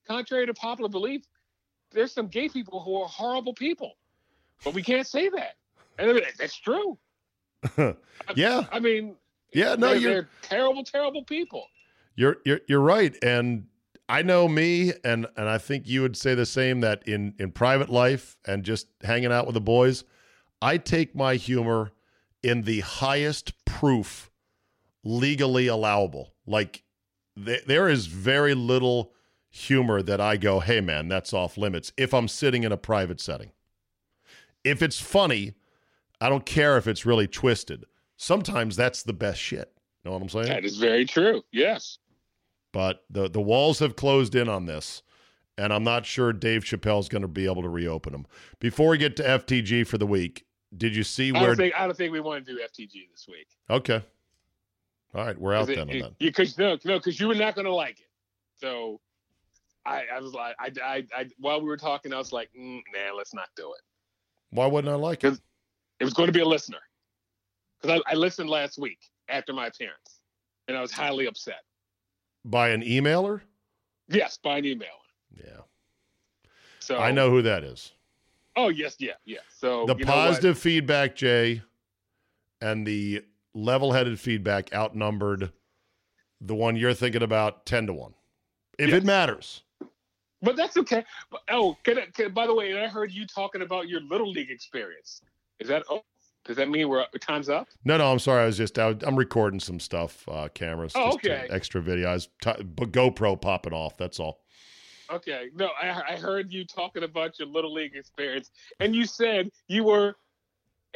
contrary 0.06 0.46
to 0.46 0.54
popular 0.54 0.88
belief, 0.88 1.22
there's 1.92 2.12
some 2.12 2.28
gay 2.28 2.48
people 2.48 2.80
who 2.80 2.96
are 3.00 3.08
horrible 3.08 3.54
people, 3.54 3.92
but 4.64 4.74
we 4.74 4.82
can't 4.82 5.06
say 5.06 5.28
that. 5.28 5.54
And 5.98 6.10
I 6.10 6.12
mean, 6.14 6.22
that's 6.38 6.56
true. 6.58 6.98
yeah, 8.34 8.64
I 8.72 8.78
mean, 8.80 9.16
yeah, 9.52 9.74
no, 9.74 9.88
they're, 9.88 9.96
you're 9.96 10.12
they're 10.12 10.28
terrible, 10.42 10.84
terrible 10.84 11.24
people. 11.24 11.66
you're 12.16 12.38
you're 12.44 12.60
you're 12.68 12.80
right. 12.80 13.16
And 13.22 13.66
I 14.08 14.22
know 14.22 14.48
me 14.48 14.92
and 15.04 15.26
and 15.36 15.48
I 15.48 15.58
think 15.58 15.86
you 15.86 16.02
would 16.02 16.16
say 16.16 16.34
the 16.34 16.46
same 16.46 16.80
that 16.80 17.06
in 17.06 17.34
in 17.38 17.52
private 17.52 17.88
life 17.90 18.36
and 18.46 18.64
just 18.64 18.88
hanging 19.02 19.32
out 19.32 19.46
with 19.46 19.54
the 19.54 19.60
boys, 19.60 20.04
I 20.62 20.78
take 20.78 21.14
my 21.14 21.34
humor 21.36 21.92
in 22.42 22.62
the 22.62 22.80
highest 22.80 23.64
proof 23.64 24.30
legally 25.04 25.66
allowable. 25.66 26.34
Like 26.46 26.82
th- 27.42 27.64
there 27.66 27.88
is 27.88 28.06
very 28.06 28.54
little 28.54 29.12
humor 29.50 30.02
that 30.02 30.20
I 30.20 30.36
go, 30.36 30.60
"Hey 30.60 30.80
man, 30.80 31.08
that's 31.08 31.32
off 31.32 31.56
limits" 31.56 31.92
if 31.96 32.12
I'm 32.14 32.28
sitting 32.28 32.64
in 32.64 32.72
a 32.72 32.76
private 32.76 33.20
setting. 33.20 33.52
If 34.64 34.82
it's 34.82 35.00
funny, 35.00 35.54
I 36.20 36.28
don't 36.28 36.44
care 36.44 36.76
if 36.76 36.86
it's 36.86 37.06
really 37.06 37.26
twisted. 37.26 37.84
Sometimes 38.18 38.76
that's 38.76 39.02
the 39.02 39.12
best 39.14 39.40
shit. 39.40 39.72
You 40.04 40.10
Know 40.10 40.16
what 40.16 40.22
I'm 40.22 40.28
saying? 40.28 40.46
That 40.48 40.64
is 40.64 40.76
very 40.76 41.06
true. 41.06 41.42
Yes. 41.52 41.98
but 42.72 43.04
the 43.08 43.28
the 43.30 43.40
walls 43.40 43.78
have 43.78 43.96
closed 43.96 44.34
in 44.34 44.48
on 44.48 44.66
this 44.66 45.02
and 45.56 45.72
i'm 45.72 45.82
not 45.82 46.04
sure 46.04 46.34
dave 46.34 46.62
chappelle's 46.62 47.08
going 47.08 47.22
to 47.22 47.28
be 47.28 47.46
able 47.46 47.62
to 47.62 47.68
reopen 47.68 48.12
them 48.12 48.26
before 48.60 48.90
we 48.90 48.98
get 48.98 49.16
to 49.16 49.22
ftg 49.22 49.86
for 49.86 49.96
the 49.96 50.06
week 50.06 50.44
did 50.76 50.94
you 50.94 51.02
see 51.02 51.30
I 51.34 51.38
where 51.40 51.46
don't 51.48 51.56
think 51.56 51.74
I 51.74 51.86
don't 51.86 51.96
think 51.96 52.12
we 52.12 52.20
want 52.20 52.44
to 52.44 52.52
do 52.52 52.60
FTG 52.60 53.10
this 53.10 53.26
week. 53.26 53.48
okay 53.70 54.02
all 55.14 55.24
right 55.24 55.38
we're 55.40 55.54
out 55.54 55.66
then 55.68 55.80
on 55.80 55.98
that 55.98 56.18
Because 56.18 56.58
no, 56.58 56.76
no, 56.84 56.98
because 56.98 57.18
you 57.18 57.26
were 57.26 57.34
not 57.34 57.54
going 57.54 57.64
to 57.64 57.72
like 57.74 58.00
it. 58.00 58.10
So 58.60 59.00
I, 59.86 60.04
I 60.14 60.20
was 60.20 60.34
like, 60.34 60.54
I, 60.60 60.70
I, 60.84 61.06
I, 61.16 61.26
while 61.38 61.60
we 61.62 61.66
were 61.66 61.78
talking, 61.78 62.12
I 62.12 62.18
was 62.18 62.30
like, 62.32 62.50
mm, 62.58 62.82
nah, 62.92 63.16
let's 63.16 63.32
not 63.32 63.48
do 63.56 63.72
it. 63.72 63.80
Why 64.50 64.66
wouldn't 64.66 64.92
I 64.92 64.96
like 64.96 65.24
it? 65.24 65.40
It 66.00 66.04
was 66.04 66.12
going 66.12 66.26
to 66.26 66.32
be 66.32 66.40
a 66.40 66.44
listener 66.46 66.80
because 67.80 68.00
I, 68.06 68.12
I 68.12 68.14
listened 68.14 68.50
last 68.50 68.78
week 68.78 68.98
after 69.28 69.52
my 69.52 69.66
appearance, 69.66 70.20
and 70.66 70.76
I 70.76 70.80
was 70.80 70.92
highly 70.92 71.26
upset. 71.26 71.62
By 72.44 72.70
an 72.70 72.82
emailer? 72.82 73.40
Yes, 74.08 74.38
by 74.42 74.58
an 74.58 74.64
emailer. 74.64 74.84
Yeah. 75.36 75.60
So 76.80 76.98
I 76.98 77.10
know 77.10 77.30
who 77.30 77.42
that 77.42 77.64
is. 77.64 77.92
Oh 78.56 78.68
yes, 78.68 78.96
yeah, 78.98 79.12
yeah. 79.24 79.38
So 79.54 79.86
The 79.86 79.94
positive 79.94 80.58
feedback, 80.58 81.14
Jay, 81.14 81.62
and 82.60 82.86
the 82.86 83.24
level-headed 83.54 84.18
feedback 84.18 84.72
outnumbered 84.72 85.52
the 86.40 86.54
one 86.54 86.76
you're 86.76 86.94
thinking 86.94 87.22
about 87.22 87.66
ten 87.66 87.86
to 87.86 87.92
one. 87.92 88.14
If 88.78 88.90
Yes. 88.90 88.98
it 88.98 89.04
matters. 89.04 89.62
But 90.40 90.54
that's 90.56 90.76
okay. 90.76 91.04
But, 91.30 91.40
oh, 91.50 91.76
can 91.82 91.98
I, 91.98 92.06
can, 92.14 92.32
by 92.32 92.46
the 92.46 92.54
way, 92.54 92.80
I 92.80 92.86
heard 92.86 93.10
you 93.10 93.26
talking 93.26 93.62
about 93.62 93.88
your 93.88 94.00
little 94.02 94.30
league 94.30 94.50
experience. 94.50 95.20
Is 95.58 95.68
that 95.68 95.82
oh? 95.90 96.04
Does 96.48 96.56
that 96.56 96.70
mean 96.70 96.88
we're 96.88 97.04
time's 97.20 97.50
up? 97.50 97.68
No, 97.84 97.98
no, 97.98 98.10
I'm 98.10 98.18
sorry. 98.18 98.42
I 98.42 98.46
was 98.46 98.56
just 98.56 98.78
I, 98.78 98.94
am 99.06 99.16
recording 99.16 99.60
some 99.60 99.78
stuff, 99.78 100.26
uh, 100.28 100.48
cameras. 100.54 100.92
Oh, 100.94 101.12
just, 101.12 101.26
okay. 101.26 101.46
extra 101.50 101.82
video. 101.82 102.08
I 102.08 102.14
was 102.14 102.30
t- 102.40 102.62
but 102.62 102.90
GoPro 102.90 103.38
popping 103.38 103.74
off. 103.74 103.98
That's 103.98 104.18
all. 104.18 104.40
Okay. 105.12 105.50
No, 105.54 105.68
I, 105.80 106.14
I 106.14 106.16
heard 106.16 106.50
you 106.50 106.64
talking 106.64 107.02
about 107.02 107.38
your 107.38 107.48
little 107.48 107.74
league 107.74 107.94
experience, 107.94 108.50
and 108.80 108.96
you 108.96 109.04
said 109.04 109.50
you 109.66 109.84
were 109.84 110.16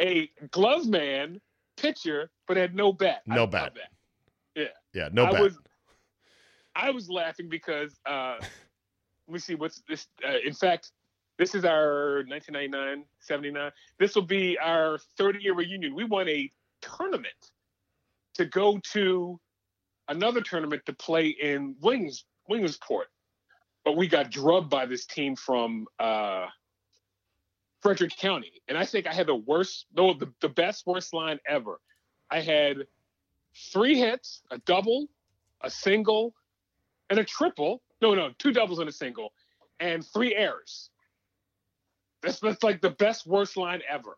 a 0.01 0.31
glove 0.51 0.87
man, 0.87 1.39
pitcher, 1.77 2.31
but 2.49 2.57
had 2.57 2.75
no 2.75 2.91
bat. 2.91 3.21
No 3.27 3.47
bat. 3.47 3.75
that. 3.75 4.71
Yeah, 4.95 5.11
no 5.13 5.27
I 5.27 5.33
bad. 5.33 5.41
was, 5.43 5.59
I 6.75 6.91
was 6.93 7.11
laughing 7.11 7.51
because 7.51 7.95
uh, 8.07 8.37
let 9.29 9.35
me 9.35 9.39
see 9.39 9.55
what's 9.55 9.83
this. 9.87 10.07
Uh, 10.27 10.37
in 10.43 10.55
fact, 10.55 10.93
this 11.39 11.55
is 11.55 11.65
our 11.65 12.25
1999, 12.29 13.05
79. 13.21 13.71
This 13.99 14.15
will 14.15 14.23
be 14.23 14.59
our 14.59 14.99
30 15.17 15.43
year 15.43 15.55
reunion. 15.55 15.95
We 15.95 16.05
won 16.05 16.29
a 16.29 16.51
tournament 16.81 17.53
to 18.35 18.45
go 18.45 18.79
to 18.93 19.41
another 20.09 20.41
tournament 20.41 20.83
to 20.87 20.93
play 20.93 21.29
in 21.29 21.77
Wings 21.81 22.25
Williamsport, 22.49 23.09
but 23.85 23.97
we 23.97 24.09
got 24.09 24.31
drubbed 24.31 24.71
by 24.71 24.87
this 24.87 25.07
team 25.07 25.37
from 25.37 25.87
uh, 25.99 26.47
Frederick 27.81 28.17
County, 28.17 28.63
and 28.69 28.77
I 28.77 28.85
think 28.85 29.07
I 29.07 29.13
had 29.13 29.27
the 29.27 29.35
worst, 29.35 29.87
no, 29.95 30.15
the, 30.15 30.33
the 30.41 30.49
best 30.49 30.87
worst 30.87 31.15
line 31.15 31.39
ever. 31.47 31.81
I 32.31 32.41
had 32.41 32.87
three 33.73 33.99
hits, 33.99 34.43
a 34.51 34.59
double, 34.59 35.09
a 35.61 35.71
single, 35.71 36.35
and 37.11 37.19
a 37.19 37.25
triple. 37.25 37.83
No, 38.01 38.15
no, 38.15 38.31
two 38.39 38.53
doubles 38.53 38.79
and 38.79 38.89
a 38.89 38.93
single, 38.93 39.33
and 39.81 40.05
three 40.07 40.35
errors. 40.35 40.91
That's, 42.23 42.39
that's 42.41 42.63
like 42.63 42.81
the 42.81 42.91
best 42.91 43.27
worst 43.27 43.57
line 43.57 43.81
ever 43.91 44.17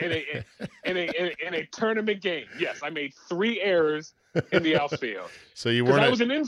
in 0.00 0.12
a 0.12 0.44
in 0.84 0.96
a, 0.96 1.00
in 1.00 1.26
a 1.26 1.46
in 1.46 1.54
a 1.54 1.66
tournament 1.66 2.20
game. 2.20 2.46
Yes, 2.58 2.80
I 2.82 2.90
made 2.90 3.12
three 3.28 3.60
errors 3.60 4.14
in 4.52 4.62
the 4.62 4.76
outfield 4.76 5.30
so 5.54 5.68
you 5.70 5.84
weren't. 5.84 6.00
I 6.02 6.08
was 6.08 6.20
an 6.20 6.30
in, 6.30 6.44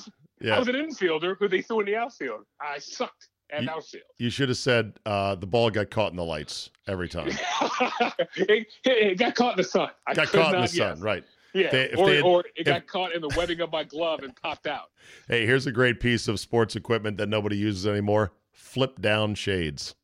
I 0.50 0.58
was 0.58 0.68
an 0.68 0.74
infielder 0.74 1.36
who 1.38 1.48
they 1.48 1.62
threw 1.62 1.80
in 1.80 1.86
the 1.86 1.96
outfield. 1.96 2.44
I 2.60 2.78
sucked 2.78 3.28
at 3.50 3.62
You- 3.62 3.70
outfield. 3.70 4.04
you 4.18 4.28
should 4.30 4.48
have 4.48 4.58
said 4.58 4.92
uh, 5.06 5.34
the 5.36 5.46
ball 5.46 5.70
got 5.70 5.90
caught 5.90 6.10
in 6.10 6.16
the 6.16 6.24
lights 6.24 6.70
every 6.86 7.08
time. 7.08 7.28
it, 8.36 8.66
it 8.84 9.18
got 9.18 9.34
caught 9.34 9.52
in 9.52 9.56
the 9.58 9.64
sun. 9.64 9.88
I 10.06 10.14
got 10.14 10.28
caught 10.28 10.54
in 10.54 10.60
the 10.62 10.66
sun, 10.68 10.94
guess. 10.96 11.00
right? 11.00 11.24
Yeah, 11.54 11.70
They- 11.70 11.94
or, 11.94 12.10
had- 12.10 12.22
or 12.22 12.40
it 12.40 12.46
if- 12.58 12.66
got 12.66 12.86
caught 12.86 13.14
in 13.14 13.20
the 13.22 13.32
webbing 13.36 13.60
of 13.60 13.72
my 13.72 13.84
glove 13.84 14.20
and 14.22 14.34
popped 14.36 14.66
out. 14.66 14.90
Hey, 15.28 15.46
here's 15.46 15.66
a 15.66 15.72
great 15.72 16.00
piece 16.00 16.28
of 16.28 16.38
sports 16.40 16.76
equipment 16.76 17.16
that 17.18 17.28
nobody 17.28 17.56
uses 17.56 17.86
anymore: 17.86 18.32
flip 18.52 19.00
down 19.00 19.34
shades. 19.34 19.94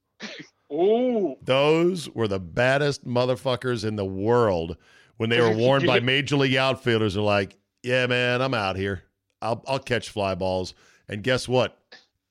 Ooh, 0.75 1.37
Those 1.43 2.11
were 2.11 2.27
the 2.29 2.41
baddest 2.41 3.07
motherfuckers 3.07 3.85
in 3.85 3.97
the 3.97 4.05
world 4.05 4.77
when 5.16 5.31
they 5.31 5.41
were 5.41 5.57
worn 5.57 5.87
by 5.87 6.01
major 6.01 6.37
league 6.37 6.57
outfielders. 6.57 7.16
Are 7.16 7.20
like, 7.22 7.57
yeah, 7.83 8.07
man, 8.07 8.43
I'm 8.43 8.55
out 8.55 8.77
here. 8.77 9.03
I'll 9.41 9.62
I'll 9.66 9.79
catch 9.79 10.09
fly 10.11 10.35
balls. 10.35 10.75
And 11.09 11.22
guess 11.22 11.47
what? 11.47 11.79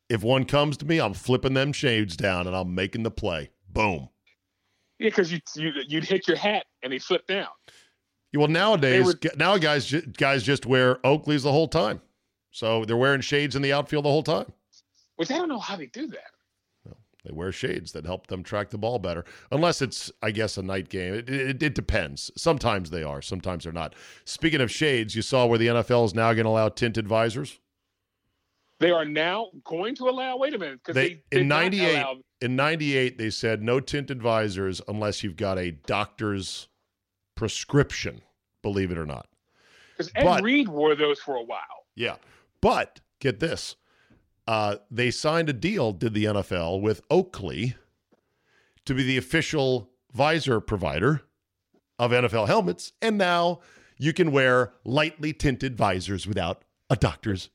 If 0.10 0.24
one 0.24 0.46
comes 0.46 0.78
to 0.78 0.86
me, 0.86 1.00
I'm 1.00 1.14
flipping 1.14 1.54
them 1.54 1.72
shades 1.74 2.18
down 2.18 2.46
and 2.48 2.56
I'm 2.56 2.76
making 2.76 3.04
the 3.04 3.12
play. 3.12 3.52
Boom. 3.70 4.10
yeah, 5.00 5.08
because 5.10 5.32
you, 5.32 5.40
you 5.56 5.72
you'd 5.88 6.04
hit 6.04 6.28
your 6.28 6.38
hat 6.38 6.66
and 6.84 6.92
they 6.92 7.00
flip 7.00 7.26
down. 7.28 7.48
Well, 8.36 8.48
nowadays, 8.48 9.06
were- 9.06 9.20
now 9.38 9.58
guys 9.58 9.94
guys 10.18 10.44
just 10.44 10.66
wear 10.66 10.96
Oakleys 11.06 11.44
the 11.44 11.52
whole 11.52 11.68
time, 11.68 12.02
so 12.52 12.84
they're 12.84 12.98
wearing 12.98 13.22
shades 13.22 13.56
in 13.56 13.62
the 13.62 13.72
outfield 13.74 14.06
the 14.06 14.10
whole 14.10 14.24
time. 14.24 14.52
Which 15.16 15.30
I 15.32 15.38
don't 15.38 15.50
know 15.50 15.60
how 15.60 15.76
they 15.76 15.86
do 15.86 16.08
that. 16.08 16.32
They 17.26 17.32
wear 17.32 17.52
shades 17.54 17.94
that 17.94 18.06
help 18.06 18.28
them 18.28 18.44
track 18.44 18.70
the 18.70 18.78
ball 18.78 19.00
better, 19.00 19.24
unless 19.52 19.82
it's, 19.82 20.12
I 20.22 20.32
guess, 20.32 20.58
a 20.58 20.62
night 20.62 20.90
game. 20.90 21.14
It, 21.14 21.30
it, 21.30 21.64
it 21.64 21.74
depends. 21.76 22.30
Sometimes 22.36 22.90
they 22.90 23.02
are, 23.04 23.22
sometimes 23.22 23.64
they're 23.64 23.72
not. 23.74 23.96
Speaking 24.26 24.60
of 24.60 24.70
shades, 24.70 25.16
you 25.16 25.22
saw 25.22 25.46
where 25.46 25.58
the 25.58 25.68
NFL 25.68 26.06
is 26.06 26.14
now 26.14 26.34
going 26.34 26.44
to 26.44 26.50
allow 26.50 26.68
tinted 26.70 27.08
visors. 27.08 27.60
They 28.80 28.92
are 28.92 29.06
now 29.06 29.48
going 29.64 29.96
to 29.96 30.10
allow. 30.10 30.36
Wait 30.36 30.54
a 30.54 30.58
minute, 30.60 30.80
because 30.84 30.96
They- 30.96 31.22
they, 31.32 31.40
in 31.42 31.48
not 31.48 31.62
98 31.72 31.96
allow- 31.96 32.18
In 32.42 32.56
'98, 32.58 33.18
they 33.18 33.30
said 33.30 33.64
no 33.64 33.80
tinted 33.80 34.22
visors 34.22 34.82
unless 34.90 35.24
you've 35.24 35.38
got 35.38 35.58
a 35.58 35.72
doctor's 35.72 36.68
prescription. 37.36 38.22
Believe 38.62 38.92
it 38.92 38.98
or 38.98 39.06
not. 39.06 39.28
Because 39.98 40.12
Ed 40.16 40.24
but- 40.26 40.44
Reed 40.44 40.68
wore 40.68 40.96
those 40.96 41.20
for 41.20 41.36
a 41.38 41.44
while. 41.44 41.86
Yeah. 41.96 42.16
But 42.60 43.00
get 43.22 43.40
this. 43.40 43.78
Uh, 44.48 44.78
they 44.92 45.10
signed 45.12 45.50
a 45.50 45.54
deal, 45.54 45.92
did 45.92 46.14
the 46.14 46.26
NFL, 46.26 46.82
with 46.82 47.02
Oakley 47.10 47.76
to 48.86 48.94
be 48.94 49.04
the 49.04 49.18
official 49.18 49.90
visor 50.12 50.60
provider 50.60 51.22
of 51.98 52.12
NFL 52.12 52.48
helmets. 52.48 52.92
And 53.02 53.18
now 53.18 53.62
you 53.98 54.14
can 54.14 54.32
wear 54.32 54.74
lightly 54.84 55.34
tinted 55.34 55.78
visors 55.78 56.28
without 56.28 56.64
a 56.90 56.96
doctor's 56.96 57.50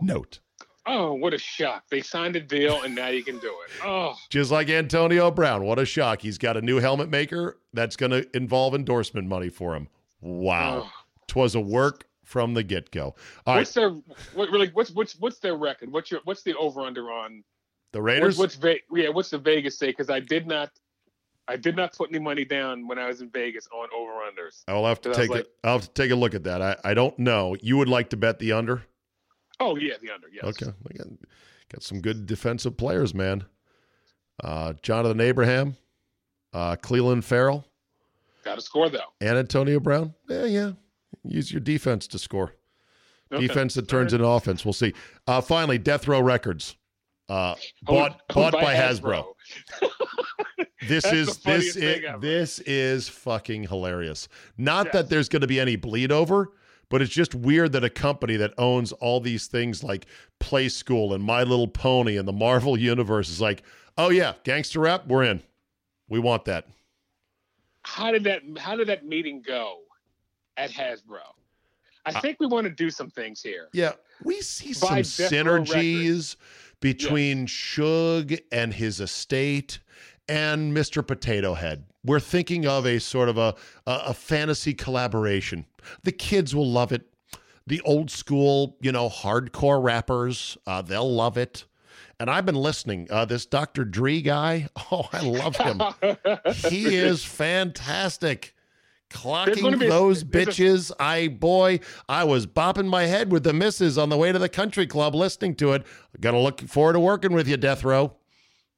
note. 0.00 0.40
Oh, 0.86 1.12
what 1.12 1.34
a 1.34 1.38
shock! 1.38 1.84
They 1.90 2.00
signed 2.00 2.36
a 2.36 2.40
deal 2.40 2.82
and 2.82 2.94
now 2.94 3.08
you 3.08 3.22
can 3.22 3.38
do 3.38 3.48
it. 3.48 3.84
Oh, 3.84 4.16
Just 4.30 4.50
like 4.50 4.70
Antonio 4.70 5.30
Brown. 5.30 5.64
What 5.64 5.78
a 5.78 5.84
shock. 5.84 6.22
He's 6.22 6.38
got 6.38 6.56
a 6.56 6.62
new 6.62 6.78
helmet 6.78 7.10
maker 7.10 7.58
that's 7.74 7.96
going 7.96 8.12
to 8.12 8.26
involve 8.34 8.74
endorsement 8.74 9.28
money 9.28 9.50
for 9.50 9.76
him. 9.76 9.88
Wow. 10.22 10.84
oh. 10.86 10.90
Twas 11.28 11.54
a 11.54 11.60
work 11.60 12.06
from 12.30 12.54
the 12.54 12.62
get 12.62 12.92
go. 12.92 13.14
All 13.44 13.54
right. 13.54 13.60
what's 13.62 13.74
their 13.74 13.90
what 13.90 14.50
really? 14.50 14.68
What's 14.72 14.92
what's 14.92 15.18
what's 15.18 15.40
their 15.40 15.56
record? 15.56 15.90
What's 15.92 16.12
your 16.12 16.20
what's 16.24 16.44
the 16.44 16.54
over 16.56 16.82
under 16.82 17.10
on? 17.10 17.42
The 17.92 17.98
What's, 18.00 18.04
Raiders. 18.06 18.38
what's 18.38 18.54
Ve- 18.54 18.82
yeah? 18.94 19.08
What's 19.08 19.30
the 19.30 19.38
Vegas 19.38 19.76
say? 19.76 19.88
Because 19.88 20.10
I 20.10 20.20
did 20.20 20.46
not, 20.46 20.70
I 21.48 21.56
did 21.56 21.74
not 21.74 21.92
put 21.96 22.08
any 22.10 22.20
money 22.20 22.44
down 22.44 22.86
when 22.86 23.00
I 23.00 23.08
was 23.08 23.20
in 23.20 23.30
Vegas 23.30 23.66
on 23.74 23.88
over 23.92 24.12
unders. 24.12 24.62
I'll 24.68 24.86
have 24.86 25.00
to 25.00 25.08
Because 25.08 25.18
I 25.18 25.20
was 25.22 25.28
take 25.28 25.36
like- 25.38 25.46
a, 25.64 25.66
I'll 25.66 25.72
have 25.78 25.92
to 25.92 26.02
take 26.02 26.10
a 26.12 26.14
look 26.14 26.34
at 26.34 26.44
that. 26.44 26.62
I, 26.62 26.76
I 26.84 26.94
don't 26.94 27.18
know. 27.18 27.56
You 27.60 27.76
would 27.78 27.88
like 27.88 28.10
to 28.10 28.16
bet 28.16 28.38
the 28.38 28.52
under? 28.52 28.84
Oh 29.58 29.74
yeah, 29.76 29.94
the 30.00 30.12
under. 30.12 30.28
Yes. 30.32 30.44
Okay. 30.44 30.72
We 30.88 30.96
got, 30.98 31.08
got 31.72 31.82
some 31.82 32.00
good 32.00 32.26
defensive 32.26 32.76
players, 32.76 33.12
man. 33.12 33.44
Uh, 34.42 34.74
Jonathan 34.82 35.20
Abraham, 35.20 35.76
uh, 36.52 36.76
Cleveland 36.76 37.24
Ferrell, 37.24 37.66
Got 38.44 38.54
to 38.54 38.60
score 38.62 38.88
though. 38.88 39.00
and 39.20 39.36
Antonio 39.36 39.80
Brown. 39.80 40.14
Yeah, 40.28 40.44
yeah. 40.46 40.72
Use 41.24 41.52
your 41.52 41.60
defense 41.60 42.06
to 42.08 42.18
score. 42.18 42.54
Okay. 43.32 43.46
Defense 43.46 43.74
that 43.74 43.88
turns 43.88 44.12
into 44.12 44.26
offense. 44.26 44.64
We'll 44.64 44.72
see. 44.72 44.92
Uh, 45.26 45.40
finally, 45.40 45.78
Death 45.78 46.08
Row 46.08 46.20
Records. 46.20 46.76
Uh, 47.28 47.54
bought 47.82 48.20
bought 48.28 48.54
owned 48.54 48.62
by 48.64 48.74
Hasbro. 48.74 49.24
This 50.88 51.04
That's 51.04 51.14
is 51.14 51.36
this 51.38 51.76
is 51.76 52.04
ever. 52.06 52.18
this 52.18 52.58
is 52.60 53.06
fucking 53.06 53.64
hilarious. 53.64 54.28
Not 54.56 54.86
Yes. 54.86 54.92
that 54.94 55.10
there's 55.10 55.28
going 55.28 55.42
to 55.42 55.46
be 55.46 55.60
any 55.60 55.76
bleed 55.76 56.10
over, 56.10 56.52
but 56.88 57.02
it's 57.02 57.12
just 57.12 57.34
weird 57.34 57.72
that 57.72 57.84
a 57.84 57.90
company 57.90 58.36
that 58.36 58.54
owns 58.56 58.90
all 58.92 59.20
these 59.20 59.46
things 59.46 59.84
like 59.84 60.06
Playskool 60.40 61.14
and 61.14 61.22
My 61.22 61.42
Little 61.42 61.68
Pony 61.68 62.16
and 62.16 62.26
the 62.26 62.32
Marvel 62.32 62.78
Universe 62.78 63.28
is 63.28 63.42
like, 63.42 63.62
oh 63.98 64.08
yeah, 64.08 64.32
gangster 64.42 64.80
rap, 64.80 65.06
we're 65.06 65.24
in. 65.24 65.42
We 66.08 66.18
want 66.18 66.46
that. 66.46 66.66
How 67.82 68.10
did 68.10 68.24
that? 68.24 68.40
How 68.58 68.74
did 68.74 68.88
that 68.88 69.04
meeting 69.06 69.42
go 69.46 69.80
at 70.56 70.70
Hasbro? 70.70 71.20
I 72.06 72.10
Uh, 72.10 72.20
think 72.20 72.38
we 72.40 72.46
want 72.46 72.64
to 72.64 72.70
do 72.70 72.90
some 72.90 73.10
things 73.10 73.42
here. 73.42 73.68
Yeah, 73.72 73.92
we 74.24 74.40
see 74.40 74.68
By 74.80 75.02
some 75.02 75.28
synergies 75.28 76.36
between 76.80 77.46
Suge 77.46 78.40
and 78.50 78.72
his 78.72 79.00
estate 79.00 79.80
and 80.28 80.74
Mr. 80.74 81.06
Potato 81.06 81.54
Head. 81.54 81.84
We're 82.04 82.20
thinking 82.20 82.66
of 82.66 82.86
a 82.86 82.98
sort 82.98 83.28
of 83.28 83.36
a, 83.36 83.54
a, 83.86 84.00
a 84.06 84.14
fantasy 84.14 84.72
collaboration. 84.72 85.66
The 86.04 86.12
kids 86.12 86.54
will 86.54 86.70
love 86.70 86.92
it. 86.92 87.02
The 87.66 87.82
old 87.82 88.10
school, 88.10 88.76
you 88.80 88.90
know, 88.92 89.10
hardcore 89.10 89.82
rappers, 89.82 90.56
uh, 90.66 90.80
they'll 90.82 91.12
love 91.14 91.36
it. 91.36 91.66
And 92.18 92.30
I've 92.30 92.46
been 92.46 92.54
listening. 92.54 93.06
Uh, 93.10 93.26
this 93.26 93.44
Dr. 93.44 93.84
Dre 93.84 94.22
guy, 94.22 94.68
oh, 94.90 95.08
I 95.12 95.20
love 95.22 95.56
him. 95.56 95.80
he 96.68 96.96
is 96.96 97.22
fantastic. 97.24 98.54
Clocking 99.10 99.78
be 99.78 99.88
those 99.88 100.22
a- 100.22 100.26
bitches. 100.26 100.92
I 100.98 101.28
boy, 101.28 101.80
I 102.08 102.24
was 102.24 102.46
bopping 102.46 102.86
my 102.86 103.04
head 103.06 103.30
with 103.30 103.44
the 103.44 103.52
misses 103.52 103.98
on 103.98 104.08
the 104.08 104.16
way 104.16 104.32
to 104.32 104.38
the 104.38 104.48
country 104.48 104.86
club 104.86 105.14
listening 105.14 105.54
to 105.56 105.72
it. 105.72 105.86
Gonna 106.20 106.40
look 106.40 106.60
forward 106.62 106.94
to 106.94 107.00
working 107.00 107.32
with 107.32 107.46
you, 107.48 107.56
Death 107.56 107.84
Row. 107.84 108.14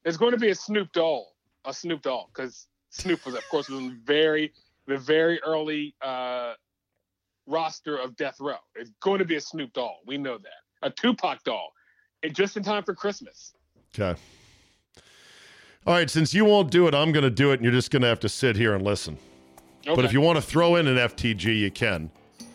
It's 0.05 0.16
going 0.16 0.33
to 0.33 0.39
be 0.39 0.51
a 0.51 0.55
Snoop 0.55 0.93
doll, 0.93 1.35
a 1.64 1.72
Snoop 1.72 2.03
doll, 2.03 2.28
because 2.35 2.66
Snoop 2.91 3.24
was, 3.24 3.37
of 3.37 3.49
course, 3.49 3.68
was 3.68 3.78
in 3.78 4.01
very 4.05 4.53
the 4.87 4.99
very 4.99 5.41
early 5.43 5.95
uh, 6.03 6.55
roster 7.47 7.99
of 7.99 8.16
Death 8.16 8.39
Row. 8.41 8.57
It's 8.74 8.91
going 9.01 9.20
to 9.20 9.24
be 9.24 9.37
a 9.37 9.41
Snoop 9.41 9.72
doll. 9.72 10.01
We 10.05 10.18
know 10.18 10.39
that. 10.39 10.87
A 10.87 10.91
Tupac 10.91 11.45
doll, 11.45 11.72
and 12.24 12.35
just 12.35 12.57
in 12.57 12.64
time 12.64 12.83
for 12.83 12.95
Christmas. 12.95 13.55
Okay. 13.95 14.18
All 15.87 15.95
right, 15.95 16.09
since 16.11 16.33
you 16.35 16.45
won't 16.45 16.70
do 16.70 16.87
it, 16.89 16.95
I'm 16.95 17.12
gonna 17.12 17.30
do 17.30 17.51
it, 17.51 17.55
and 17.55 17.64
you're 17.64 17.72
just 17.72 17.91
gonna 17.91 18.07
have 18.09 18.20
to 18.20 18.28
sit 18.28 18.57
here 18.57 18.74
and 18.74 18.85
listen. 18.85 19.18
Okay. 19.83 19.95
But 19.95 20.05
if 20.05 20.12
you 20.12 20.20
want 20.20 20.37
to 20.37 20.43
throw 20.43 20.76
in 20.76 20.87
an 20.87 20.97
FTG, 20.97 21.59
you 21.59 21.70
can. 21.70 22.11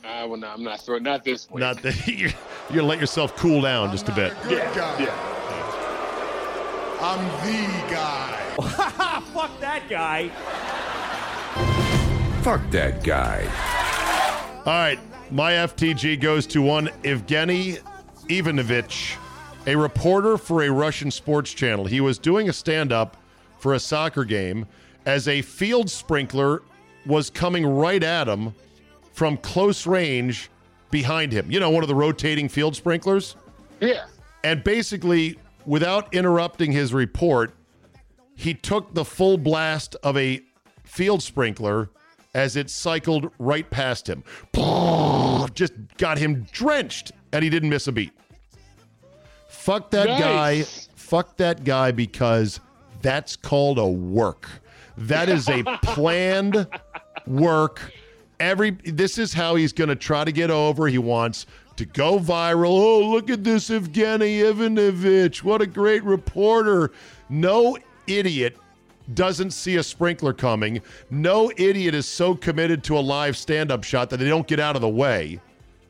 uh, 0.06 0.26
well, 0.28 0.38
no, 0.38 0.48
I'm 0.48 0.64
not 0.64 0.80
throwing 0.82 1.04
not 1.04 1.24
this 1.24 1.50
week. 1.52 1.60
Not 1.60 1.82
that 1.82 2.08
you're, 2.08 2.30
you're 2.30 2.34
gonna 2.70 2.84
let 2.84 3.00
yourself 3.00 3.36
cool 3.36 3.62
down 3.62 3.92
just 3.92 4.08
a 4.10 4.14
bit. 4.14 4.34
yeah, 4.50 4.74
guy. 4.74 5.04
yeah. 5.04 5.34
I'm 7.00 7.24
the 7.46 7.94
guy. 7.94 8.34
Fuck 9.34 9.60
that 9.60 9.84
guy. 9.90 10.30
Fuck 12.42 12.70
that 12.72 13.04
guy. 13.04 13.44
All 14.66 14.74
right, 14.74 15.00
my 15.32 15.52
FTG 15.52 16.20
goes 16.20 16.48
to 16.48 16.62
one 16.62 16.88
Evgeny 17.04 17.80
Ivanovich, 18.30 19.18
a 19.66 19.76
reporter 19.76 20.38
for 20.38 20.64
a 20.64 20.70
Russian 20.72 21.12
sports 21.12 21.54
channel. 21.54 21.86
He 21.86 22.00
was 22.02 22.18
doing 22.18 22.48
a 22.50 22.54
stand 22.54 22.92
up 22.92 23.18
for 23.60 23.74
a 23.74 23.80
soccer 23.80 24.24
game 24.24 24.66
as 25.06 25.28
a 25.28 25.42
field 25.42 25.90
sprinkler 25.90 26.64
was 27.08 27.30
coming 27.30 27.66
right 27.66 28.04
at 28.04 28.28
him 28.28 28.54
from 29.14 29.38
close 29.38 29.88
range 29.88 30.50
behind 30.92 31.32
him. 31.32 31.50
You 31.50 31.60
know, 31.60 31.70
one 31.70 31.84
of 31.84 31.88
the 31.90 31.96
rotating 31.96 32.50
field 32.50 32.76
sprinklers. 32.76 33.36
Yeah. 33.80 34.06
And 34.44 34.64
basically, 34.64 35.40
without 35.66 36.14
interrupting 36.14 36.72
his 36.72 36.94
report, 36.94 37.54
he 38.36 38.54
took 38.54 38.94
the 38.94 39.04
full 39.04 39.38
blast 39.38 39.96
of 40.04 40.16
a 40.18 40.42
field 40.84 41.24
sprinkler 41.24 41.90
as 42.34 42.56
it 42.56 42.70
cycled 42.70 43.32
right 43.40 43.70
past 43.70 44.08
him. 44.08 44.24
Just 45.54 45.74
got 45.98 46.18
him 46.18 46.46
drenched, 46.52 47.12
and 47.34 47.44
he 47.44 47.50
didn't 47.50 47.70
miss 47.70 47.88
a 47.88 47.92
beat. 47.92 48.12
Fuck 49.48 49.90
that 49.92 50.08
guy. 50.08 50.62
Fuck 50.62 51.38
that 51.38 51.64
guy 51.64 51.92
because 51.92 52.60
that's 53.02 53.36
called 53.36 53.80
a 53.80 53.88
work. 53.88 54.48
That 54.98 55.30
is 55.30 55.50
a 55.50 55.64
planned 55.84 56.68
work. 57.28 57.94
Every 58.40 58.72
this 58.72 59.18
is 59.18 59.34
how 59.34 59.56
he's 59.56 59.74
going 59.74 59.90
to 59.90 59.96
try 59.96 60.24
to 60.24 60.32
get 60.32 60.52
over. 60.52 60.88
He 60.88 60.98
wants 60.98 61.46
to 61.78 61.86
go 61.86 62.20
viral. 62.20 62.70
Oh, 62.70 63.10
look 63.10 63.30
at 63.30 63.44
this 63.44 63.70
Evgeny 63.70 64.40
Ivanovich. 64.40 65.44
What 65.44 65.62
a 65.62 65.68
great 65.68 66.04
reporter. 66.04 66.92
No 67.30 67.78
idiot 68.08 68.58
doesn't 69.14 69.52
see 69.52 69.78
a 69.78 69.84
sprinkler 69.84 70.34
coming. 70.34 70.82
No 71.10 71.52
idiot 71.58 71.96
is 71.96 72.06
so 72.06 72.36
committed 72.36 72.84
to 72.86 72.98
a 72.98 73.00
live 73.00 73.38
stand-up 73.38 73.84
shot 73.84 74.10
that 74.10 74.18
they 74.18 74.28
don't 74.28 74.48
get 74.48 74.60
out 74.60 74.76
of 74.76 74.82
the 74.82 74.90
way. 74.90 75.40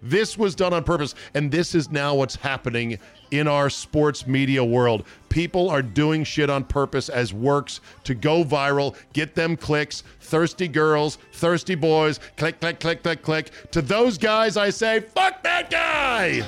This 0.02 0.38
was 0.38 0.54
done 0.54 0.74
on 0.74 0.84
purpose, 0.84 1.16
and 1.34 1.52
this 1.52 1.74
is 1.74 1.90
now 1.90 2.14
what's 2.16 2.36
happening 2.36 3.00
in 3.32 3.48
our 3.48 3.70
sports 3.70 4.28
media 4.28 4.64
world. 4.64 5.04
People 5.30 5.70
are 5.70 5.82
doing 5.82 6.24
shit 6.24 6.50
on 6.50 6.64
purpose 6.64 7.10
as 7.10 7.34
works 7.34 7.82
to 8.04 8.16
go 8.16 8.44
viral, 8.44 8.96
get 9.14 9.36
them 9.36 9.56
clicks. 9.56 10.04
Thirsty 10.22 10.68
girls, 10.68 11.18
thirsty 11.34 11.76
boys, 11.76 12.20
click, 12.36 12.60
click, 12.60 12.80
click, 12.80 13.04
click, 13.04 13.22
click. 13.22 13.52
To 13.72 13.82
those 13.82 14.18
guys, 14.18 14.58
I 14.58 14.70
say, 14.70 15.00
fuck 15.00 15.42
that 15.44 15.70
guy. 15.70 16.44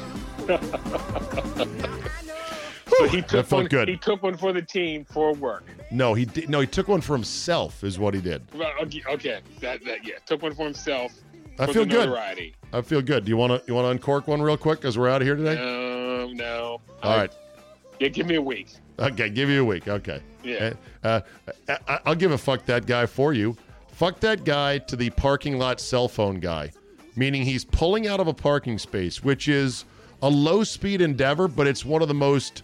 So 2.97 3.07
he 3.07 3.21
that 3.21 3.30
took 3.30 3.45
felt 3.45 3.61
one. 3.61 3.67
good. 3.67 3.88
He 3.88 3.97
took 3.97 4.23
one 4.23 4.36
for 4.36 4.51
the 4.51 4.61
team 4.61 5.05
for 5.05 5.34
work. 5.34 5.63
No, 5.91 6.13
he 6.13 6.25
did. 6.25 6.49
No, 6.49 6.59
he 6.59 6.67
took 6.67 6.88
one 6.88 7.01
for 7.01 7.13
himself, 7.13 7.84
is 7.84 7.99
what 7.99 8.13
he 8.13 8.21
did. 8.21 8.41
Well, 8.53 8.71
okay, 8.82 9.03
okay. 9.07 9.39
That, 9.59 9.84
that 9.86 10.05
yeah, 10.05 10.15
took 10.25 10.41
one 10.41 10.53
for 10.53 10.65
himself. 10.65 11.13
I 11.59 11.71
feel 11.71 11.86
good. 11.86 12.09
I 12.71 12.82
feel 12.82 13.01
good. 13.01 13.25
Do 13.25 13.30
you 13.30 13.38
want 13.38 13.51
to 13.51 13.67
you 13.67 13.75
want 13.75 13.86
to 13.86 13.89
uncork 13.89 14.27
one 14.27 14.41
real 14.41 14.57
quick 14.57 14.80
because 14.80 14.97
we're 14.97 15.09
out 15.09 15.21
of 15.21 15.27
here 15.27 15.36
today? 15.36 15.57
Uh, 15.57 15.88
Um, 16.20 16.36
no. 16.36 16.82
All 17.03 17.17
right. 17.17 17.32
Yeah, 17.99 18.07
give 18.09 18.28
me 18.28 18.36
a 18.36 18.41
week. 18.41 18.70
Okay, 18.97 19.30
give 19.30 19.49
you 19.49 19.61
a 19.61 19.65
week. 19.65 19.88
Okay. 19.88 20.22
Yeah. 20.43 20.74
Uh, 21.03 21.22
uh, 21.67 21.78
I- 21.88 21.99
I'll 22.05 22.15
give 22.15 22.32
a 22.32 22.38
fuck 22.38 22.65
that 22.65 22.86
guy 22.86 23.05
for 23.05 23.34
you. 23.34 23.55
Fuck 23.91 24.20
that 24.22 24.45
guy 24.45 24.78
to 24.80 24.95
the 24.95 25.09
parking 25.11 25.57
lot 25.57 25.82
cell 25.82 26.07
phone 26.07 26.39
guy, 26.39 26.72
meaning 27.15 27.43
he's 27.43 27.65
pulling 27.65 28.07
out 28.07 28.20
of 28.20 28.28
a 28.28 28.34
parking 28.34 28.78
space, 28.78 29.24
which 29.24 29.47
is 29.49 29.86
a 30.22 30.30
low 30.30 30.63
speed 30.63 31.01
endeavor, 31.01 31.47
but 31.47 31.67
it's 31.67 31.84
one 31.86 32.01
of 32.01 32.07
the 32.07 32.13
most 32.13 32.63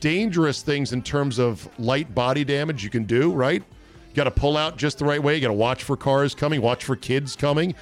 dangerous 0.00 0.62
things 0.62 0.92
in 0.92 1.02
terms 1.02 1.38
of 1.38 1.68
light 1.78 2.14
body 2.14 2.44
damage 2.44 2.82
you 2.84 2.90
can 2.90 3.04
do, 3.04 3.32
right? 3.32 3.62
You 4.10 4.14
got 4.14 4.24
to 4.24 4.30
pull 4.30 4.56
out 4.56 4.76
just 4.76 4.98
the 4.98 5.04
right 5.04 5.22
way. 5.22 5.34
You 5.34 5.40
got 5.40 5.48
to 5.48 5.52
watch 5.54 5.82
for 5.84 5.96
cars 5.96 6.34
coming, 6.34 6.60
watch 6.62 6.84
for 6.84 6.96
kids 6.96 7.34
coming. 7.36 7.74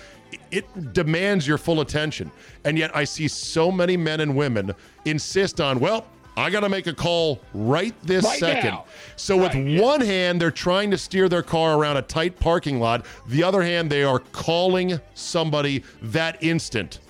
It- 0.51 0.93
demands 0.93 1.47
your 1.47 1.59
full 1.59 1.81
attention. 1.81 2.31
And 2.65 2.79
yet 2.79 2.95
I 2.97 3.05
see 3.05 3.29
so 3.29 3.71
many 3.73 3.97
men 3.97 4.21
and 4.21 4.35
women 4.37 4.75
insist 5.05 5.61
on, 5.61 5.81
well, 5.81 6.07
I 6.37 6.49
got 6.49 6.61
to 6.61 6.69
make 6.71 6.87
a 6.87 6.95
call 6.95 7.41
right 7.53 7.95
this 8.03 8.25
Right 8.25 8.39
second. 8.39 8.71
now. 8.71 8.85
So 9.17 9.37
with 9.37 9.55
yeah. 9.55 9.81
one 9.83 10.01
hand, 10.01 10.41
they're 10.41 10.51
trying 10.51 10.91
to 10.91 10.97
steer 10.99 11.29
their 11.29 11.43
car 11.43 11.79
around 11.79 11.99
a 11.99 12.03
tight 12.03 12.41
parking 12.41 12.81
lot. 12.81 13.05
The 13.29 13.43
other 13.45 13.63
hand, 13.63 13.91
they 13.91 14.03
are 14.03 14.19
calling 14.19 14.99
somebody 15.15 15.85
that 16.01 16.43
instant. 16.43 17.01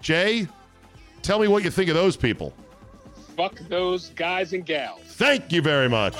Jay, 0.00 0.46
tell 1.22 1.40
me 1.40 1.48
what 1.48 1.64
you 1.64 1.70
think 1.70 1.88
of 1.88 1.96
those 1.96 2.16
people. 2.16 2.52
Fuck 3.36 3.58
those 3.68 4.10
guys 4.10 4.52
and 4.52 4.64
gals. 4.64 5.00
Thank 5.04 5.50
you 5.52 5.60
very 5.62 5.88
much. 5.88 6.14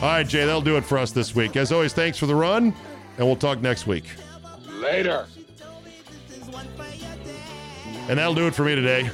All 0.00 0.02
right, 0.02 0.26
Jay, 0.26 0.44
that'll 0.44 0.60
do 0.60 0.76
it 0.76 0.84
for 0.84 0.98
us 0.98 1.10
this 1.10 1.34
week. 1.34 1.56
As 1.56 1.72
always, 1.72 1.92
thanks 1.92 2.16
for 2.18 2.26
the 2.26 2.34
run, 2.34 2.72
and 3.16 3.26
we'll 3.26 3.36
talk 3.36 3.60
next 3.60 3.86
week. 3.88 4.04
Later. 4.80 5.26
And 8.08 8.18
that'll 8.18 8.34
do 8.34 8.46
it 8.46 8.54
for 8.54 8.64
me 8.64 8.74
today. 8.74 9.10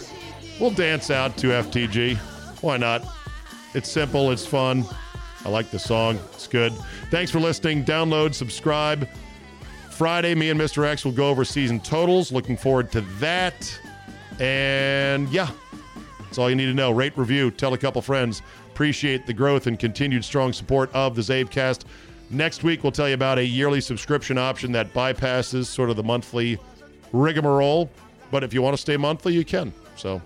We'll 0.61 0.71
dance 0.71 1.11
out 1.11 1.37
to 1.39 1.49
FTG. 1.49 2.17
Why 2.63 2.77
not? 2.77 3.05
It's 3.75 3.91
simple, 3.91 4.31
it's 4.31 4.47
fun. 4.47 4.85
I 5.45 5.49
like 5.49 5.71
the 5.71 5.79
song, 5.79 6.19
it's 6.33 6.47
good. 6.47 6.73
Thanks 7.11 7.31
for 7.31 7.41
listening. 7.41 7.85
Download, 7.85 8.35
subscribe. 8.35 9.09
Friday, 9.91 10.35
me 10.35 10.51
and 10.51 10.61
Mr. 10.61 10.87
X 10.87 11.05
will 11.05 11.13
go 11.13 11.29
over 11.29 11.45
season 11.45 11.81
totals. 11.81 12.31
Looking 12.31 12.57
forward 12.57 12.93
to 12.93 13.01
that. 13.19 13.79
And 14.41 15.29
yeah, 15.29 15.51
that's 16.19 16.39
all 16.39 16.51
you 16.51 16.57
need 16.57 16.67
to 16.67 16.75
know. 16.75 16.91
Rate, 16.91 17.17
review, 17.17 17.51
tell 17.51 17.75
a 17.75 17.79
couple 17.79 18.03
friends. 18.03 18.43
Appreciate 18.73 19.27
the 19.27 19.33
growth 19.33 19.67
and 19.67 19.79
continued 19.79 20.25
strong 20.25 20.53
support 20.53 20.93
of 20.93 21.15
the 21.15 21.23
CzabeCast. 21.23 21.85
Next 22.31 22.65
week, 22.65 22.83
we'll 22.83 22.93
tell 22.93 23.09
you 23.09 23.15
about 23.15 23.39
a 23.39 23.45
yearly 23.45 23.81
subscription 23.81 24.39
option 24.39 24.73
that 24.73 24.93
bypasses 24.93 25.67
sort 25.67 25.91
of 25.91 25.97
the 25.97 26.03
monthly 26.03 26.59
rigmarole. 27.13 27.91
But 28.31 28.43
if 28.43 28.53
you 28.53 28.63
want 28.63 28.75
to 28.75 28.81
stay 28.81 28.97
monthly, 28.97 29.35
you 29.35 29.45
can. 29.45 29.73
So, 29.97 30.21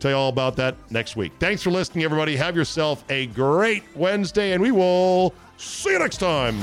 tell 0.00 0.10
you 0.10 0.16
all 0.16 0.28
about 0.28 0.56
that 0.56 0.74
next 0.90 1.16
week. 1.16 1.32
Thanks 1.38 1.62
for 1.62 1.70
listening, 1.70 2.04
everybody. 2.04 2.36
Have 2.36 2.56
yourself 2.56 3.04
a 3.10 3.26
great 3.28 3.84
Wednesday, 3.96 4.52
and 4.52 4.62
we 4.62 4.72
will 4.72 5.34
see 5.56 5.90
you 5.90 5.98
next 5.98 6.18
time. 6.18 6.60